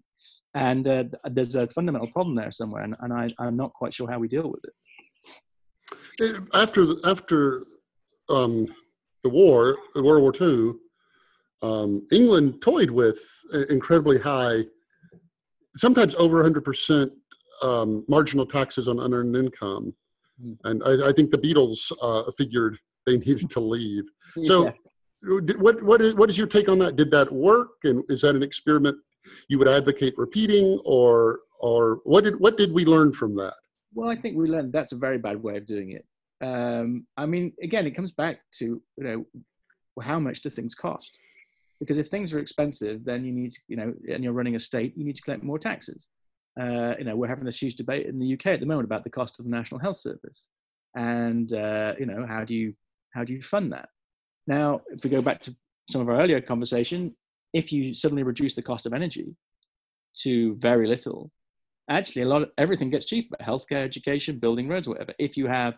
And 0.55 0.87
uh, 0.87 1.03
there's 1.25 1.55
a 1.55 1.67
fundamental 1.67 2.07
problem 2.11 2.35
there 2.35 2.51
somewhere, 2.51 2.83
and, 2.83 2.95
and 3.01 3.13
I, 3.13 3.27
I'm 3.39 3.57
not 3.57 3.73
quite 3.73 3.93
sure 3.93 4.09
how 4.09 4.19
we 4.19 4.29
deal 4.29 4.49
with 4.49 4.63
it. 4.63 6.41
After 6.53 6.85
the, 6.85 7.01
after 7.03 7.65
um, 8.29 8.73
the 9.23 9.29
war, 9.29 9.77
World 9.95 10.21
War 10.21 10.33
II, 10.39 10.75
um, 11.61 12.07
England 12.09 12.61
toyed 12.61 12.89
with 12.89 13.19
incredibly 13.69 14.17
high, 14.17 14.63
sometimes 15.75 16.15
over 16.15 16.41
100% 16.49 17.11
um, 17.61 18.05
marginal 18.07 18.45
taxes 18.45 18.87
on 18.87 19.01
unearned 19.01 19.35
income. 19.35 19.93
Hmm. 20.41 20.53
And 20.63 20.83
I, 20.83 21.09
I, 21.09 21.11
think 21.11 21.31
the 21.31 21.37
Beatles 21.37 21.91
uh, 22.01 22.31
figured 22.37 22.79
they 23.05 23.17
needed 23.25 23.49
to 23.51 23.59
leave. 23.59 24.05
So, 24.41 24.65
yeah 24.65 24.71
what 25.27 25.81
what 25.83 26.01
is 26.01 26.15
what 26.15 26.29
is 26.29 26.37
your 26.37 26.47
take 26.47 26.69
on 26.69 26.79
that? 26.79 26.95
Did 26.95 27.11
that 27.11 27.31
work, 27.31 27.69
and 27.83 28.03
is 28.09 28.21
that 28.21 28.35
an 28.35 28.43
experiment 28.43 28.97
you 29.49 29.57
would 29.59 29.67
advocate 29.67 30.17
repeating, 30.17 30.79
or 30.85 31.39
or 31.59 31.99
what 32.03 32.23
did 32.23 32.39
what 32.39 32.57
did 32.57 32.71
we 32.71 32.85
learn 32.85 33.13
from 33.13 33.35
that? 33.35 33.53
Well, 33.93 34.09
I 34.09 34.15
think 34.15 34.37
we 34.37 34.47
learned 34.47 34.73
that's 34.73 34.91
a 34.91 34.97
very 34.97 35.17
bad 35.17 35.41
way 35.41 35.57
of 35.57 35.65
doing 35.65 35.91
it. 35.91 36.05
Um, 36.45 37.07
I 37.17 37.25
mean, 37.25 37.53
again, 37.63 37.87
it 37.87 37.91
comes 37.91 38.11
back 38.11 38.39
to 38.59 38.81
you 38.97 39.03
know 39.03 39.25
how 40.01 40.19
much 40.19 40.41
do 40.41 40.49
things 40.49 40.75
cost? 40.75 41.17
Because 41.79 41.97
if 41.97 42.07
things 42.07 42.33
are 42.33 42.39
expensive, 42.39 43.03
then 43.03 43.25
you 43.25 43.31
need 43.31 43.51
to, 43.53 43.59
you 43.67 43.75
know, 43.75 43.93
and 44.09 44.23
you're 44.23 44.33
running 44.33 44.55
a 44.55 44.59
state, 44.59 44.93
you 44.97 45.03
need 45.03 45.15
to 45.15 45.21
collect 45.21 45.43
more 45.43 45.59
taxes. 45.59 46.07
Uh, 46.59 46.93
you 46.97 47.03
know, 47.03 47.15
we're 47.15 47.27
having 47.27 47.43
this 47.43 47.61
huge 47.61 47.75
debate 47.75 48.05
in 48.05 48.17
the 48.17 48.33
UK 48.33 48.47
at 48.47 48.59
the 48.61 48.65
moment 48.65 48.85
about 48.85 49.03
the 49.03 49.09
cost 49.09 49.39
of 49.39 49.45
the 49.45 49.51
National 49.51 49.79
Health 49.79 49.97
Service, 49.97 50.47
and 50.95 51.51
uh, 51.53 51.93
you 51.99 52.05
know, 52.05 52.25
how 52.25 52.45
do 52.45 52.53
you 52.53 52.73
how 53.13 53.25
do 53.25 53.33
you 53.33 53.41
fund 53.41 53.73
that? 53.73 53.89
Now, 54.47 54.81
if 54.89 55.03
we 55.03 55.09
go 55.09 55.21
back 55.21 55.41
to 55.41 55.55
some 55.89 56.01
of 56.01 56.07
our 56.07 56.21
earlier 56.21 56.39
conversation, 56.39 57.13
if 57.55 57.71
you 57.71 57.93
suddenly 57.93 58.23
reduce 58.23 58.53
the 58.53 58.61
cost 58.61 58.85
of 58.85 58.93
energy 58.93 59.35
to 60.21 60.55
very 60.55 60.87
little, 60.87 61.31
actually 61.89 62.23
a 62.23 62.27
lot 62.27 62.41
of 62.41 62.49
everything 62.57 62.89
gets 62.89 63.05
cheaper 63.05 63.37
healthcare 63.41 63.83
education 63.83 64.39
building 64.39 64.67
roads 64.67 64.87
whatever 64.87 65.13
if 65.19 65.37
you 65.37 65.45
have 65.45 65.75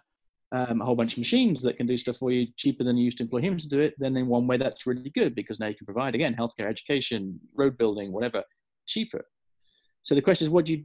um, 0.53 0.81
a 0.81 0.85
whole 0.85 0.95
bunch 0.95 1.11
of 1.13 1.17
machines 1.17 1.61
that 1.61 1.75
can 1.75 1.85
do 1.85 1.97
stuff 1.97 2.15
for 2.15 2.31
you 2.31 2.47
cheaper 2.55 2.85
than 2.85 2.95
you 2.95 3.03
used 3.03 3.17
to 3.17 3.25
employ 3.25 3.41
humans 3.41 3.63
to 3.63 3.69
do 3.69 3.81
it 3.81 3.93
then 3.97 4.15
in 4.15 4.27
one 4.27 4.47
way 4.47 4.55
that's 4.55 4.85
really 4.85 5.09
good 5.09 5.35
because 5.35 5.59
now 5.59 5.67
you 5.67 5.75
can 5.75 5.85
provide 5.85 6.15
again 6.15 6.33
healthcare 6.33 6.69
education 6.69 7.37
road 7.55 7.77
building 7.77 8.13
whatever 8.13 8.41
cheaper 8.87 9.25
so 10.07 10.15
the 10.15 10.21
question 10.21 10.47
is, 10.47 10.51
what 10.51 10.63
do 10.63 10.71
you, 10.71 10.83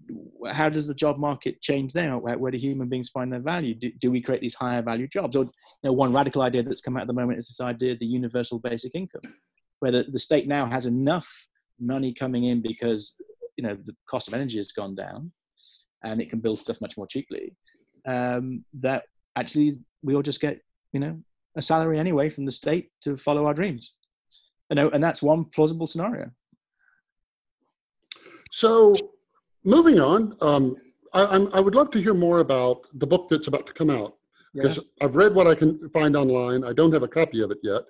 how 0.51 0.69
does 0.69 0.89
the 0.89 0.95
job 0.95 1.17
market 1.17 1.63
change 1.63 1.93
there? 1.93 2.19
Where, 2.19 2.37
where 2.37 2.51
do 2.51 2.59
human 2.59 2.89
beings 2.89 3.09
find 3.09 3.33
their 3.33 3.39
value? 3.39 3.73
Do, 3.73 3.93
do, 4.01 4.11
we 4.11 4.21
create 4.21 4.41
these 4.41 4.57
higher 4.57 4.83
value 4.83 5.07
jobs? 5.07 5.37
Or 5.37 5.45
you 5.45 5.51
know, 5.85 5.93
one 5.93 6.13
radical 6.13 6.43
idea 6.43 6.65
that's 6.65 6.81
come 6.81 6.97
out 6.97 7.03
at 7.03 7.07
the 7.07 7.13
moment 7.13 7.39
is 7.39 7.47
this 7.47 7.61
idea 7.61 7.93
of 7.93 8.01
the 8.01 8.07
universal 8.07 8.59
basic 8.59 8.97
income, 8.97 9.21
where 9.83 9.91
the, 9.91 10.05
the 10.05 10.19
state 10.19 10.47
now 10.47 10.65
has 10.65 10.87
enough 10.87 11.49
money 11.81 12.15
coming 12.15 12.45
in 12.45 12.63
because 12.63 13.17
you 13.57 13.65
know 13.65 13.75
the 13.75 13.97
cost 14.09 14.29
of 14.29 14.35
energy 14.35 14.57
has 14.59 14.71
gone 14.71 14.95
down, 14.95 15.33
and 16.05 16.23
it 16.23 16.31
can 16.31 16.39
build 16.39 16.61
stuff 16.61 16.81
much 16.81 16.97
more 16.97 17.09
cheaply. 17.09 17.57
Um, 18.07 18.65
that 18.75 19.03
actually 19.35 19.81
we 20.05 20.15
all 20.15 20.23
just 20.23 20.41
get 20.41 20.61
you 20.93 21.01
know 21.01 21.21
a 21.57 21.63
salary 21.63 21.99
anyway 21.99 22.31
from 22.31 22.45
the 22.45 22.53
state 22.53 22.91
to 23.03 23.17
follow 23.17 23.45
our 23.45 23.55
dreams. 23.55 23.95
You 24.71 24.77
know, 24.77 24.89
and 24.91 25.03
that's 25.03 25.21
one 25.21 25.47
plausible 25.47 25.89
scenario. 25.89 26.31
So, 28.53 28.95
moving 29.65 29.99
on, 29.99 30.37
um, 30.41 30.77
I, 31.13 31.23
I, 31.55 31.61
would 31.61 31.75
love 31.75 31.91
to 31.91 32.01
hear 32.01 32.15
more 32.15 32.39
about 32.39 32.87
the 32.95 33.07
book 33.07 33.27
that's 33.29 33.49
about 33.49 33.67
to 33.67 33.73
come 33.73 33.91
out 33.91 34.15
because 34.55 34.77
yeah. 34.77 35.05
I've 35.05 35.17
read 35.17 35.35
what 35.35 35.47
I 35.47 35.55
can 35.55 35.91
find 35.91 36.17
online. 36.17 36.63
I 36.63 36.73
don't 36.73 36.93
have 36.93 37.03
a 37.03 37.09
copy 37.09 37.43
of 37.43 37.51
it 37.51 37.59
yet. 37.63 37.83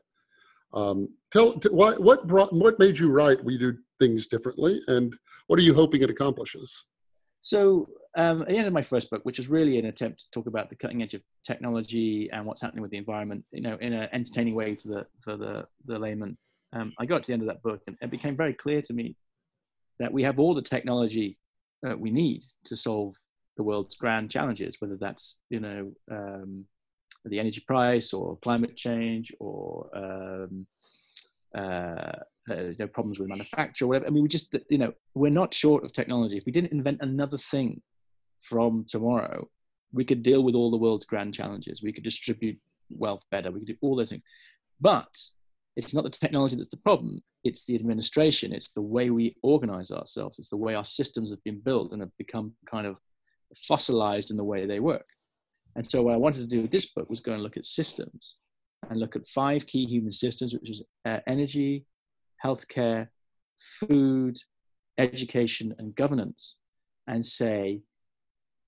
Um, 0.75 1.09
tell 1.33 1.55
t- 1.55 1.68
what 1.68 2.01
what 2.01 2.27
brought 2.27 2.53
what 2.53 2.79
made 2.79 2.99
you 2.99 3.11
write 3.11 3.43
We 3.45 3.59
Do 3.59 3.77
Things 4.01 4.27
Differently, 4.27 4.81
and 4.89 5.14
what 5.47 5.59
are 5.59 5.62
you 5.62 5.75
hoping 5.75 6.03
it 6.03 6.11
accomplishes? 6.11 6.87
So, 7.41 7.89
um, 8.16 8.43
at 8.43 8.49
the 8.49 8.57
end 8.57 8.68
of 8.68 8.73
my 8.73 8.83
first 8.83 9.11
book, 9.11 9.20
which 9.25 9.39
was 9.39 9.49
really 9.49 9.79
an 9.79 9.87
attempt 9.87 10.20
to 10.20 10.31
talk 10.31 10.47
about 10.47 10.70
the 10.70 10.77
cutting 10.77 11.03
edge 11.03 11.14
of 11.14 11.23
technology 11.45 12.31
and 12.33 12.47
what's 12.47 12.62
happening 12.62 12.83
with 12.83 12.93
the 12.93 12.97
environment, 12.99 13.45
you 13.51 13.62
know, 13.62 13.77
in 13.81 13.93
an 13.93 14.09
entertaining 14.12 14.55
way 14.55 14.77
for 14.77 14.89
the 14.89 15.07
for 15.20 15.37
the 15.37 15.66
the 15.87 15.99
layman, 15.99 16.39
um, 16.73 16.93
I 16.99 17.07
got 17.07 17.23
to 17.23 17.27
the 17.27 17.33
end 17.35 17.43
of 17.43 17.49
that 17.49 17.62
book, 17.62 17.83
and 17.87 17.97
it 18.01 18.11
became 18.11 18.37
very 18.37 18.55
clear 18.55 18.81
to 18.83 18.93
me 18.93 19.16
that 19.99 20.12
we 20.12 20.23
have 20.23 20.39
all 20.39 20.55
the 20.55 20.62
technology 20.62 21.39
that 21.83 21.99
we 21.99 22.11
need 22.11 22.43
to 22.64 22.77
solve 22.77 23.14
the 23.57 23.62
world's 23.62 23.97
grand 23.97 24.31
challenges, 24.31 24.77
whether 24.81 24.97
that's 24.97 25.41
you 25.51 25.61
know 25.61 25.93
um, 26.11 26.66
the 27.25 27.39
energy 27.39 27.62
price 27.66 28.12
or 28.12 28.37
climate 28.39 28.77
change 28.77 29.33
or 29.39 29.89
um, 29.95 30.66
uh, 31.57 32.12
uh, 32.51 32.87
problems 32.93 33.18
with 33.18 33.29
manufacture, 33.29 33.87
whatever. 33.87 34.07
I 34.07 34.11
mean, 34.11 34.23
we 34.23 34.29
just 34.29 34.55
you 34.68 34.79
know 34.79 34.93
we're 35.14 35.31
not 35.31 35.55
short 35.55 35.85
of 35.85 35.93
technology. 35.93 36.37
If 36.37 36.47
we 36.47 36.53
didn't 36.53 36.73
invent 36.73 36.99
another 37.01 37.39
thing 37.39 37.81
from 38.41 38.85
tomorrow, 38.89 39.49
we 39.93 40.05
could 40.05 40.23
deal 40.23 40.43
with 40.43 40.55
all 40.55 40.70
the 40.70 40.77
world's 40.77 41.05
grand 41.05 41.35
challenges. 41.35 41.83
We 41.83 41.93
could 41.93 42.05
distribute 42.05 42.59
wealth 42.91 43.23
better. 43.31 43.51
We 43.51 43.61
could 43.61 43.68
do 43.68 43.77
all 43.81 43.97
those 43.97 44.11
things. 44.11 44.23
But 44.81 45.16
it's 45.77 45.95
not 45.95 46.05
the 46.05 46.11
technology 46.11 46.57
that's 46.57 46.68
the 46.68 46.77
problem. 46.79 47.20
It's 47.45 47.64
the 47.64 47.75
administration. 47.77 48.53
It's 48.53 48.73
the 48.73 48.83
way 48.83 49.11
we 49.11 49.37
organize 49.43 49.91
ourselves. 49.91 50.39
It's 50.39 50.51
the 50.51 50.57
way 50.57 50.75
our 50.75 50.85
systems 50.85 51.31
have 51.31 51.43
been 51.45 51.61
built 51.61 51.93
and 51.93 52.01
have 52.01 52.16
become 52.18 52.53
kind 52.66 52.87
of 52.87 52.97
fossilized 53.68 54.31
in 54.31 54.37
the 54.37 54.45
way 54.45 54.66
they 54.66 54.81
work. 54.81 55.07
And 55.77 55.87
so 55.87 56.03
what 56.03 56.14
I 56.14 56.18
wanted 56.18 56.41
to 56.41 56.47
do 56.47 56.62
with 56.62 56.70
this 56.70 56.87
book 56.87 57.09
was 57.09 57.20
go 57.20 57.33
and 57.33 57.43
look 57.43 57.57
at 57.57 57.64
systems 57.64 58.37
and 58.89 59.01
look 59.01 59.16
at 59.16 59.27
five 59.27 59.66
key 59.66 59.87
human 59.87 60.12
systems, 60.12 60.53
which 60.53 60.70
is 60.70 60.83
uh, 61.05 61.18
energy, 61.27 61.87
healthcare, 62.45 63.09
food, 63.57 64.37
education, 64.99 65.75
and 65.79 65.95
governance, 65.95 66.57
and 67.07 67.25
say, 67.25 67.81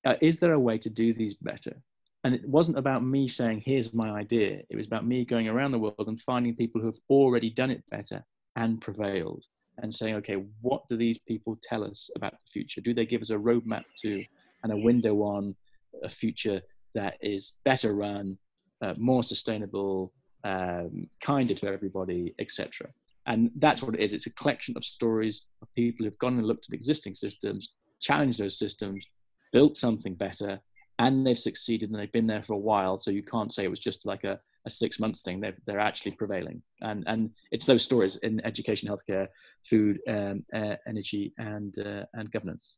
uh, 0.06 0.14
is 0.20 0.38
there 0.38 0.52
a 0.52 0.60
way 0.60 0.78
to 0.78 0.90
do 0.90 1.12
these 1.12 1.34
better? 1.34 1.76
And 2.24 2.34
it 2.34 2.48
wasn't 2.48 2.78
about 2.78 3.04
me 3.04 3.28
saying, 3.28 3.62
here's 3.64 3.92
my 3.92 4.10
idea. 4.10 4.62
It 4.70 4.76
was 4.76 4.86
about 4.86 5.06
me 5.06 5.24
going 5.24 5.48
around 5.48 5.72
the 5.72 5.78
world 5.78 6.06
and 6.06 6.20
finding 6.20 6.56
people 6.56 6.80
who 6.80 6.86
have 6.86 7.00
already 7.10 7.50
done 7.50 7.70
it 7.70 7.84
better 7.90 8.24
and 8.56 8.80
prevailed 8.80 9.44
and 9.78 9.94
saying, 9.94 10.14
okay, 10.16 10.42
what 10.62 10.88
do 10.88 10.96
these 10.96 11.18
people 11.18 11.58
tell 11.62 11.84
us 11.84 12.08
about 12.16 12.32
the 12.32 12.50
future? 12.50 12.80
Do 12.80 12.94
they 12.94 13.04
give 13.04 13.20
us 13.20 13.30
a 13.30 13.36
roadmap 13.36 13.82
to 14.02 14.24
and 14.62 14.72
a 14.72 14.76
window 14.76 15.16
on 15.16 15.54
a 16.02 16.08
future 16.08 16.62
that 16.94 17.16
is 17.20 17.54
better 17.64 17.94
run, 17.94 18.38
uh, 18.82 18.94
more 18.96 19.22
sustainable, 19.22 20.12
um, 20.44 21.08
kinder 21.22 21.54
to 21.54 21.66
everybody, 21.66 22.34
etc. 22.38 22.88
And 23.26 23.50
that's 23.56 23.82
what 23.82 23.94
it 23.94 24.00
is. 24.00 24.12
It's 24.12 24.26
a 24.26 24.34
collection 24.34 24.76
of 24.76 24.84
stories 24.84 25.46
of 25.62 25.74
people 25.74 26.04
who've 26.04 26.18
gone 26.18 26.38
and 26.38 26.46
looked 26.46 26.66
at 26.68 26.74
existing 26.74 27.14
systems, 27.14 27.70
challenged 28.00 28.38
those 28.38 28.58
systems, 28.58 29.06
built 29.52 29.76
something 29.76 30.14
better, 30.14 30.60
and 30.98 31.26
they've 31.26 31.38
succeeded 31.38 31.90
and 31.90 31.98
they've 31.98 32.12
been 32.12 32.26
there 32.26 32.42
for 32.42 32.52
a 32.52 32.58
while. 32.58 32.98
So 32.98 33.10
you 33.10 33.22
can't 33.22 33.52
say 33.52 33.64
it 33.64 33.70
was 33.70 33.80
just 33.80 34.04
like 34.06 34.24
a, 34.24 34.38
a 34.66 34.70
six 34.70 35.00
month 35.00 35.20
thing. 35.20 35.40
They're, 35.40 35.56
they're 35.66 35.80
actually 35.80 36.12
prevailing. 36.12 36.62
And, 36.82 37.04
and 37.06 37.30
it's 37.50 37.66
those 37.66 37.82
stories 37.82 38.16
in 38.16 38.44
education, 38.44 38.88
healthcare, 38.88 39.28
food, 39.68 40.00
um, 40.06 40.44
energy, 40.86 41.32
and, 41.38 41.76
uh, 41.78 42.04
and 42.12 42.30
governance. 42.30 42.76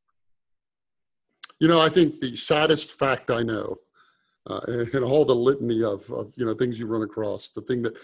You 1.58 1.68
know, 1.68 1.80
I 1.80 1.88
think 1.88 2.20
the 2.20 2.36
saddest 2.36 2.98
fact 2.98 3.30
I 3.30 3.42
know 3.42 3.78
uh, 4.46 4.60
and, 4.66 5.04
all 5.04 5.24
the 5.24 5.34
litany 5.34 5.82
of, 5.82 6.08
of 6.10 6.32
you 6.36 6.44
know 6.44 6.54
things 6.54 6.78
you 6.78 6.86
run 6.86 7.02
across. 7.02 7.48
The 7.48 7.62
thing 7.62 7.82
that 7.82 7.94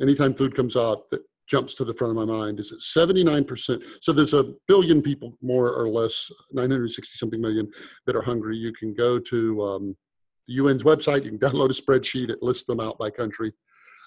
anytime 0.00 0.34
food 0.34 0.54
comes 0.54 0.76
out 0.76 1.10
that 1.10 1.22
jumps 1.48 1.74
to 1.74 1.84
the 1.84 1.94
front 1.94 2.16
of 2.16 2.28
my 2.28 2.32
mind 2.32 2.60
is 2.60 2.68
that 2.68 2.80
79%. 2.80 3.82
So 4.02 4.12
there's 4.12 4.34
a 4.34 4.52
billion 4.66 5.00
people, 5.00 5.36
more 5.40 5.72
or 5.72 5.88
less, 5.88 6.30
960 6.52 7.16
something 7.16 7.40
million 7.40 7.70
that 8.06 8.14
are 8.14 8.22
hungry. 8.22 8.56
You 8.56 8.72
can 8.72 8.92
go 8.92 9.18
to 9.18 9.62
um, 9.62 9.96
the 10.46 10.58
UN's 10.58 10.84
website. 10.84 11.24
You 11.24 11.36
can 11.36 11.38
download 11.50 11.70
a 11.70 11.82
spreadsheet. 11.82 12.28
It 12.28 12.42
lists 12.42 12.64
them 12.64 12.80
out 12.80 12.98
by 12.98 13.10
country. 13.10 13.52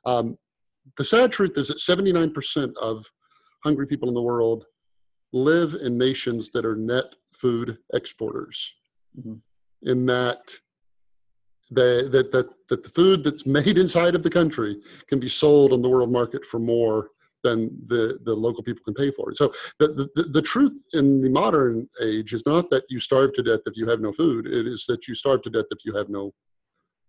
Um, 0.05 0.37
the 0.97 1.05
sad 1.05 1.31
truth 1.31 1.57
is 1.57 1.67
that 1.67 1.77
79% 1.77 2.75
of 2.77 3.11
hungry 3.63 3.87
people 3.87 4.07
in 4.07 4.15
the 4.15 4.21
world 4.21 4.65
live 5.33 5.75
in 5.75 5.97
nations 5.97 6.49
that 6.53 6.65
are 6.65 6.75
net 6.75 7.15
food 7.33 7.77
exporters. 7.93 8.73
Mm-hmm. 9.17 9.35
In 9.89 10.05
that 10.05 10.41
they, 11.71 12.07
that, 12.09 12.31
that, 12.33 12.49
that 12.69 12.83
the 12.83 12.89
food 12.89 13.23
that's 13.23 13.45
made 13.45 13.77
inside 13.77 14.13
of 14.13 14.23
the 14.23 14.29
country 14.29 14.77
can 15.07 15.19
be 15.19 15.29
sold 15.29 15.71
on 15.73 15.81
the 15.81 15.89
world 15.89 16.11
market 16.11 16.45
for 16.45 16.59
more 16.59 17.09
than 17.43 17.75
the, 17.87 18.19
the 18.23 18.35
local 18.35 18.63
people 18.63 18.83
can 18.83 18.93
pay 18.93 19.09
for 19.11 19.31
it. 19.31 19.37
So 19.37 19.51
the, 19.79 20.09
the, 20.15 20.23
the 20.23 20.41
truth 20.41 20.85
in 20.93 21.21
the 21.21 21.29
modern 21.29 21.89
age 22.01 22.33
is 22.33 22.43
not 22.45 22.69
that 22.69 22.83
you 22.89 22.99
starve 22.99 23.33
to 23.33 23.41
death 23.41 23.61
if 23.65 23.75
you 23.75 23.87
have 23.87 23.99
no 23.99 24.11
food. 24.11 24.45
It 24.45 24.67
is 24.67 24.85
that 24.87 25.07
you 25.07 25.15
starve 25.15 25.41
to 25.43 25.49
death 25.49 25.65
if 25.71 25.79
you 25.83 25.95
have 25.95 26.09
no 26.09 26.33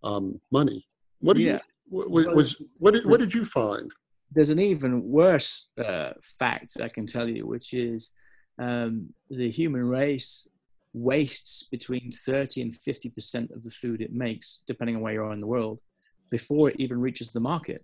um, 0.03 0.41
money. 0.51 0.87
What 1.19 1.37
do 1.37 1.43
yeah. 1.43 1.59
you, 1.91 2.09
was, 2.09 2.27
was, 2.27 2.61
what, 2.77 2.95
did, 2.95 3.05
what 3.05 3.19
did 3.19 3.33
you 3.33 3.45
find? 3.45 3.91
There's 4.31 4.49
an 4.49 4.59
even 4.59 5.03
worse 5.03 5.67
uh, 5.77 6.13
fact 6.39 6.77
I 6.81 6.89
can 6.89 7.05
tell 7.05 7.29
you, 7.29 7.45
which 7.45 7.73
is 7.73 8.09
um, 8.57 9.13
the 9.29 9.51
human 9.51 9.83
race 9.83 10.47
wastes 10.93 11.63
between 11.63 12.11
30 12.11 12.61
and 12.61 12.73
50% 12.73 13.55
of 13.55 13.63
the 13.63 13.71
food 13.71 14.01
it 14.01 14.13
makes, 14.13 14.59
depending 14.67 14.95
on 14.95 15.01
where 15.01 15.13
you 15.13 15.23
are 15.23 15.33
in 15.33 15.41
the 15.41 15.47
world, 15.47 15.81
before 16.29 16.69
it 16.69 16.75
even 16.79 16.99
reaches 16.99 17.31
the 17.31 17.39
market. 17.39 17.83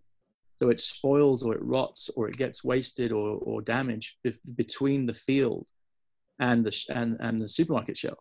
So 0.61 0.69
it 0.69 0.79
spoils 0.79 1.43
or 1.43 1.55
it 1.55 1.63
rots 1.63 2.09
or 2.15 2.27
it 2.27 2.37
gets 2.37 2.63
wasted 2.63 3.11
or, 3.11 3.37
or 3.37 3.61
damaged 3.61 4.15
between 4.55 5.05
the 5.05 5.13
field 5.13 5.67
and 6.39 6.65
the, 6.65 6.85
and, 6.89 7.17
and 7.19 7.39
the 7.39 7.47
supermarket 7.47 7.97
shelf. 7.97 8.19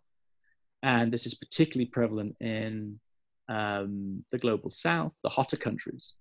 And 0.82 1.12
this 1.12 1.26
is 1.26 1.34
particularly 1.34 1.86
prevalent 1.86 2.36
in 2.41 3.01
um, 3.49 4.24
the 4.30 4.39
global 4.39 4.70
south, 4.70 5.12
the 5.22 5.28
hotter 5.28 5.57
countries. 5.57 6.14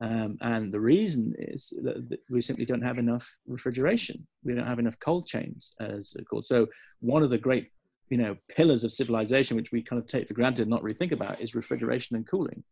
Um, 0.00 0.38
and 0.40 0.72
the 0.72 0.80
reason 0.80 1.34
is 1.38 1.72
that, 1.82 2.08
that, 2.08 2.20
we 2.28 2.42
simply 2.42 2.64
don't 2.64 2.82
have 2.82 2.98
enough 2.98 3.26
refrigeration. 3.46 4.26
We 4.44 4.54
don't 4.54 4.66
have 4.66 4.78
enough 4.78 4.98
cold 4.98 5.26
chains, 5.26 5.74
as 5.80 6.14
it's 6.16 6.28
called. 6.28 6.44
So 6.44 6.66
one 7.00 7.22
of 7.22 7.30
the 7.30 7.38
great 7.38 7.70
you 8.10 8.18
know 8.18 8.36
pillars 8.48 8.84
of 8.84 8.92
civilization 8.92 9.56
which 9.56 9.72
we 9.72 9.82
kind 9.82 10.00
of 10.00 10.06
take 10.06 10.28
for 10.28 10.34
granted 10.34 10.62
and 10.62 10.70
not 10.70 10.82
really 10.82 10.96
think 10.96 11.12
about 11.12 11.40
is 11.40 11.54
refrigeration 11.54 12.16
and 12.16 12.26
cooling. 12.26 12.62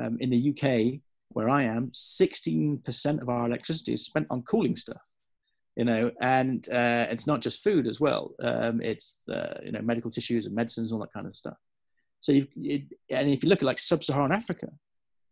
Um, 0.00 0.18
in 0.20 0.30
the 0.30 0.50
uk 0.50 1.00
where 1.30 1.48
i 1.48 1.62
am 1.62 1.90
16% 1.90 3.22
of 3.22 3.28
our 3.28 3.46
electricity 3.46 3.94
is 3.94 4.04
spent 4.04 4.26
on 4.30 4.42
cooling 4.42 4.76
stuff 4.76 5.00
you 5.74 5.84
know 5.84 6.10
and 6.20 6.68
uh, 6.68 7.06
it's 7.10 7.26
not 7.26 7.40
just 7.40 7.62
food 7.62 7.86
as 7.86 8.00
well. 8.00 8.34
Um, 8.42 8.80
it's 8.80 9.28
uh, 9.28 9.58
you 9.62 9.72
know 9.72 9.82
medical 9.82 10.10
tissues 10.10 10.46
and 10.46 10.54
medicines 10.54 10.90
and 10.90 10.96
all 10.96 11.04
that 11.04 11.12
kind 11.12 11.26
of 11.26 11.36
stuff. 11.36 11.56
So 12.20 12.32
you 12.32 12.82
and 13.10 13.30
if 13.30 13.42
you 13.42 13.48
look 13.48 13.60
at 13.60 13.66
like 13.66 13.78
sub-saharan 13.78 14.32
africa 14.32 14.68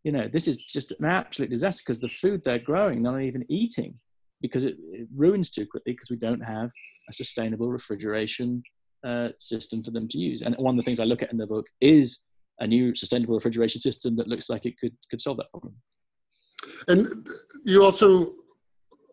you 0.05 0.13
know 0.13 0.29
this 0.29 0.47
is 0.47 0.59
just 0.59 0.93
an 0.93 1.07
absolute 1.07 1.51
disaster 1.51 1.83
because 1.85 1.99
the 1.99 2.09
food 2.09 2.43
they're 2.45 2.59
growing 2.59 3.03
they're 3.03 3.13
not 3.13 3.23
even 3.23 3.45
eating 3.49 3.95
because 4.41 4.63
it, 4.63 4.77
it 4.93 5.09
ruins 5.17 5.51
too 5.51 5.67
quickly 5.67 5.93
because 5.93 6.11
we 6.11 6.17
don't 6.17 6.41
have 6.41 6.71
a 7.09 7.13
sustainable 7.13 7.71
refrigeration 7.71 8.63
uh, 9.05 9.29
system 9.39 9.83
for 9.83 9.91
them 9.91 10.09
to 10.09 10.19
use. 10.19 10.43
And 10.43 10.55
one 10.57 10.79
of 10.79 10.85
the 10.85 10.87
things 10.87 11.01
I 11.01 11.05
look 11.05 11.23
at 11.23 11.31
in 11.31 11.39
the 11.39 11.47
book 11.47 11.67
is 11.81 12.21
a 12.61 12.67
new 12.67 12.95
sustainable 12.95 13.35
refrigeration 13.35 13.81
system 13.81 14.17
that 14.17 14.29
looks 14.29 14.49
like 14.49 14.65
it 14.65 14.79
could 14.79 14.97
could 15.11 15.21
solve 15.21 15.37
that 15.39 15.51
problem. 15.51 15.75
And 16.89 17.29
you 17.65 17.85
also 17.85 18.35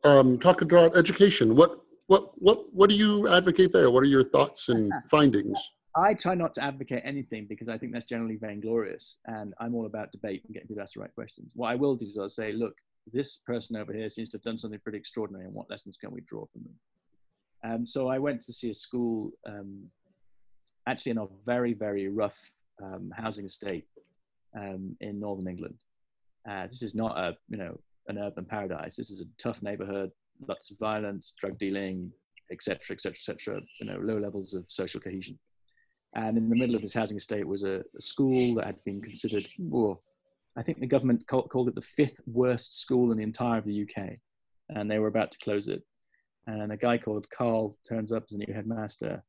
um, 0.03 0.39
talk 0.39 0.61
about 0.61 0.95
education. 0.95 1.55
What 1.55 1.79
what 2.07 2.31
what 2.35 2.73
what 2.73 2.89
do 2.89 2.95
you 2.95 3.27
advocate 3.27 3.73
there? 3.73 3.89
What 3.89 4.03
are 4.03 4.07
your 4.07 4.23
thoughts 4.23 4.69
and 4.69 4.91
findings? 5.09 5.59
I 5.95 6.13
try 6.13 6.35
not 6.35 6.53
to 6.53 6.63
advocate 6.63 7.01
anything 7.03 7.47
because 7.49 7.67
I 7.67 7.77
think 7.77 7.91
that's 7.91 8.05
generally 8.05 8.37
vainglorious, 8.37 9.17
and 9.25 9.53
I'm 9.59 9.75
all 9.75 9.85
about 9.85 10.11
debate 10.13 10.41
and 10.45 10.53
getting 10.53 10.67
people 10.67 10.77
to 10.77 10.83
ask 10.83 10.93
the 10.93 11.01
right 11.01 11.13
questions. 11.13 11.51
What 11.53 11.69
I 11.69 11.75
will 11.75 11.95
do 11.95 12.05
is 12.05 12.17
I'll 12.17 12.29
say, 12.29 12.53
look, 12.53 12.73
this 13.07 13.37
person 13.45 13.75
over 13.75 13.91
here 13.91 14.07
seems 14.07 14.29
to 14.29 14.37
have 14.37 14.43
done 14.43 14.57
something 14.57 14.79
pretty 14.79 14.99
extraordinary, 14.99 15.45
and 15.45 15.53
what 15.53 15.69
lessons 15.69 15.97
can 15.97 16.11
we 16.11 16.21
draw 16.21 16.45
from 16.53 16.63
them? 16.63 16.75
Um, 17.63 17.85
so 17.85 18.07
I 18.07 18.17
went 18.17 18.41
to 18.41 18.53
see 18.53 18.69
a 18.71 18.73
school 18.73 19.31
um, 19.47 19.83
actually 20.87 21.11
in 21.11 21.17
a 21.19 21.27
very, 21.45 21.73
very 21.73 22.07
rough 22.07 22.39
um, 22.81 23.11
housing 23.15 23.45
estate 23.45 23.85
um, 24.57 24.95
in 25.01 25.19
northern 25.19 25.47
England. 25.47 25.77
Uh, 26.49 26.65
this 26.67 26.81
is 26.81 26.95
not 26.95 27.17
a, 27.17 27.37
you 27.49 27.57
know, 27.57 27.79
an 28.07 28.17
urban 28.17 28.45
paradise. 28.45 28.95
This 28.95 29.11
is 29.11 29.21
a 29.21 29.25
tough 29.37 29.61
neighborhood, 29.61 30.11
lots 30.47 30.71
of 30.71 30.79
violence, 30.79 31.33
drug 31.39 31.57
dealing, 31.59 32.11
etc., 32.51 32.95
etc., 32.95 33.11
etc. 33.11 33.61
You 33.79 33.87
know, 33.87 33.99
low 33.99 34.17
levels 34.17 34.53
of 34.53 34.65
social 34.67 34.99
cohesion. 34.99 35.37
And 36.15 36.37
in 36.37 36.49
the 36.49 36.55
middle 36.55 36.75
of 36.75 36.81
this 36.81 36.93
housing 36.93 37.17
estate 37.17 37.47
was 37.47 37.63
a, 37.63 37.83
a 37.97 38.01
school 38.01 38.55
that 38.55 38.65
had 38.65 38.83
been 38.83 39.01
considered, 39.01 39.45
oh, 39.73 40.01
I 40.57 40.63
think 40.63 40.79
the 40.79 40.87
government 40.87 41.25
called 41.27 41.69
it 41.69 41.75
the 41.75 41.81
fifth 41.81 42.19
worst 42.25 42.81
school 42.81 43.11
in 43.11 43.17
the 43.17 43.23
entire 43.23 43.59
of 43.59 43.65
the 43.65 43.83
UK, 43.83 44.17
and 44.69 44.89
they 44.91 44.99
were 44.99 45.07
about 45.07 45.31
to 45.31 45.37
close 45.37 45.67
it 45.69 45.83
and 46.47 46.71
a 46.71 46.77
guy 46.77 46.97
called 46.97 47.29
Carl 47.29 47.77
turns 47.87 48.11
up 48.11 48.25
as 48.29 48.35
a 48.35 48.37
new 48.37 48.53
headmaster, 48.53 49.23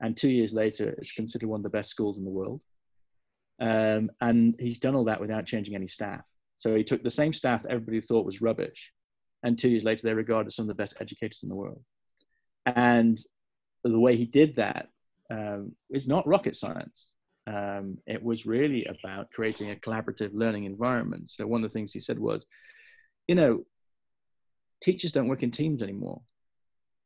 and 0.00 0.16
two 0.16 0.30
years 0.30 0.54
later, 0.54 0.94
it's 0.98 1.12
considered 1.12 1.48
one 1.48 1.60
of 1.60 1.64
the 1.64 1.70
best 1.70 1.90
schools 1.90 2.18
in 2.18 2.24
the 2.24 2.30
world. 2.30 2.60
Um, 3.60 4.10
and 4.20 4.54
he's 4.58 4.78
done 4.78 4.94
all 4.94 5.04
that 5.06 5.20
without 5.20 5.46
changing 5.46 5.74
any 5.74 5.88
staff. 5.88 6.20
So 6.56 6.76
he 6.76 6.84
took 6.84 7.02
the 7.02 7.10
same 7.10 7.32
staff 7.32 7.62
that 7.62 7.72
everybody 7.72 8.00
thought 8.00 8.26
was 8.26 8.40
rubbish, 8.40 8.92
and 9.42 9.58
two 9.58 9.68
years 9.68 9.84
later, 9.84 10.02
they're 10.02 10.14
regarded 10.14 10.48
as 10.48 10.56
some 10.56 10.64
of 10.64 10.68
the 10.68 10.74
best 10.74 10.96
educators 11.00 11.42
in 11.42 11.48
the 11.48 11.54
world. 11.54 11.82
And 12.66 13.18
the 13.84 13.98
way 13.98 14.16
he 14.16 14.26
did 14.26 14.56
that 14.56 14.88
um, 15.30 15.72
is 15.90 16.08
not 16.08 16.26
rocket 16.26 16.56
science. 16.56 17.08
Um, 17.46 17.98
it 18.06 18.22
was 18.22 18.46
really 18.46 18.84
about 18.84 19.30
creating 19.30 19.70
a 19.70 19.76
collaborative 19.76 20.30
learning 20.34 20.64
environment. 20.64 21.30
So 21.30 21.46
one 21.46 21.64
of 21.64 21.70
the 21.70 21.72
things 21.72 21.92
he 21.92 22.00
said 22.00 22.18
was, 22.18 22.44
you 23.26 23.34
know, 23.34 23.64
teachers 24.82 25.12
don't 25.12 25.28
work 25.28 25.42
in 25.42 25.50
teams 25.50 25.82
anymore. 25.82 26.20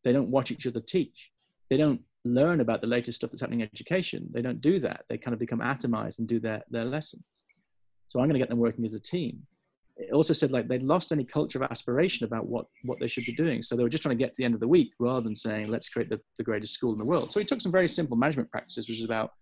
They 0.04 0.12
don't 0.12 0.30
watch 0.30 0.50
each 0.50 0.66
other 0.66 0.80
teach. 0.80 1.30
They 1.70 1.76
don't 1.76 2.00
learn 2.24 2.60
about 2.60 2.80
the 2.80 2.86
latest 2.86 3.16
stuff 3.16 3.30
that's 3.30 3.40
happening 3.40 3.60
in 3.60 3.68
education. 3.72 4.28
They 4.32 4.42
don't 4.42 4.60
do 4.60 4.78
that. 4.80 5.04
They 5.08 5.18
kind 5.18 5.32
of 5.32 5.40
become 5.40 5.60
atomized 5.60 6.18
and 6.18 6.28
do 6.28 6.38
their, 6.38 6.62
their 6.70 6.84
lessons. 6.84 7.24
So 8.08 8.20
I'm 8.20 8.26
going 8.26 8.34
to 8.34 8.38
get 8.38 8.48
them 8.48 8.58
working 8.58 8.84
as 8.84 8.94
a 8.94 9.00
team. 9.00 9.42
It 9.96 10.12
also 10.12 10.32
said 10.32 10.50
like 10.50 10.68
they'd 10.68 10.82
lost 10.82 11.12
any 11.12 11.24
culture 11.24 11.62
of 11.62 11.70
aspiration 11.70 12.24
about 12.24 12.46
what, 12.46 12.66
what 12.84 12.98
they 13.00 13.08
should 13.08 13.24
be 13.24 13.34
doing. 13.34 13.62
So 13.62 13.76
they 13.76 13.82
were 13.82 13.88
just 13.88 14.02
trying 14.02 14.16
to 14.16 14.22
get 14.22 14.34
to 14.34 14.38
the 14.38 14.44
end 14.44 14.54
of 14.54 14.60
the 14.60 14.68
week 14.68 14.92
rather 14.98 15.20
than 15.20 15.36
saying, 15.36 15.68
let's 15.68 15.88
create 15.88 16.08
the, 16.08 16.20
the 16.38 16.44
greatest 16.44 16.74
school 16.74 16.92
in 16.92 16.98
the 16.98 17.04
world. 17.04 17.32
So 17.32 17.40
he 17.40 17.46
took 17.46 17.60
some 17.60 17.72
very 17.72 17.88
simple 17.88 18.16
management 18.16 18.50
practices, 18.50 18.88
which 18.88 18.98
is 18.98 19.04
about 19.04 19.32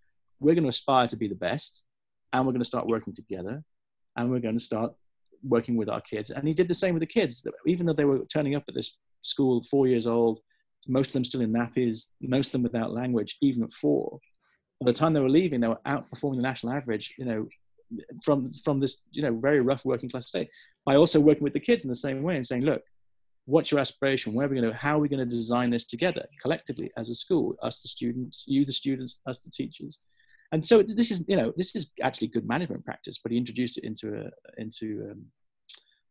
we're 0.41 0.55
going 0.55 0.65
to 0.65 0.71
aspire 0.71 1.07
to 1.09 1.17
be 1.17 1.29
the 1.29 1.35
best 1.35 1.85
and 2.33 2.47
we're 2.47 2.53
going 2.53 2.63
to 2.63 2.67
start 2.67 2.87
working 2.87 3.15
together 3.15 3.63
and 4.17 4.31
we're 4.31 4.41
going 4.41 4.59
to 4.59 4.65
start 4.65 4.93
working 5.43 5.77
with 5.77 5.89
our 5.89 6.01
kids. 6.01 6.31
And 6.31 6.47
he 6.47 6.55
did 6.55 6.69
the 6.69 6.75
same 6.75 6.95
with 6.95 7.01
the 7.01 7.07
kids. 7.07 7.47
Even 7.67 7.87
though 7.87 7.93
they 7.93 8.05
were 8.05 8.25
turning 8.27 8.55
up 8.55 8.65
at 8.69 8.75
this 8.75 8.99
school 9.23 9.63
four 9.63 9.87
years 9.87 10.07
old, 10.07 10.41
most 10.87 11.09
of 11.09 11.13
them 11.13 11.25
still 11.25 11.41
in 11.41 11.53
nappies, 11.53 12.05
most 12.21 12.49
of 12.49 12.53
them 12.53 12.63
without 12.63 12.93
language, 12.93 13.37
even 13.41 13.63
at 13.63 13.73
four. 13.73 14.19
By 14.81 14.91
the 14.91 14.97
time 14.99 15.13
they 15.13 15.21
were 15.21 15.29
leaving, 15.29 15.61
they 15.61 15.69
were 15.69 15.81
outperforming 15.87 16.37
the 16.37 16.43
national 16.43 16.73
average, 16.73 17.15
you 17.19 17.25
know, 17.25 17.49
from, 18.25 18.51
from 18.65 18.81
this, 18.81 19.03
you 19.11 19.23
know, 19.23 19.37
very 19.37 19.61
rough 19.61 19.85
working 19.85 20.09
class 20.09 20.29
state 20.29 20.49
by 20.87 20.97
also 20.97 21.21
working 21.21 21.45
with 21.45 21.53
the 21.53 21.61
kids 21.61 21.85
in 21.85 21.91
the 21.91 21.97
same 21.97 22.23
way 22.23 22.37
and 22.37 22.47
saying, 22.47 22.63
look, 22.63 22.83
what's 23.45 23.71
your 23.71 23.81
aspiration? 23.81 24.33
Where 24.33 24.47
are 24.47 24.49
we 24.49 24.61
going 24.61 24.71
to, 24.71 24.77
how 24.77 24.97
are 24.97 25.01
we 25.01 25.09
going 25.09 25.29
to 25.29 25.37
design 25.37 25.71
this 25.71 25.85
together 25.85 26.25
collectively 26.41 26.91
as 26.97 27.11
a 27.11 27.15
school, 27.15 27.57
us, 27.63 27.83
the 27.83 27.89
students, 27.89 28.45
you, 28.47 28.65
the 28.65 28.73
students, 28.73 29.17
us, 29.27 29.41
the 29.41 29.51
teachers? 29.51 29.99
And 30.53 30.67
so 30.67 30.83
this 30.83 31.11
is, 31.11 31.25
you 31.29 31.37
know, 31.37 31.53
this 31.57 31.77
is 31.77 31.91
actually 32.03 32.29
good 32.29 32.47
management 32.49 32.85
practice, 32.85 33.19
but 33.23 33.33
he 33.33 33.39
introduced 33.39 33.79
it 33.79 33.85
into 33.85 34.15
a, 34.21 34.61
into 34.61 35.09
um, 35.11 35.25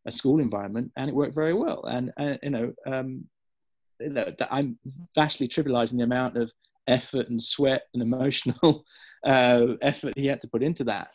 a 0.06 0.12
school 0.12 0.40
environment 0.40 0.92
and 0.96 1.10
it 1.10 1.16
worked 1.16 1.36
very 1.36 1.54
well. 1.54 1.84
And, 1.86 2.12
uh, 2.20 2.36
you 2.44 2.50
know, 2.50 2.74
um, 2.86 3.26
I'm 4.52 4.78
vastly 5.16 5.48
trivializing 5.48 5.98
the 5.98 6.04
amount 6.04 6.38
of 6.38 6.52
effort 6.88 7.30
and 7.30 7.42
sweat 7.42 7.84
and 7.94 8.02
emotional 8.02 8.84
uh, 9.26 9.66
effort 9.82 10.14
he 10.16 10.28
had 10.28 10.42
to 10.42 10.48
put 10.48 10.64
into 10.64 10.84
that. 10.86 11.10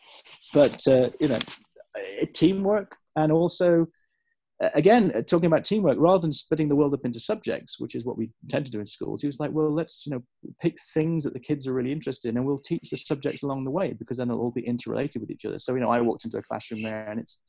But, 0.52 0.86
uh, 0.86 1.10
you 1.20 1.28
know, 1.28 1.38
teamwork 2.32 2.96
and 3.16 3.32
also 3.32 3.86
again, 4.74 5.12
uh, 5.14 5.22
talking 5.22 5.46
about 5.46 5.64
teamwork, 5.64 5.98
rather 5.98 6.22
than 6.22 6.32
splitting 6.32 6.68
the 6.68 6.76
world 6.76 6.94
up 6.94 7.04
into 7.04 7.20
subjects, 7.20 7.80
which 7.80 7.94
is 7.94 8.04
what 8.04 8.16
we 8.16 8.30
tend 8.48 8.64
to 8.66 8.70
do 8.70 8.80
in 8.80 8.86
schools, 8.86 9.20
he 9.20 9.26
was 9.26 9.40
like, 9.40 9.50
well, 9.52 9.72
let's, 9.72 10.06
you 10.06 10.12
know, 10.12 10.22
pick 10.60 10.76
things 10.94 11.24
that 11.24 11.32
the 11.32 11.40
kids 11.40 11.66
are 11.66 11.72
really 11.72 11.92
interested 11.92 12.28
in 12.28 12.36
and 12.36 12.46
we'll 12.46 12.58
teach 12.58 12.90
the 12.90 12.96
subjects 12.96 13.42
along 13.42 13.64
the 13.64 13.70
way 13.70 13.92
because 13.92 14.18
then 14.18 14.28
they'll 14.28 14.38
all 14.38 14.50
be 14.50 14.66
interrelated 14.66 15.20
with 15.20 15.30
each 15.30 15.44
other. 15.44 15.58
So, 15.58 15.74
you 15.74 15.80
know, 15.80 15.90
I 15.90 16.00
walked 16.00 16.24
into 16.24 16.38
a 16.38 16.42
classroom 16.42 16.82
there 16.82 17.10
and 17.10 17.20
it's, 17.20 17.40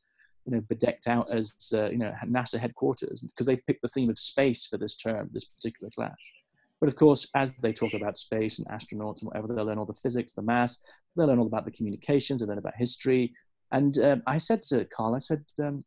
you 0.46 0.54
know, 0.54 0.60
bedecked 0.62 1.08
out 1.08 1.32
as, 1.32 1.54
uh, 1.74 1.90
you 1.90 1.98
know, 1.98 2.12
NASA 2.24 2.58
headquarters 2.58 3.22
because 3.22 3.46
they 3.46 3.56
picked 3.56 3.82
the 3.82 3.88
theme 3.88 4.10
of 4.10 4.18
space 4.18 4.66
for 4.66 4.78
this 4.78 4.96
term, 4.96 5.28
this 5.32 5.44
particular 5.44 5.90
class. 5.90 6.16
But 6.80 6.88
of 6.88 6.96
course, 6.96 7.28
as 7.34 7.52
they 7.62 7.72
talk 7.72 7.94
about 7.94 8.18
space 8.18 8.58
and 8.58 8.68
astronauts 8.68 9.20
and 9.20 9.28
whatever, 9.28 9.48
they'll 9.48 9.64
learn 9.64 9.78
all 9.78 9.86
the 9.86 9.94
physics, 9.94 10.34
the 10.34 10.42
maths, 10.42 10.84
they'll 11.16 11.26
learn 11.26 11.38
all 11.38 11.46
about 11.46 11.64
the 11.64 11.70
communications, 11.70 12.40
they 12.40 12.46
learn 12.46 12.58
about 12.58 12.76
history. 12.76 13.34
And 13.72 13.98
um, 13.98 14.22
I 14.26 14.38
said 14.38 14.62
to 14.62 14.84
Carl, 14.84 15.14
I 15.14 15.18
said, 15.18 15.44
um, 15.62 15.82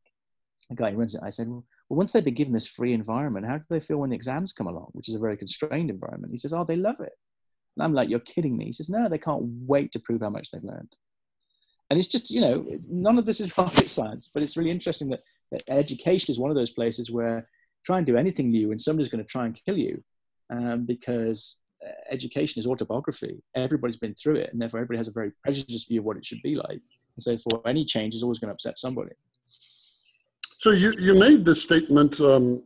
the 0.69 0.75
guy 0.75 0.91
who 0.91 0.97
runs 0.97 1.15
it, 1.15 1.21
I 1.23 1.29
said, 1.29 1.47
well, 1.47 1.63
once 1.89 2.13
they've 2.13 2.25
been 2.25 2.33
given 2.33 2.53
this 2.53 2.67
free 2.67 2.93
environment, 2.93 3.45
how 3.45 3.57
do 3.57 3.65
they 3.69 3.79
feel 3.79 3.97
when 3.97 4.09
the 4.09 4.15
exams 4.15 4.51
come 4.51 4.67
along, 4.67 4.89
which 4.93 5.09
is 5.09 5.15
a 5.15 5.19
very 5.19 5.37
constrained 5.37 5.89
environment? 5.89 6.31
He 6.31 6.37
says, 6.37 6.53
oh, 6.53 6.65
they 6.65 6.75
love 6.75 6.99
it. 6.99 7.13
And 7.77 7.83
I'm 7.83 7.93
like, 7.93 8.09
you're 8.09 8.19
kidding 8.19 8.57
me. 8.57 8.65
He 8.65 8.73
says, 8.73 8.89
no, 8.89 9.07
they 9.07 9.17
can't 9.17 9.43
wait 9.43 9.91
to 9.93 9.99
prove 9.99 10.21
how 10.21 10.29
much 10.29 10.51
they've 10.51 10.63
learned. 10.63 10.95
And 11.89 11.97
it's 11.97 12.07
just, 12.07 12.29
you 12.29 12.41
know, 12.41 12.65
none 12.89 13.17
of 13.17 13.25
this 13.25 13.39
is 13.39 13.57
rocket 13.57 13.89
science, 13.89 14.29
but 14.33 14.43
it's 14.43 14.57
really 14.57 14.71
interesting 14.71 15.09
that, 15.09 15.23
that 15.51 15.63
education 15.67 16.31
is 16.31 16.39
one 16.39 16.51
of 16.51 16.55
those 16.55 16.71
places 16.71 17.09
where 17.09 17.47
try 17.85 17.97
and 17.97 18.05
do 18.05 18.17
anything 18.17 18.49
new 18.49 18.71
and 18.71 18.79
somebody's 18.79 19.09
going 19.09 19.23
to 19.23 19.29
try 19.29 19.45
and 19.45 19.59
kill 19.65 19.77
you 19.77 20.03
um, 20.49 20.85
because 20.85 21.59
uh, 21.85 21.91
education 22.11 22.59
is 22.59 22.67
autobiography. 22.67 23.41
Everybody's 23.55 23.97
been 23.97 24.15
through 24.15 24.35
it, 24.35 24.51
and 24.51 24.61
therefore 24.61 24.79
everybody 24.79 24.97
has 24.97 25.07
a 25.07 25.11
very 25.11 25.31
prejudiced 25.43 25.87
view 25.87 25.99
of 26.01 26.05
what 26.05 26.17
it 26.17 26.25
should 26.25 26.41
be 26.41 26.55
like. 26.55 26.81
And 27.15 27.23
so, 27.23 27.37
for 27.37 27.65
any 27.67 27.85
change 27.85 28.15
is 28.15 28.23
always 28.23 28.39
going 28.39 28.49
to 28.49 28.53
upset 28.53 28.77
somebody. 28.77 29.11
So 30.57 30.71
you, 30.71 30.93
you 30.99 31.13
made 31.13 31.45
this 31.45 31.61
statement 31.61 32.19
um, 32.19 32.61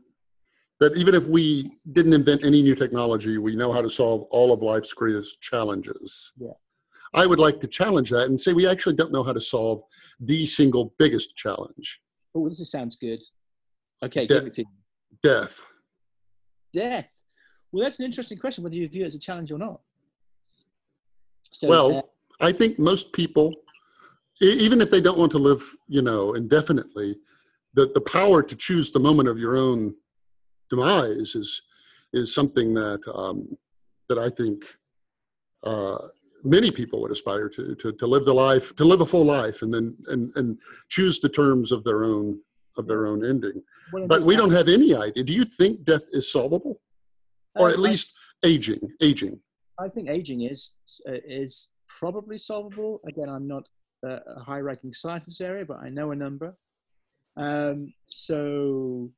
that 0.79 0.97
even 0.97 1.13
if 1.13 1.27
we 1.27 1.69
didn't 1.91 2.13
invent 2.13 2.43
any 2.43 2.63
new 2.63 2.73
technology, 2.73 3.37
we 3.37 3.55
know 3.55 3.71
how 3.71 3.81
to 3.83 3.89
solve 3.89 4.23
all 4.31 4.51
of 4.51 4.63
life's 4.63 4.93
greatest 4.93 5.39
challenges. 5.41 6.33
Yeah. 6.37 6.53
I 7.13 7.25
would 7.25 7.39
like 7.39 7.59
to 7.61 7.67
challenge 7.67 8.09
that 8.09 8.27
and 8.27 8.39
say 8.39 8.53
we 8.53 8.67
actually 8.67 8.95
don't 8.95 9.11
know 9.11 9.23
how 9.23 9.33
to 9.33 9.41
solve 9.41 9.83
the 10.19 10.45
single 10.45 10.93
biggest 10.97 11.35
challenge. 11.35 12.01
Oh, 12.35 12.49
this 12.49 12.69
sounds 12.69 12.95
good. 12.95 13.21
Okay, 14.03 14.25
De- 14.25 14.35
give 14.35 14.47
it 14.47 14.53
to 14.53 14.61
you. 14.61 14.67
Death. 15.21 15.61
Death. 16.73 17.07
Well, 17.71 17.83
that's 17.83 17.99
an 17.99 18.05
interesting 18.05 18.37
question 18.37 18.63
whether 18.63 18.75
you 18.75 18.87
view 18.87 19.03
it 19.03 19.07
as 19.07 19.15
a 19.15 19.19
challenge 19.19 19.51
or 19.51 19.57
not. 19.57 19.79
So, 21.51 21.67
well, 21.67 21.97
uh, 21.97 22.01
I 22.39 22.51
think 22.51 22.79
most 22.79 23.13
people, 23.13 23.53
even 24.41 24.81
if 24.81 24.89
they 24.89 25.01
don't 25.01 25.17
want 25.17 25.31
to 25.33 25.37
live, 25.39 25.63
you 25.87 26.01
know, 26.01 26.33
indefinitely, 26.33 27.17
the, 27.73 27.91
the 27.93 28.01
power 28.01 28.41
to 28.43 28.55
choose 28.55 28.91
the 28.91 28.99
moment 28.99 29.29
of 29.29 29.37
your 29.37 29.55
own 29.55 29.95
demise 30.69 31.35
is 31.35 31.61
is 32.13 32.33
something 32.33 32.73
that 32.75 33.01
um, 33.13 33.57
that 34.07 34.19
I 34.19 34.29
think 34.29 34.65
uh, 35.63 35.97
many 36.43 36.71
people 36.71 37.01
would 37.01 37.11
aspire 37.11 37.49
to, 37.49 37.75
to 37.75 37.93
to 37.93 38.07
live 38.07 38.25
the 38.25 38.33
life 38.33 38.75
to 38.75 38.85
live 38.85 39.01
a 39.01 39.05
full 39.05 39.25
life 39.25 39.61
and 39.61 39.73
then 39.73 39.95
and 40.07 40.31
and 40.35 40.57
choose 40.89 41.19
the 41.19 41.29
terms 41.29 41.71
of 41.71 41.83
their 41.83 42.03
own 42.03 42.39
of 42.77 42.87
their 42.87 43.05
own 43.05 43.25
ending. 43.25 43.61
But 44.07 44.23
we 44.23 44.35
don't 44.35 44.51
have 44.51 44.67
any 44.67 44.95
idea. 44.95 45.23
Do 45.23 45.33
you 45.33 45.45
think 45.45 45.83
death 45.83 46.05
is 46.11 46.31
solvable, 46.31 46.81
or 47.55 47.69
at 47.69 47.77
uh, 47.77 47.81
least 47.81 48.13
aging? 48.43 48.91
Aging. 49.01 49.39
I 49.79 49.87
think 49.89 50.09
aging 50.09 50.41
is 50.43 50.73
uh, 51.07 51.21
is 51.27 51.71
probably 51.87 52.39
solvable. 52.39 53.01
Again, 53.07 53.29
I'm 53.29 53.47
not 53.47 53.67
a 54.03 54.43
high-ranking 54.43 54.93
scientist 54.93 55.39
area, 55.41 55.65
but 55.65 55.77
I 55.77 55.89
know 55.89 56.11
a 56.11 56.15
number. 56.15 56.57
Um, 57.37 57.93
so 58.05 59.09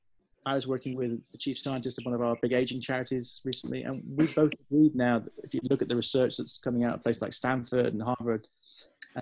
I 0.45 0.53
was 0.53 0.67
working 0.67 0.95
with 0.95 1.19
the 1.31 1.37
chief 1.39 1.57
scientist 1.57 1.97
of 1.97 2.05
one 2.05 2.13
of 2.13 2.21
our 2.21 2.35
big 2.39 2.53
aging 2.53 2.79
charities 2.79 3.41
recently, 3.43 3.81
and 3.83 4.03
we 4.15 4.27
both 4.27 4.53
agreed 4.53 4.95
now 4.95 5.19
that 5.19 5.31
if 5.43 5.53
you 5.55 5.59
look 5.63 5.81
at 5.81 5.89
the 5.89 5.95
research 5.95 6.37
that's 6.37 6.59
coming 6.59 6.83
out 6.83 6.95
of 6.95 7.03
places 7.03 7.21
like 7.21 7.33
Stanford 7.33 7.87
and 7.87 8.01
Harvard, 8.01 8.47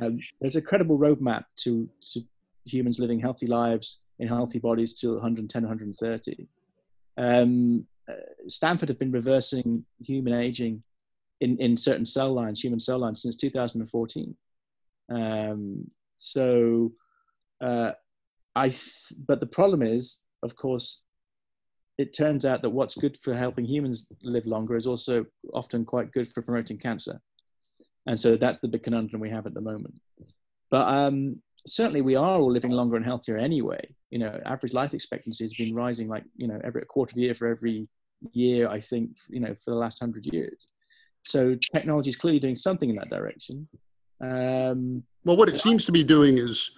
um, 0.01 0.19
there's 0.41 0.57
a 0.57 0.61
credible 0.61 0.99
roadmap 0.99 1.45
to, 1.57 1.89
to, 2.11 2.24
humans 2.65 2.97
living 2.97 3.19
healthy 3.19 3.45
lives 3.45 3.97
in 4.19 4.28
healthy 4.28 4.57
bodies 4.57 4.93
till 4.93 5.13
110, 5.13 5.63
130. 5.63 6.47
Um, 7.17 7.86
uh, 8.09 8.13
Stanford 8.47 8.89
have 8.89 8.99
been 8.99 9.11
reversing 9.11 9.86
human 10.01 10.34
aging 10.34 10.82
in, 11.41 11.57
in 11.57 11.76
certain 11.76 12.05
cell 12.05 12.34
lines, 12.34 12.63
human 12.63 12.80
cell 12.80 12.99
lines, 12.99 13.21
since 13.21 13.36
2014. 13.36 14.36
Um, 15.09 15.88
so 16.15 16.93
uh, 17.61 17.91
I, 18.55 18.69
th- 18.69 19.13
but 19.28 19.41
the 19.41 19.45
problem 19.45 19.82
is, 19.82 20.19
of 20.41 20.55
course, 20.55 21.01
it 21.98 22.16
turns 22.16 22.46
out 22.46 22.62
that 22.62 22.70
what's 22.70 22.96
good 22.96 23.18
for 23.22 23.36
helping 23.36 23.66
humans 23.66 24.06
live 24.24 24.46
longer 24.46 24.76
is 24.76 24.88
also 24.88 25.26
often 25.54 25.86
quite 25.86 26.12
good 26.12 26.32
for 26.32 26.41
promoting 26.41 26.78
cancer. 26.78 27.22
And 28.08 28.20
so 28.20 28.36
that's 28.36 28.60
the 28.60 28.68
big 28.68 28.84
conundrum 28.84 29.22
we 29.22 29.30
have 29.30 29.46
at 29.46 29.54
the 29.54 29.62
moment. 29.62 30.00
But 30.70 30.88
um, 30.88 31.41
certainly 31.68 32.02
we 32.02 32.16
are 32.16 32.39
all 32.39 32.52
living 32.52 32.72
longer 32.72 32.96
and 32.96 33.06
healthier 33.06 33.38
anyway. 33.38 33.86
You 34.10 34.20
know, 34.20 34.39
average 34.46 34.74
life 34.74 34.94
expectancy 34.94 35.44
has 35.44 35.54
been 35.54 35.76
rising 35.76 36.08
like, 36.08 36.24
you 36.36 36.48
know, 36.48 36.60
every 36.64 36.84
quarter 36.86 37.14
of 37.14 37.18
a 37.18 37.22
year 37.22 37.36
for 37.36 37.48
every 37.48 37.86
year, 38.32 38.68
I 38.70 38.80
think, 38.80 39.12
you 39.30 39.39
know, 39.39 39.56
for 39.64 39.72
the 39.72 39.78
last 39.78 40.00
hundred 40.00 40.26
years. 40.26 40.68
So 41.22 41.56
technology 41.72 42.10
is 42.10 42.18
clearly 42.18 42.39
doing 42.39 42.56
something 42.56 42.89
in 42.89 42.96
that 42.98 43.10
direction. 43.10 43.68
Um, 44.20 45.04
well, 45.24 45.38
what 45.38 45.50
it 45.50 45.58
seems 45.58 45.86
to 45.86 45.91
be 45.91 46.04
doing 46.04 46.38
is 46.38 46.72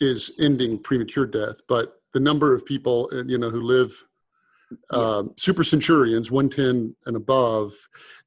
is 0.00 0.32
ending 0.40 0.78
premature 0.78 1.26
death, 1.26 1.60
but 1.68 2.00
the 2.12 2.20
number 2.20 2.54
of 2.54 2.66
people 2.66 3.08
uh, 3.12 3.24
you 3.24 3.38
know 3.38 3.50
who 3.50 3.62
live 3.62 4.02
um, 4.90 5.32
super 5.36 5.64
centurions 5.64 6.30
110 6.30 6.94
and 7.06 7.16
above 7.16 7.72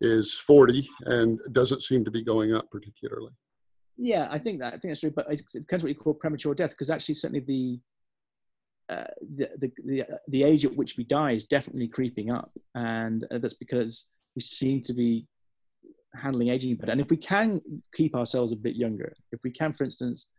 is 0.01 0.37
40 0.37 0.87
and 1.01 1.39
doesn't 1.51 1.81
seem 1.81 2.05
to 2.05 2.11
be 2.11 2.23
going 2.23 2.53
up 2.53 2.69
particularly 2.71 3.31
yeah 3.97 4.27
i 4.29 4.37
think 4.37 4.59
that 4.59 4.67
i 4.67 4.77
think 4.77 4.91
that's 4.91 5.01
true 5.01 5.11
but 5.15 5.25
it's 5.29 5.55
it 5.55 5.61
depends 5.61 5.83
what 5.83 5.89
you 5.89 5.95
call 5.95 6.13
premature 6.13 6.53
death 6.53 6.71
because 6.71 6.89
actually 6.89 7.15
certainly 7.15 7.43
the, 7.45 7.79
uh, 8.93 9.07
the, 9.35 9.49
the 9.57 9.71
the 9.85 10.05
the 10.27 10.43
age 10.43 10.65
at 10.65 10.75
which 10.75 10.95
we 10.97 11.03
die 11.03 11.31
is 11.31 11.45
definitely 11.45 11.87
creeping 11.87 12.31
up 12.31 12.51
and 12.75 13.25
uh, 13.31 13.37
that's 13.39 13.55
because 13.55 14.09
we 14.35 14.41
seem 14.41 14.81
to 14.81 14.93
be 14.93 15.27
handling 16.13 16.49
aging 16.49 16.75
better 16.75 16.91
and 16.91 17.01
if 17.01 17.09
we 17.09 17.17
can 17.17 17.59
keep 17.93 18.15
ourselves 18.15 18.51
a 18.51 18.55
bit 18.55 18.75
younger 18.75 19.13
if 19.31 19.39
we 19.43 19.51
can 19.51 19.73
for 19.73 19.83
instance 19.83 20.29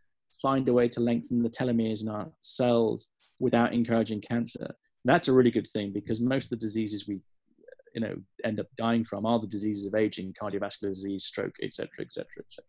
find 0.41 0.67
a 0.69 0.73
way 0.73 0.87
to 0.89 0.99
lengthen 0.99 1.43
the 1.43 1.49
telomeres 1.49 2.01
in 2.01 2.09
our 2.09 2.27
cells 2.41 3.07
without 3.39 3.73
encouraging 3.73 4.21
cancer. 4.21 4.73
That's 5.05 5.27
a 5.27 5.33
really 5.33 5.51
good 5.51 5.67
thing 5.67 5.91
because 5.93 6.21
most 6.21 6.45
of 6.45 6.49
the 6.51 6.65
diseases 6.65 7.07
we 7.07 7.21
you 7.93 8.01
know 8.01 8.15
end 8.43 8.59
up 8.59 8.67
dying 8.77 9.03
from 9.03 9.25
are 9.25 9.39
the 9.39 9.47
diseases 9.47 9.85
of 9.85 9.95
aging, 9.95 10.33
cardiovascular 10.41 10.89
disease, 10.89 11.25
stroke, 11.25 11.55
etc., 11.61 11.89
etc., 12.01 12.25
etc. 12.39 12.63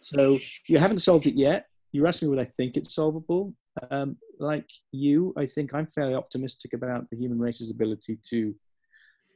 So 0.00 0.38
you 0.66 0.78
haven't 0.78 1.00
solved 1.00 1.26
it 1.26 1.34
yet. 1.34 1.66
You 1.92 2.06
asked 2.06 2.22
me 2.22 2.28
would 2.28 2.38
I 2.38 2.44
think 2.44 2.76
it's 2.76 2.94
solvable. 2.94 3.54
Um, 3.90 4.16
like 4.38 4.68
you, 4.92 5.32
I 5.36 5.46
think 5.46 5.74
I'm 5.74 5.86
fairly 5.86 6.14
optimistic 6.14 6.72
about 6.72 7.08
the 7.10 7.16
human 7.16 7.38
race's 7.38 7.70
ability 7.70 8.18
to 8.30 8.54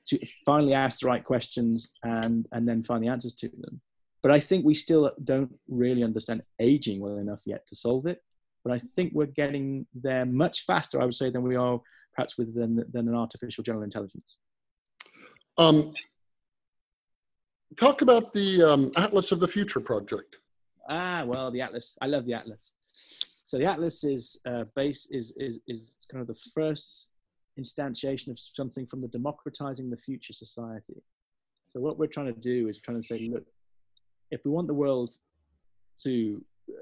to 0.06 0.18
finally 0.44 0.74
ask 0.74 1.00
the 1.00 1.06
right 1.06 1.24
questions 1.24 1.90
and 2.02 2.46
and 2.52 2.68
then 2.68 2.82
find 2.82 3.02
the 3.02 3.08
answers 3.08 3.34
to 3.34 3.48
them. 3.48 3.80
But 4.22 4.32
I 4.32 4.40
think 4.40 4.64
we 4.64 4.74
still 4.74 5.10
don't 5.22 5.52
really 5.68 6.02
understand 6.02 6.42
aging 6.58 7.00
well 7.00 7.18
enough 7.18 7.42
yet 7.44 7.66
to 7.66 7.76
solve 7.76 8.06
it. 8.06 8.22
But 8.64 8.72
I 8.72 8.78
think 8.78 9.12
we're 9.12 9.26
getting 9.26 9.86
there 9.94 10.24
much 10.24 10.62
faster, 10.62 11.00
I 11.00 11.04
would 11.04 11.14
say, 11.14 11.28
than 11.28 11.42
we 11.42 11.56
are 11.56 11.80
perhaps 12.14 12.38
with 12.38 12.54
than, 12.54 12.84
than 12.92 13.08
an 13.08 13.14
artificial 13.14 13.64
general 13.64 13.84
intelligence. 13.84 14.36
Um, 15.58 15.92
talk 17.76 18.02
about 18.02 18.32
the 18.32 18.62
um, 18.62 18.92
Atlas 18.96 19.32
of 19.32 19.40
the 19.40 19.48
Future 19.48 19.80
project. 19.80 20.38
Ah, 20.88 21.24
well, 21.24 21.50
the 21.50 21.60
Atlas. 21.60 21.96
I 22.00 22.06
love 22.06 22.24
the 22.24 22.34
Atlas. 22.34 22.72
So 23.44 23.58
the 23.58 23.66
Atlas 23.66 24.04
is 24.04 24.38
uh, 24.46 24.64
base 24.74 25.06
is, 25.10 25.32
is 25.36 25.60
is 25.68 25.98
kind 26.10 26.20
of 26.20 26.26
the 26.26 26.40
first 26.54 27.08
instantiation 27.58 28.28
of 28.28 28.38
something 28.38 28.86
from 28.86 29.00
the 29.00 29.08
democratizing 29.08 29.90
the 29.90 29.96
future 29.96 30.32
society. 30.32 30.96
So 31.66 31.80
what 31.80 31.98
we're 31.98 32.06
trying 32.06 32.32
to 32.34 32.40
do 32.40 32.68
is 32.68 32.80
trying 32.80 33.00
to 33.00 33.06
say, 33.06 33.28
look, 33.32 33.44
if 34.30 34.44
we 34.44 34.50
want 34.50 34.66
the 34.66 34.74
world 34.74 35.12
to 36.02 36.44
uh, 36.68 36.72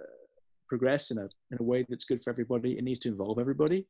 progress 0.68 1.10
in 1.10 1.18
a 1.18 1.28
in 1.50 1.58
a 1.60 1.62
way 1.62 1.84
that's 1.88 2.04
good 2.04 2.20
for 2.20 2.30
everybody, 2.30 2.78
it 2.78 2.84
needs 2.84 3.00
to 3.00 3.08
involve 3.08 3.38
everybody, 3.38 3.86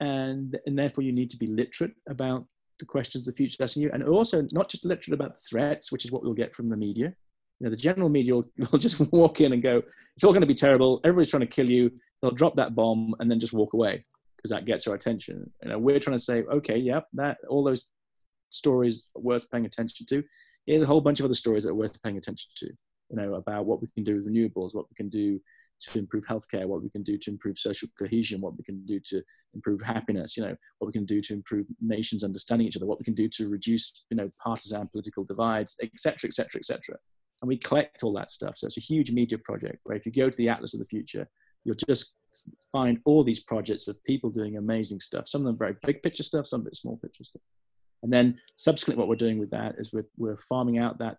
and 0.00 0.58
and 0.66 0.78
therefore 0.78 1.04
you 1.04 1.12
need 1.12 1.30
to 1.30 1.36
be 1.36 1.46
literate 1.46 1.92
about 2.08 2.46
the 2.78 2.84
questions 2.84 3.26
the 3.26 3.32
future 3.32 3.62
asking 3.62 3.82
you, 3.82 3.90
and 3.92 4.02
also 4.04 4.46
not 4.52 4.68
just 4.68 4.84
literate 4.84 5.14
about 5.14 5.34
the 5.34 5.46
threats, 5.48 5.90
which 5.90 6.04
is 6.04 6.12
what 6.12 6.22
we'll 6.22 6.34
get 6.34 6.54
from 6.54 6.68
the 6.68 6.76
media. 6.76 7.12
You 7.60 7.64
know, 7.64 7.70
the 7.70 7.76
general 7.76 8.08
media 8.08 8.34
will, 8.34 8.44
will 8.72 8.78
just 8.78 9.00
walk 9.12 9.40
in 9.40 9.52
and 9.52 9.62
go, 9.62 9.82
"It's 10.14 10.24
all 10.24 10.32
going 10.32 10.42
to 10.42 10.46
be 10.46 10.54
terrible. 10.54 11.00
Everybody's 11.04 11.30
trying 11.30 11.40
to 11.40 11.46
kill 11.46 11.70
you." 11.70 11.90
They'll 12.22 12.30
drop 12.32 12.56
that 12.56 12.74
bomb 12.74 13.14
and 13.20 13.30
then 13.30 13.38
just 13.40 13.52
walk 13.52 13.74
away 13.74 14.02
because 14.36 14.50
that 14.50 14.64
gets 14.64 14.86
our 14.86 14.94
attention. 14.94 15.50
You 15.62 15.70
know, 15.70 15.78
we're 15.78 16.00
trying 16.00 16.18
to 16.18 16.24
say, 16.24 16.42
"Okay, 16.42 16.76
yep, 16.78 17.06
that 17.14 17.38
all 17.48 17.64
those 17.64 17.88
stories 18.50 19.06
worth 19.14 19.50
paying 19.50 19.66
attention 19.66 20.06
to. 20.06 20.22
Here's 20.66 20.82
a 20.82 20.86
whole 20.86 21.00
bunch 21.00 21.20
of 21.20 21.24
other 21.24 21.34
stories 21.34 21.64
that 21.64 21.70
are 21.70 21.74
worth 21.74 22.00
paying 22.02 22.16
attention 22.18 22.50
to. 22.58 22.66
You 23.10 23.16
know, 23.16 23.34
about 23.34 23.66
what 23.66 23.80
we 23.80 23.88
can 23.88 24.04
do 24.04 24.14
with 24.14 24.28
renewables, 24.28 24.74
what 24.74 24.86
we 24.90 24.94
can 24.94 25.08
do 25.08 25.40
to 25.80 25.98
improve 25.98 26.24
healthcare, 26.24 26.66
what 26.66 26.82
we 26.82 26.90
can 26.90 27.02
do 27.02 27.16
to 27.18 27.30
improve 27.30 27.58
social 27.58 27.88
cohesion, 27.98 28.40
what 28.40 28.56
we 28.56 28.64
can 28.64 28.84
do 28.86 29.00
to 29.00 29.22
improve 29.54 29.80
happiness, 29.80 30.36
you 30.36 30.42
know, 30.42 30.56
what 30.78 30.86
we 30.86 30.92
can 30.92 31.04
do 31.04 31.20
to 31.20 31.32
improve 31.32 31.66
nations 31.80 32.24
understanding 32.24 32.66
each 32.66 32.76
other, 32.76 32.86
what 32.86 32.98
we 32.98 33.04
can 33.04 33.14
do 33.14 33.28
to 33.28 33.48
reduce, 33.48 34.04
you 34.10 34.16
know, 34.16 34.30
partisan 34.42 34.86
political 34.88 35.24
divides, 35.24 35.76
etc., 35.82 36.28
etc., 36.28 36.58
etc. 36.58 36.96
And 37.40 37.48
we 37.48 37.56
collect 37.56 38.02
all 38.02 38.12
that 38.14 38.30
stuff. 38.30 38.58
So 38.58 38.66
it's 38.66 38.78
a 38.78 38.80
huge 38.80 39.12
media 39.12 39.38
project 39.38 39.78
where 39.84 39.96
if 39.96 40.04
you 40.04 40.12
go 40.12 40.28
to 40.28 40.36
the 40.36 40.48
Atlas 40.48 40.74
of 40.74 40.80
the 40.80 40.86
Future, 40.86 41.28
you'll 41.64 41.76
just 41.76 42.14
find 42.72 42.98
all 43.04 43.22
these 43.22 43.40
projects 43.40 43.88
of 43.88 44.02
people 44.04 44.30
doing 44.30 44.56
amazing 44.56 45.00
stuff. 45.00 45.28
Some 45.28 45.42
of 45.42 45.46
them 45.46 45.58
very 45.58 45.76
big 45.84 46.02
picture 46.02 46.22
stuff, 46.22 46.46
some 46.46 46.62
of 46.62 46.66
it 46.66 46.76
small 46.76 46.96
picture 46.96 47.24
stuff. 47.24 47.42
And 48.02 48.12
then 48.12 48.38
subsequently, 48.56 49.00
what 49.00 49.08
we're 49.08 49.16
doing 49.16 49.38
with 49.38 49.50
that 49.50 49.74
is 49.78 49.92
we're, 49.92 50.06
we're 50.16 50.36
farming 50.36 50.78
out 50.78 50.98
that 50.98 51.18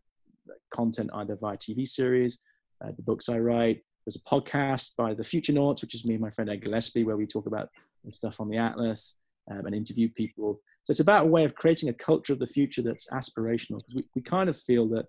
content 0.71 1.09
either 1.13 1.35
via 1.35 1.57
TV 1.57 1.87
series, 1.87 2.39
uh, 2.83 2.91
the 2.95 3.03
books 3.03 3.29
I 3.29 3.39
write, 3.39 3.83
there's 4.09 4.15
a 4.15 4.41
podcast 4.41 4.95
by 4.97 5.13
the 5.13 5.21
Futurenauts, 5.21 5.83
which 5.83 5.93
is 5.93 6.03
me 6.03 6.15
and 6.15 6.21
my 6.21 6.31
friend 6.31 6.49
Ed 6.49 6.63
Gillespie, 6.63 7.03
where 7.03 7.15
we 7.15 7.27
talk 7.27 7.45
about 7.45 7.69
stuff 8.09 8.41
on 8.41 8.49
the 8.49 8.57
Atlas 8.57 9.13
um, 9.51 9.67
and 9.67 9.75
interview 9.75 10.09
people. 10.09 10.59
So 10.83 10.89
it's 10.89 10.99
about 10.99 11.27
a 11.27 11.29
way 11.29 11.43
of 11.43 11.53
creating 11.53 11.89
a 11.89 11.93
culture 11.93 12.33
of 12.33 12.39
the 12.39 12.47
future 12.47 12.81
that's 12.81 13.05
aspirational 13.11 13.77
because 13.77 13.93
we, 13.93 14.05
we 14.15 14.23
kind 14.23 14.49
of 14.49 14.57
feel 14.57 14.87
that 14.89 15.05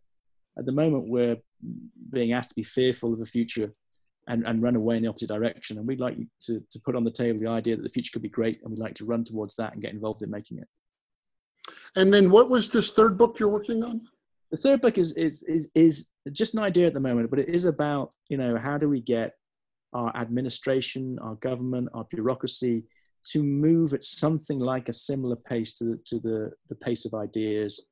at 0.59 0.67
the 0.67 0.73
moment 0.73 1.09
we're 1.09 1.39
being 2.13 2.35
asked 2.35 2.51
to 2.51 2.55
be 2.55 2.63
fearful 2.63 3.15
of 3.15 3.19
the 3.19 3.25
future 3.25 3.73
and, 4.29 4.47
and 4.47 4.63
run 4.63 4.77
away 4.77 4.99
in 4.99 5.03
the 5.03 5.09
opposite 5.09 5.31
direction. 5.31 5.79
And 5.79 5.87
we'd 5.87 5.99
like 5.99 6.19
to, 6.43 6.63
to 6.71 6.81
put 6.81 6.95
on 6.95 7.05
the 7.05 7.11
table 7.11 7.41
the 7.41 7.49
idea 7.49 7.77
that 7.77 7.83
the 7.83 7.89
future 7.89 8.11
could 8.13 8.21
be 8.21 8.29
great 8.29 8.61
and 8.61 8.71
we'd 8.71 8.79
like 8.79 8.97
to 8.97 9.07
run 9.07 9.25
towards 9.25 9.57
that 9.57 9.73
and 9.73 9.81
get 9.81 9.95
involved 9.95 10.23
in 10.23 10.31
making 10.31 10.59
it. 10.59 10.69
And 11.97 12.13
then 12.13 12.29
what 12.29 12.51
was 12.51 12.69
this 12.69 12.91
third 12.91 13.17
book 13.17 13.39
you're 13.39 13.49
working 13.49 13.83
on? 13.83 14.03
The 14.51 14.57
third 14.57 14.81
book 14.81 14.99
is 14.99 15.13
is 15.13 15.43
is 15.45 15.71
is 15.75 16.07
just 16.33 16.55
an 16.55 16.61
idea 16.61 16.87
at 16.87 16.95
the 16.95 17.01
moment, 17.01 17.31
but 17.31 17.39
it 17.39 17.49
is 17.49 17.65
about 17.65 18.13
you 18.29 18.37
know 18.37 18.57
how 18.57 18.79
do 18.79 18.89
we 18.89 19.01
get 19.01 19.35
our 19.93 20.15
administration, 20.17 21.19
our 21.21 21.35
government, 21.37 21.89
our 21.95 22.07
bureaucracy 22.11 22.85
to 23.33 23.43
move 23.43 23.93
at 23.93 24.05
something 24.05 24.59
like 24.59 24.89
a 24.89 24.93
similar 24.93 25.37
pace 25.37 25.73
to 25.75 25.85
the 25.85 26.01
to 26.07 26.19
the, 26.21 26.51
the 26.69 26.75
pace 26.77 27.05
of 27.05 27.15
ideas 27.15 27.83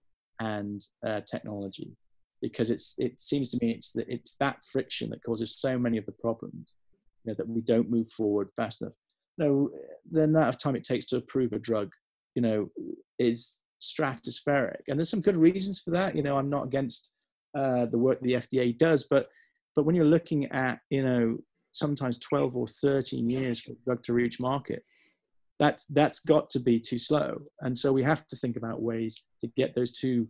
and 0.41 0.87
uh, 1.07 1.21
technology, 1.31 1.97
because 2.41 2.71
it's 2.71 2.95
it 2.99 3.21
seems 3.21 3.49
to 3.51 3.59
me 3.61 3.73
it's 3.73 3.91
that 3.93 4.07
it's 4.09 4.35
that 4.41 4.65
friction 4.65 5.11
that 5.11 5.23
causes 5.23 5.59
so 5.59 5.79
many 5.79 5.99
of 5.99 6.07
the 6.07 6.13
problems, 6.13 6.75
you 7.25 7.31
know, 7.31 7.35
that 7.37 7.49
we 7.49 7.61
don't 7.61 7.91
move 7.91 8.11
forward 8.11 8.51
fast 8.57 8.81
enough. 8.81 8.95
No, 9.37 9.71
the 10.11 10.25
amount 10.25 10.49
of 10.49 10.59
time 10.59 10.75
it 10.75 10.83
takes 10.83 11.07
to 11.07 11.17
approve 11.17 11.53
a 11.53 11.59
drug, 11.61 11.93
you 12.35 12.43
know, 12.43 12.69
is 13.21 13.61
stratospheric. 13.81 14.83
And 14.89 14.99
there's 14.99 15.11
some 15.11 15.20
good 15.20 15.37
reasons 15.37 15.81
for 15.81 15.91
that. 15.91 16.16
You 16.16 16.22
know, 16.22 16.37
I'm 16.37 16.51
not 16.51 16.64
against 16.64 17.11
uh, 17.57 17.87
the 17.87 17.99
work 17.99 18.20
the 18.20 18.35
FDA 18.35 18.76
does, 18.76 19.05
but 19.05 19.29
but 19.76 19.85
when 19.85 19.95
you're 19.95 20.05
looking 20.05 20.47
at 20.47 20.81
you 20.91 21.03
know 21.03 21.39
sometimes 21.72 22.18
12 22.18 22.57
or 22.57 22.66
13 22.66 23.29
years 23.29 23.61
for 23.61 23.72
a 23.72 23.76
drug 23.85 24.03
to 24.03 24.12
reach 24.12 24.41
market, 24.41 24.85
that's 25.59 25.85
that's 25.87 26.20
got 26.20 26.49
to 26.51 26.61
be 26.61 26.79
too 26.79 26.99
slow. 26.99 27.39
And 27.61 27.76
so 27.76 27.93
we 27.93 28.03
have 28.03 28.26
to 28.29 28.37
think 28.37 28.57
about 28.57 28.83
ways 28.83 29.22
to 29.41 29.47
get 29.57 29.74
those 29.74 29.91
two 29.91 30.29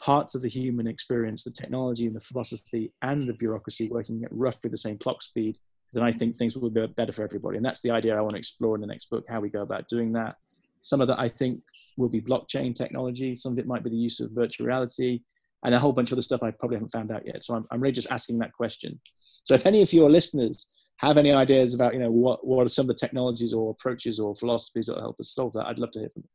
parts 0.00 0.34
of 0.34 0.42
the 0.42 0.48
human 0.48 0.86
experience, 0.86 1.44
the 1.44 1.50
technology 1.50 2.06
and 2.06 2.14
the 2.14 2.20
philosophy 2.20 2.92
and 3.02 3.24
the 3.24 3.32
bureaucracy 3.32 3.88
working 3.88 4.22
at 4.24 4.32
roughly 4.32 4.70
the 4.70 4.76
same 4.76 4.96
clock 4.96 5.22
speed. 5.22 5.58
Then 5.92 6.04
I 6.04 6.12
think 6.12 6.36
things 6.36 6.56
will 6.56 6.70
be 6.70 6.86
better 6.86 7.12
for 7.12 7.24
everybody. 7.24 7.56
And 7.56 7.64
that's 7.64 7.80
the 7.80 7.90
idea 7.90 8.16
I 8.16 8.20
want 8.20 8.34
to 8.34 8.38
explore 8.38 8.74
in 8.74 8.80
the 8.80 8.86
next 8.86 9.10
book, 9.10 9.24
how 9.28 9.40
we 9.40 9.48
go 9.48 9.62
about 9.62 9.88
doing 9.88 10.12
that 10.12 10.36
some 10.80 11.00
of 11.00 11.08
that 11.08 11.18
I 11.18 11.28
think 11.28 11.60
will 11.96 12.08
be 12.08 12.20
blockchain 12.20 12.74
technology. 12.74 13.36
Some 13.36 13.52
of 13.52 13.58
it 13.58 13.66
might 13.66 13.84
be 13.84 13.90
the 13.90 13.96
use 13.96 14.20
of 14.20 14.30
virtual 14.32 14.66
reality 14.66 15.20
and 15.64 15.74
a 15.74 15.78
whole 15.78 15.92
bunch 15.92 16.10
of 16.10 16.14
other 16.14 16.22
stuff 16.22 16.42
I 16.42 16.52
probably 16.52 16.76
haven't 16.76 16.92
found 16.92 17.10
out 17.10 17.26
yet. 17.26 17.44
So 17.44 17.54
I'm, 17.54 17.66
I'm 17.70 17.80
really 17.80 17.92
just 17.92 18.10
asking 18.10 18.38
that 18.38 18.52
question. 18.52 19.00
So 19.44 19.54
if 19.54 19.66
any 19.66 19.82
of 19.82 19.92
your 19.92 20.10
listeners 20.10 20.66
have 20.98 21.16
any 21.16 21.32
ideas 21.32 21.74
about, 21.74 21.94
you 21.94 22.00
know, 22.00 22.10
what, 22.10 22.46
what 22.46 22.66
are 22.66 22.68
some 22.68 22.84
of 22.84 22.88
the 22.88 22.94
technologies 22.94 23.52
or 23.52 23.70
approaches 23.70 24.20
or 24.20 24.36
philosophies 24.36 24.86
that 24.86 24.94
will 24.94 25.02
help 25.02 25.20
us 25.20 25.34
solve 25.34 25.52
that, 25.54 25.66
I'd 25.66 25.78
love 25.78 25.90
to 25.92 26.00
hear 26.00 26.10
from 26.10 26.22
them. 26.22 26.30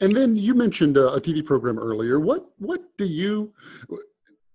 And 0.00 0.16
then 0.16 0.36
you 0.36 0.54
mentioned 0.54 0.96
a, 0.96 1.12
a 1.12 1.20
TV 1.20 1.44
program 1.44 1.78
earlier. 1.78 2.18
What 2.18 2.46
what 2.58 2.80
do 2.98 3.04
you 3.04 3.52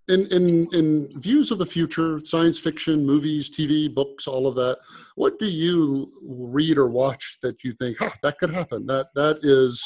in 0.08 0.26
in 0.28 0.66
in 0.72 1.20
views 1.20 1.50
of 1.50 1.58
the 1.58 1.66
future 1.66 2.20
science 2.24 2.58
fiction 2.58 3.04
movies 3.04 3.50
tv 3.50 3.92
books 3.92 4.26
all 4.26 4.46
of 4.46 4.54
that 4.54 4.78
what 5.18 5.38
do 5.38 5.46
you 5.46 6.10
read 6.22 6.78
or 6.78 6.88
watch 6.88 7.38
that 7.42 7.62
you 7.64 7.72
think 7.74 7.98
huh, 7.98 8.10
that 8.22 8.38
could 8.38 8.50
happen. 8.50 8.86
That 8.86 9.08
that 9.14 9.40
is 9.42 9.84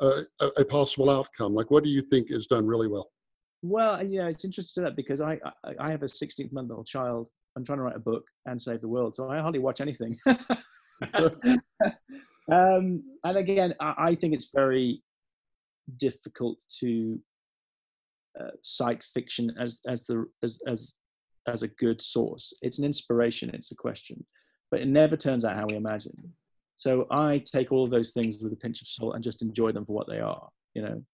a, 0.00 0.24
a, 0.58 0.64
possible 0.64 1.08
outcome. 1.08 1.54
Like 1.54 1.70
what 1.70 1.84
do 1.84 1.90
you 1.90 2.02
think 2.02 2.30
is 2.30 2.46
done 2.46 2.66
really 2.66 2.88
well? 2.88 3.10
Well 3.62 4.04
yeah 4.04 4.28
it's 4.28 4.44
interesting 4.44 4.84
that 4.84 4.96
because 4.96 5.20
i 5.20 5.38
i, 5.64 5.74
I 5.78 5.90
have 5.90 6.02
a 6.02 6.08
16 6.08 6.50
month 6.52 6.70
old 6.70 6.86
child. 6.86 7.30
I'm 7.56 7.64
trying 7.64 7.78
to 7.78 7.84
write 7.84 7.96
a 7.96 8.00
book 8.00 8.24
and 8.46 8.60
save 8.60 8.80
the 8.80 8.88
world 8.88 9.14
so 9.14 9.30
i 9.30 9.38
hardly 9.38 9.60
watch 9.60 9.80
anything. 9.80 10.18
Um, 12.50 13.04
and 13.22 13.36
again 13.38 13.72
I, 13.80 13.94
I 13.98 14.14
think 14.16 14.34
it's 14.34 14.50
very 14.52 15.00
difficult 15.96 16.62
to 16.80 17.20
uh, 18.40 18.50
cite 18.62 19.02
fiction 19.02 19.52
as 19.58 19.80
as 19.86 20.04
the 20.06 20.26
as 20.42 20.60
as 20.66 20.94
as 21.48 21.62
a 21.62 21.68
good 21.68 22.00
source. 22.00 22.52
It's 22.62 22.78
an 22.78 22.84
inspiration. 22.84 23.50
It's 23.52 23.72
a 23.72 23.76
question, 23.76 24.24
but 24.70 24.80
it 24.80 24.88
never 24.88 25.16
turns 25.16 25.44
out 25.44 25.56
how 25.56 25.66
we 25.66 25.76
imagine. 25.76 26.12
So 26.76 27.06
I 27.10 27.38
take 27.38 27.70
all 27.70 27.84
of 27.84 27.90
those 27.90 28.10
things 28.10 28.42
with 28.42 28.52
a 28.52 28.56
pinch 28.56 28.80
of 28.82 28.88
salt 28.88 29.14
and 29.14 29.22
just 29.22 29.42
enjoy 29.42 29.72
them 29.72 29.86
for 29.86 29.92
what 29.92 30.08
they 30.08 30.18
are. 30.20 30.48
You 30.74 30.82
know, 30.82 31.04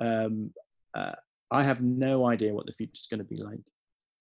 um, 0.00 0.50
uh, 0.96 1.12
I 1.50 1.62
have 1.62 1.82
no 1.82 2.26
idea 2.26 2.54
what 2.54 2.66
the 2.66 2.72
future 2.72 2.92
is 2.94 3.08
going 3.10 3.18
to 3.18 3.24
be 3.24 3.42
like, 3.42 3.60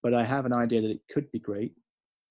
but 0.03 0.13
I 0.13 0.23
have 0.23 0.45
an 0.45 0.53
idea 0.53 0.81
that 0.81 0.91
it 0.91 1.01
could 1.11 1.31
be 1.31 1.39
great, 1.39 1.73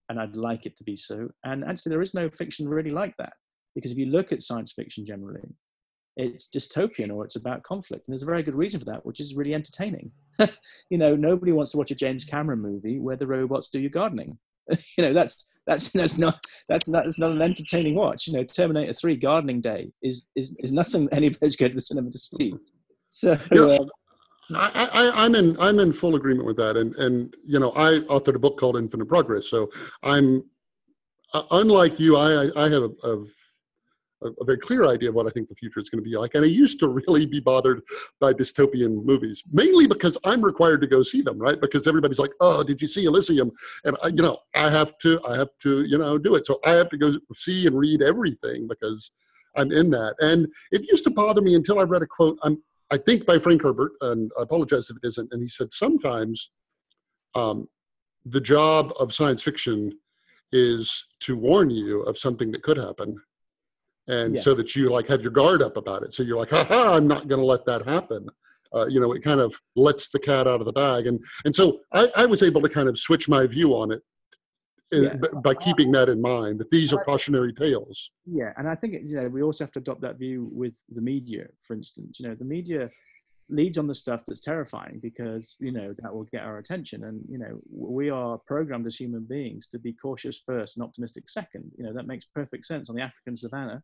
and 0.08 0.20
I'd 0.20 0.36
like 0.36 0.66
it 0.66 0.76
to 0.76 0.84
be 0.84 0.96
so. 0.96 1.28
And 1.44 1.64
actually, 1.64 1.90
there 1.90 2.02
is 2.02 2.14
no 2.14 2.28
fiction 2.30 2.68
really 2.68 2.90
like 2.90 3.14
that 3.18 3.34
because 3.74 3.92
if 3.92 3.98
you 3.98 4.06
look 4.06 4.32
at 4.32 4.42
science 4.42 4.72
fiction 4.72 5.06
generally, 5.06 5.42
it's 6.16 6.48
dystopian 6.48 7.14
or 7.14 7.24
it's 7.24 7.36
about 7.36 7.62
conflict. 7.62 8.06
And 8.06 8.12
there's 8.12 8.22
a 8.22 8.26
very 8.26 8.42
good 8.42 8.54
reason 8.54 8.80
for 8.80 8.86
that, 8.86 9.04
which 9.04 9.20
is 9.20 9.34
really 9.34 9.54
entertaining. 9.54 10.10
you 10.90 10.98
know, 10.98 11.14
nobody 11.14 11.52
wants 11.52 11.72
to 11.72 11.78
watch 11.78 11.90
a 11.90 11.94
James 11.94 12.24
Cameron 12.24 12.60
movie 12.60 12.98
where 12.98 13.16
the 13.16 13.26
robots 13.26 13.68
do 13.68 13.78
your 13.78 13.90
gardening. 13.90 14.38
you 14.70 15.04
know, 15.04 15.12
that's 15.12 15.48
that's 15.66 15.90
that's 15.90 16.16
not 16.16 16.44
that's 16.68 16.88
not 16.88 17.04
that's 17.04 17.18
not 17.18 17.32
an 17.32 17.42
entertaining 17.42 17.94
watch. 17.94 18.26
You 18.26 18.34
know, 18.34 18.44
Terminator 18.44 18.94
Three 18.94 19.16
Gardening 19.16 19.60
Day 19.60 19.92
is 20.02 20.26
is 20.34 20.56
is 20.60 20.72
nothing 20.72 21.08
anybody's 21.12 21.56
going 21.56 21.72
to 21.72 21.76
the 21.76 21.80
cinema 21.82 22.10
to 22.10 22.18
see. 22.18 22.54
So. 23.10 23.38
Yeah. 23.52 23.78
Um, 23.78 23.88
I, 24.54 24.88
I, 24.92 25.24
I'm 25.24 25.34
in 25.34 25.58
I'm 25.58 25.80
in 25.80 25.92
full 25.92 26.14
agreement 26.14 26.46
with 26.46 26.56
that, 26.58 26.76
and 26.76 26.94
and 26.96 27.34
you 27.44 27.58
know 27.58 27.72
I 27.74 27.98
authored 28.08 28.36
a 28.36 28.38
book 28.38 28.60
called 28.60 28.76
Infinite 28.76 29.06
Progress, 29.06 29.48
so 29.48 29.68
I'm 30.04 30.44
uh, 31.34 31.42
unlike 31.50 31.98
you. 31.98 32.16
I 32.16 32.50
I 32.56 32.68
have 32.68 32.84
a, 32.84 32.90
a 33.02 33.24
a, 34.40 34.44
very 34.44 34.58
clear 34.58 34.86
idea 34.86 35.08
of 35.08 35.14
what 35.14 35.26
I 35.26 35.30
think 35.30 35.48
the 35.48 35.54
future 35.54 35.80
is 35.80 35.88
going 35.88 36.02
to 36.02 36.08
be 36.08 36.16
like. 36.16 36.34
And 36.34 36.44
I 36.44 36.48
used 36.48 36.78
to 36.80 36.88
really 36.88 37.26
be 37.26 37.40
bothered 37.40 37.82
by 38.20 38.32
dystopian 38.32 39.04
movies, 39.04 39.42
mainly 39.52 39.86
because 39.86 40.16
I'm 40.24 40.42
required 40.42 40.80
to 40.82 40.86
go 40.86 41.02
see 41.02 41.22
them, 41.22 41.38
right? 41.38 41.60
Because 41.60 41.86
everybody's 41.86 42.18
like, 42.18 42.32
"Oh, 42.40 42.62
did 42.62 42.80
you 42.80 42.88
see 42.88 43.04
Elysium?" 43.04 43.50
And 43.84 43.96
I, 44.02 44.08
you 44.08 44.22
know, 44.22 44.38
I 44.54 44.70
have 44.70 44.98
to, 44.98 45.20
I 45.26 45.36
have 45.36 45.50
to, 45.62 45.84
you 45.84 45.98
know, 45.98 46.18
do 46.18 46.34
it. 46.34 46.46
So 46.46 46.60
I 46.64 46.72
have 46.72 46.90
to 46.90 46.96
go 46.96 47.14
see 47.34 47.66
and 47.66 47.78
read 47.78 48.02
everything 48.02 48.68
because 48.68 49.12
I'm 49.56 49.72
in 49.72 49.90
that. 49.90 50.14
And 50.20 50.46
it 50.70 50.82
used 50.90 51.04
to 51.04 51.10
bother 51.10 51.42
me 51.42 51.54
until 51.54 51.78
I 51.78 51.82
read 51.82 52.02
a 52.02 52.06
quote. 52.06 52.38
I'm, 52.42 52.62
I 52.90 52.96
think 52.96 53.26
by 53.26 53.38
Frank 53.38 53.62
Herbert, 53.62 53.92
and 54.00 54.30
I 54.38 54.42
apologize 54.42 54.90
if 54.90 54.96
it 54.96 55.06
isn't. 55.06 55.32
And 55.32 55.42
he 55.42 55.48
said 55.48 55.72
sometimes 55.72 56.50
um, 57.34 57.68
the 58.24 58.40
job 58.40 58.92
of 59.00 59.14
science 59.14 59.42
fiction 59.42 59.92
is 60.52 61.06
to 61.20 61.36
warn 61.36 61.70
you 61.70 62.02
of 62.02 62.18
something 62.18 62.52
that 62.52 62.62
could 62.62 62.76
happen 62.76 63.20
and 64.08 64.34
yeah. 64.36 64.40
so 64.40 64.54
that 64.54 64.74
you 64.76 64.90
like 64.90 65.08
have 65.08 65.22
your 65.22 65.30
guard 65.32 65.62
up 65.62 65.76
about 65.76 66.02
it. 66.02 66.14
So 66.14 66.22
you're 66.22 66.38
like, 66.38 66.50
ha, 66.50 66.94
I'm 66.94 67.06
not 67.06 67.28
going 67.28 67.40
to 67.40 67.46
let 67.46 67.64
that 67.66 67.84
happen. 67.86 68.28
Uh, 68.74 68.86
you 68.88 69.00
know, 69.00 69.12
it 69.12 69.22
kind 69.22 69.40
of 69.40 69.54
lets 69.76 70.08
the 70.08 70.18
cat 70.18 70.46
out 70.46 70.60
of 70.60 70.66
the 70.66 70.72
bag, 70.72 71.06
and 71.06 71.24
and 71.44 71.54
so 71.54 71.80
I, 71.92 72.08
I 72.16 72.26
was 72.26 72.42
able 72.42 72.60
to 72.62 72.68
kind 72.68 72.88
of 72.88 72.98
switch 72.98 73.28
my 73.28 73.46
view 73.46 73.72
on 73.72 73.92
it 73.92 74.02
uh, 74.92 75.00
Yeah. 75.02 75.14
by 75.42 75.54
keeping 75.54 75.92
that 75.92 76.08
in 76.08 76.20
mind, 76.20 76.58
that 76.58 76.70
these 76.70 76.92
are 76.92 77.02
cautionary 77.04 77.52
tales. 77.52 78.10
Yeah, 78.26 78.52
and 78.56 78.68
I 78.68 78.74
think 78.74 78.94
it- 78.94 79.02
you 79.06 79.16
know 79.16 79.28
we 79.28 79.42
also 79.42 79.64
have 79.64 79.72
to 79.72 79.78
adopt 79.78 80.00
that 80.02 80.18
view 80.18 80.48
with 80.52 80.74
the 80.90 81.00
media, 81.00 81.46
for 81.62 81.74
instance. 81.74 82.18
You 82.20 82.28
know, 82.28 82.34
the 82.34 82.44
media 82.44 82.90
leads 83.48 83.78
on 83.78 83.86
the 83.86 83.94
stuff 83.94 84.24
that's 84.26 84.40
terrifying 84.40 84.98
because 85.00 85.54
you 85.60 85.70
know 85.70 85.94
that 86.00 86.12
will 86.12 86.24
get 86.24 86.42
our 86.42 86.58
attention, 86.58 87.04
and 87.04 87.22
you 87.30 87.38
know 87.38 87.60
we 87.70 88.10
are 88.10 88.36
programmed 88.48 88.86
as 88.88 88.96
human 88.96 89.24
beings 89.24 89.68
to 89.68 89.78
be 89.78 89.92
cautious 89.92 90.42
first 90.44 90.76
and 90.76 90.84
optimistic 90.84 91.28
second. 91.28 91.70
You 91.78 91.84
know 91.84 91.92
that 91.94 92.08
makes 92.08 92.24
perfect 92.24 92.66
sense 92.66 92.90
on 92.90 92.96
the 92.96 93.02
African 93.02 93.36
savannah. 93.36 93.82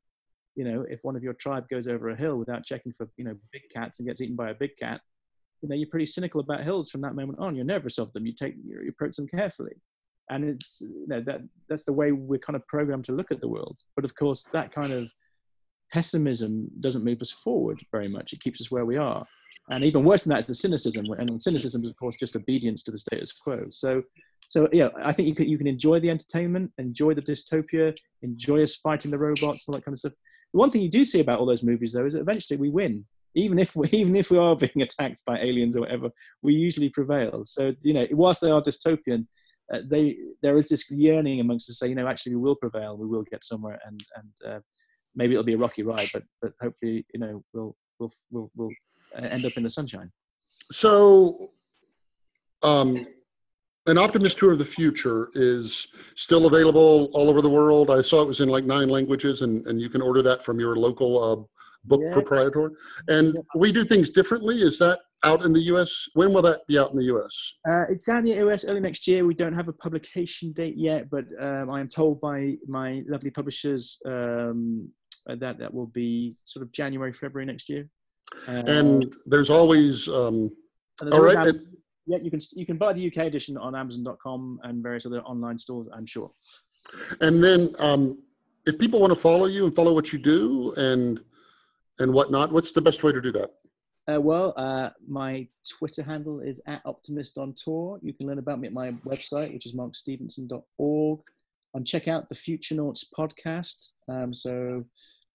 You 0.54 0.64
know, 0.64 0.84
if 0.88 1.00
one 1.02 1.16
of 1.16 1.22
your 1.22 1.34
tribe 1.34 1.68
goes 1.68 1.88
over 1.88 2.10
a 2.10 2.16
hill 2.16 2.36
without 2.36 2.64
checking 2.64 2.92
for 2.92 3.08
you 3.16 3.24
know 3.24 3.34
big 3.52 3.62
cats 3.72 3.98
and 3.98 4.08
gets 4.08 4.20
eaten 4.20 4.36
by 4.36 4.50
a 4.50 4.54
big 4.54 4.76
cat, 4.78 5.00
you 5.62 5.68
know 5.68 5.74
you're 5.74 5.88
pretty 5.88 6.06
cynical 6.06 6.40
about 6.40 6.64
hills 6.64 6.90
from 6.90 7.00
that 7.02 7.14
moment 7.14 7.38
on. 7.38 7.54
You're 7.54 7.64
nervous 7.64 7.98
of 7.98 8.12
them. 8.12 8.26
You 8.26 8.34
take 8.34 8.54
you 8.64 8.88
approach 8.88 9.16
them 9.16 9.26
carefully. 9.26 9.74
And 10.30 10.44
it's 10.44 10.80
you 10.80 11.06
know 11.06 11.20
that 11.22 11.40
that's 11.68 11.84
the 11.84 11.92
way 11.92 12.12
we're 12.12 12.38
kind 12.38 12.56
of 12.56 12.66
programmed 12.66 13.04
to 13.06 13.12
look 13.12 13.30
at 13.30 13.40
the 13.40 13.48
world. 13.48 13.78
But 13.96 14.04
of 14.04 14.14
course 14.14 14.44
that 14.52 14.72
kind 14.72 14.92
of 14.92 15.12
pessimism 15.92 16.68
doesn't 16.80 17.04
move 17.04 17.20
us 17.20 17.32
forward 17.32 17.80
very 17.90 18.08
much. 18.08 18.32
It 18.32 18.40
keeps 18.40 18.60
us 18.60 18.70
where 18.70 18.86
we 18.86 18.96
are. 18.96 19.26
And 19.68 19.84
even 19.84 20.04
worse 20.04 20.24
than 20.24 20.30
that 20.30 20.40
is 20.40 20.46
the 20.46 20.54
cynicism. 20.54 21.06
And 21.18 21.40
cynicism 21.40 21.84
is 21.84 21.90
of 21.90 21.96
course 21.96 22.16
just 22.16 22.36
obedience 22.36 22.82
to 22.84 22.90
the 22.90 22.98
status 22.98 23.32
quo. 23.32 23.66
So 23.70 24.02
so 24.48 24.68
yeah 24.72 24.88
i 25.02 25.12
think 25.12 25.28
you 25.28 25.34
can 25.34 25.48
you 25.48 25.56
can 25.56 25.66
enjoy 25.66 25.98
the 26.00 26.10
entertainment 26.10 26.70
enjoy 26.78 27.14
the 27.14 27.22
dystopia 27.22 27.96
enjoy 28.22 28.62
us 28.62 28.76
fighting 28.76 29.10
the 29.10 29.18
robots 29.18 29.64
all 29.66 29.74
that 29.74 29.84
kind 29.84 29.94
of 29.94 29.98
stuff 29.98 30.12
the 30.52 30.58
one 30.58 30.70
thing 30.70 30.82
you 30.82 30.90
do 30.90 31.04
see 31.04 31.20
about 31.20 31.38
all 31.40 31.46
those 31.46 31.62
movies 31.62 31.92
though 31.92 32.06
is 32.06 32.12
that 32.14 32.20
eventually 32.20 32.58
we 32.58 32.70
win. 32.70 33.04
Even 33.34 33.58
if 33.58 33.74
we 33.74 33.88
even 33.92 34.16
if 34.16 34.30
we 34.30 34.38
are 34.38 34.56
being 34.56 34.82
attacked 34.82 35.22
by 35.26 35.38
aliens 35.38 35.76
or 35.76 35.80
whatever 35.80 36.10
we 36.42 36.54
usually 36.54 36.88
prevail. 36.88 37.44
So 37.44 37.72
you 37.82 37.94
know 37.94 38.06
whilst 38.10 38.40
they 38.40 38.50
are 38.50 38.60
dystopian 38.60 39.26
uh, 39.72 39.78
they 39.88 40.16
there 40.42 40.56
is 40.58 40.66
this 40.66 40.90
yearning 40.90 41.40
amongst 41.40 41.68
us 41.70 41.76
to 41.76 41.84
say, 41.84 41.88
you 41.88 41.94
know, 41.94 42.06
actually 42.06 42.34
we 42.34 42.42
will 42.42 42.56
prevail, 42.56 42.96
we 42.96 43.06
will 43.06 43.22
get 43.22 43.44
somewhere, 43.44 43.80
and 43.86 44.02
and 44.16 44.52
uh, 44.52 44.60
maybe 45.14 45.32
it'll 45.32 45.44
be 45.44 45.54
a 45.54 45.58
rocky 45.58 45.82
ride, 45.82 46.10
but 46.12 46.24
but 46.40 46.52
hopefully, 46.60 47.06
you 47.14 47.20
know, 47.20 47.42
we'll 47.52 47.76
we'll 47.98 48.12
we'll, 48.30 48.50
we'll 48.54 48.70
uh, 49.16 49.22
end 49.22 49.44
up 49.44 49.56
in 49.56 49.62
the 49.62 49.70
sunshine. 49.70 50.10
So, 50.70 51.52
um, 52.62 53.06
an 53.86 53.98
optimist 53.98 54.38
tour 54.38 54.52
of 54.52 54.58
the 54.58 54.64
future 54.64 55.28
is 55.34 55.88
still 56.14 56.46
available 56.46 57.10
all 57.14 57.28
over 57.28 57.42
the 57.42 57.50
world. 57.50 57.90
I 57.90 58.00
saw 58.00 58.22
it 58.22 58.28
was 58.28 58.40
in 58.40 58.48
like 58.48 58.64
nine 58.64 58.88
languages, 58.88 59.42
and, 59.42 59.66
and 59.66 59.80
you 59.80 59.88
can 59.88 60.00
order 60.02 60.22
that 60.22 60.44
from 60.44 60.60
your 60.60 60.76
local 60.76 61.22
uh, 61.22 61.36
book 61.84 62.00
Yeah. 62.04 62.12
proprietor. 62.12 62.72
And 63.08 63.36
we 63.56 63.72
do 63.72 63.84
things 63.84 64.10
differently. 64.10 64.62
Is 64.62 64.78
that 64.78 65.00
out 65.24 65.44
in 65.44 65.52
the 65.52 65.62
U.S.? 65.62 66.06
When 66.14 66.32
will 66.32 66.42
that 66.42 66.60
be 66.68 66.78
out 66.78 66.92
in 66.92 66.96
the 66.96 67.04
U.S.? 67.06 67.54
Uh, 67.68 67.84
it's 67.90 68.08
out 68.08 68.18
in 68.20 68.24
the 68.24 68.34
US 68.48 68.64
early 68.64 68.80
next 68.80 69.06
year. 69.08 69.26
We 69.26 69.34
don't 69.34 69.52
have 69.52 69.68
a 69.68 69.72
publication 69.72 70.52
date 70.52 70.76
yet, 70.76 71.10
but 71.10 71.24
um, 71.40 71.68
I 71.70 71.80
am 71.80 71.88
told 71.88 72.20
by 72.20 72.56
my 72.68 73.02
lovely 73.08 73.30
publishers 73.30 73.98
um, 74.06 74.88
that 75.26 75.58
that 75.58 75.74
will 75.74 75.86
be 75.86 76.36
sort 76.44 76.64
of 76.64 76.70
January, 76.72 77.12
February 77.12 77.46
next 77.46 77.68
year. 77.68 77.88
Uh, 78.46 78.62
And 78.66 79.16
there's 79.26 79.50
always 79.50 80.06
um, 80.08 80.50
all 81.02 81.14
always 81.14 81.34
right. 81.34 81.48
It- 81.48 81.62
yeah, 82.12 82.18
you 82.18 82.30
can 82.30 82.40
you 82.52 82.66
can 82.66 82.76
buy 82.76 82.92
the 82.92 83.06
UK 83.06 83.18
edition 83.24 83.56
on 83.56 83.74
Amazon.com 83.74 84.60
and 84.64 84.82
various 84.82 85.06
other 85.06 85.22
online 85.22 85.58
stores. 85.58 85.88
I'm 85.94 86.04
sure. 86.04 86.30
And 87.20 87.42
then, 87.42 87.74
um, 87.78 88.18
if 88.66 88.78
people 88.78 89.00
want 89.00 89.12
to 89.12 89.18
follow 89.18 89.46
you 89.46 89.64
and 89.64 89.74
follow 89.74 89.94
what 89.94 90.12
you 90.12 90.18
do 90.18 90.74
and 90.76 91.20
and 91.98 92.12
whatnot, 92.12 92.52
what's 92.52 92.72
the 92.72 92.82
best 92.82 93.02
way 93.02 93.12
to 93.12 93.20
do 93.20 93.32
that? 93.32 93.50
Uh, 94.12 94.20
well, 94.20 94.52
uh, 94.56 94.90
my 95.08 95.46
Twitter 95.78 96.02
handle 96.02 96.40
is 96.40 96.60
at 96.66 96.82
Optimist 96.84 97.38
on 97.38 97.54
Tour. 97.54 97.98
You 98.02 98.12
can 98.12 98.26
learn 98.26 98.38
about 98.38 98.60
me 98.60 98.66
at 98.66 98.74
my 98.74 98.92
website, 99.06 99.54
which 99.54 99.64
is 99.64 99.74
markstevenson.org, 99.74 101.20
and 101.74 101.86
check 101.86 102.08
out 102.08 102.28
the 102.28 102.34
Futurenauts 102.34 103.04
podcast. 103.16 103.90
Um, 104.08 104.34
so, 104.34 104.84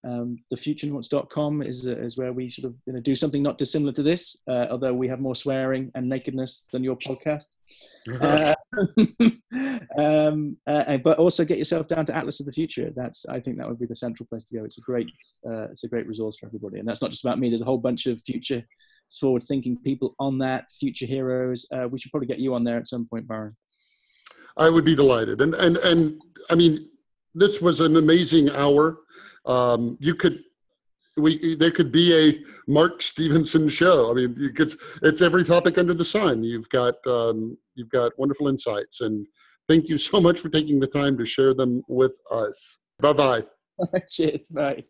um, 0.04 0.38
thefuturenauts.com 0.54 1.62
is 1.62 1.88
uh, 1.88 1.98
is 1.98 2.18
where 2.18 2.34
we 2.34 2.50
sort 2.50 2.66
of 2.66 2.76
you 2.86 2.93
know, 2.93 3.00
do 3.00 3.16
something 3.16 3.43
not 3.43 3.58
dissimilar 3.58 3.91
to 3.93 4.04
this, 4.04 4.38
uh, 4.48 4.68
although 4.70 4.93
we 4.93 5.08
have 5.08 5.20
more 5.20 5.36
swearing 5.36 5.91
and 5.95 6.08
nakedness 6.08 6.68
than 6.72 6.84
your 6.84 6.95
podcast. 6.95 7.45
Uh, 8.22 8.56
um, 10.00 10.56
uh, 10.68 10.95
but 11.00 11.18
also 11.18 11.43
get 11.43 11.58
yourself 11.58 11.86
down 11.89 12.06
to 12.06 12.16
Atlas 12.16 12.39
of 12.39 12.45
the 12.45 12.52
Future. 12.54 12.93
That's 12.95 13.26
I 13.26 13.41
think 13.41 13.58
that 13.58 13.68
would 13.68 13.80
be 13.80 13.86
the 13.86 13.98
central 13.98 14.26
place 14.28 14.45
to 14.45 14.58
go. 14.58 14.64
It's 14.64 14.78
a 14.78 14.82
great 14.82 15.10
uh, 15.45 15.64
it's 15.64 15.84
a 15.84 15.89
great 15.89 16.08
resource 16.08 16.38
for 16.38 16.45
everybody, 16.45 16.80
and 16.80 16.88
that's 16.88 17.02
not 17.02 17.12
just 17.12 17.26
about 17.26 17.38
me. 17.38 17.50
There's 17.50 17.62
a 17.62 17.66
whole 17.66 17.78
bunch 17.78 18.06
of 18.06 18.22
future 18.22 18.64
forward 19.20 19.43
thinking 19.43 19.78
people 19.78 20.16
on 20.20 20.38
that, 20.39 20.72
future 20.72 21.06
heroes. 21.06 21.66
Uh, 21.72 21.88
we 21.89 22.00
should 22.00 22.12
probably 22.12 22.28
get 22.28 22.39
you 22.39 22.54
on 22.54 22.64
there 22.64 22.78
at 22.78 22.88
some 22.88 23.06
point, 23.06 23.28
Byron. 23.28 23.52
I 24.58 24.70
would 24.70 24.86
be 24.86 24.95
delighted. 24.95 25.41
And 25.41 25.54
and 25.54 25.78
and 25.78 26.22
I 26.50 26.56
mean, 26.56 26.89
this 27.36 27.62
was 27.62 27.80
an 27.80 27.95
amazing 27.95 28.50
hour. 28.52 29.00
Um, 29.48 29.98
you 30.00 30.14
could 30.14 30.43
we 31.18 31.56
there 31.56 31.72
could 31.72 31.91
be 31.91 32.16
a 32.16 32.39
Mark 32.68 33.02
Stevenson 33.02 33.70
show. 33.70 34.12
I 34.12 34.14
mean, 34.14 34.36
you 34.38 34.52
could, 34.52 34.74
it's 35.02 35.22
every 35.22 35.43
topic 35.43 35.78
under 35.78 35.93
the 35.93 36.06
sun. 36.06 36.43
You've 36.43 36.70
got 36.70 36.95
um, 37.08 37.58
you've 37.76 37.89
got 37.89 38.18
wonderful 38.18 38.48
insights, 38.48 39.02
and 39.02 39.26
thank 39.68 39.89
you 39.89 39.98
so 39.98 40.22
much 40.22 40.39
for 40.39 40.50
taking 40.50 40.80
the 40.80 40.88
time 40.88 41.18
to 41.18 41.26
share 41.26 41.54
them 41.54 41.84
with 41.88 42.18
us. 42.32 42.82
Bye 43.00 43.14
bye. 43.14 43.43
Cheers, 44.10 44.48
bye. 44.48 44.84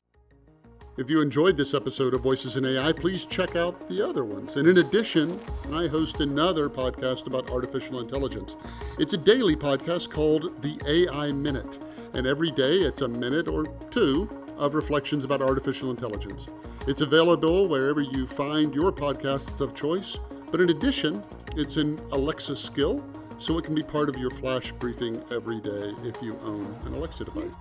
If 0.97 1.11
you 1.11 1.21
enjoyed 1.21 1.57
this 1.57 1.75
episode 1.75 2.15
of 2.15 2.21
Voices 2.21 2.55
in 2.55 2.65
AI, 2.65 2.91
please 2.91 3.27
check 3.27 3.55
out 3.55 3.87
the 3.87 4.01
other 4.01 4.25
ones. 4.25 4.55
And 4.55 4.67
in 4.67 4.79
addition, 4.79 5.39
I 5.71 5.85
host 5.85 6.21
another 6.21 6.69
podcast 6.69 7.27
about 7.27 7.51
artificial 7.51 7.99
intelligence. 7.99 8.55
It's 8.97 9.13
a 9.13 9.17
daily 9.17 9.55
podcast 9.55 10.09
called 10.09 10.59
The 10.63 10.79
AI 10.87 11.31
Minute. 11.33 11.77
And 12.15 12.25
every 12.25 12.49
day 12.49 12.77
it's 12.77 13.01
a 13.01 13.07
minute 13.07 13.47
or 13.47 13.67
two 13.91 14.46
of 14.57 14.73
reflections 14.73 15.23
about 15.23 15.41
artificial 15.41 15.89
intelligence. 15.91 16.47
It's 16.87 17.01
available 17.01 17.67
wherever 17.67 18.01
you 18.01 18.27
find 18.27 18.73
your 18.73 18.91
podcasts 18.91 19.61
of 19.61 19.73
choice. 19.73 20.17
But 20.51 20.61
in 20.61 20.69
addition, 20.69 21.23
it's 21.55 21.75
an 21.75 21.99
Alexa 22.11 22.55
skill, 22.55 23.03
so 23.37 23.57
it 23.57 23.65
can 23.65 23.75
be 23.75 23.83
part 23.83 24.09
of 24.09 24.17
your 24.17 24.31
flash 24.31 24.71
briefing 24.71 25.21
every 25.31 25.59
day 25.59 25.93
if 26.03 26.15
you 26.21 26.37
own 26.43 26.73
an 26.85 26.93
Alexa 26.93 27.25
device. 27.25 27.55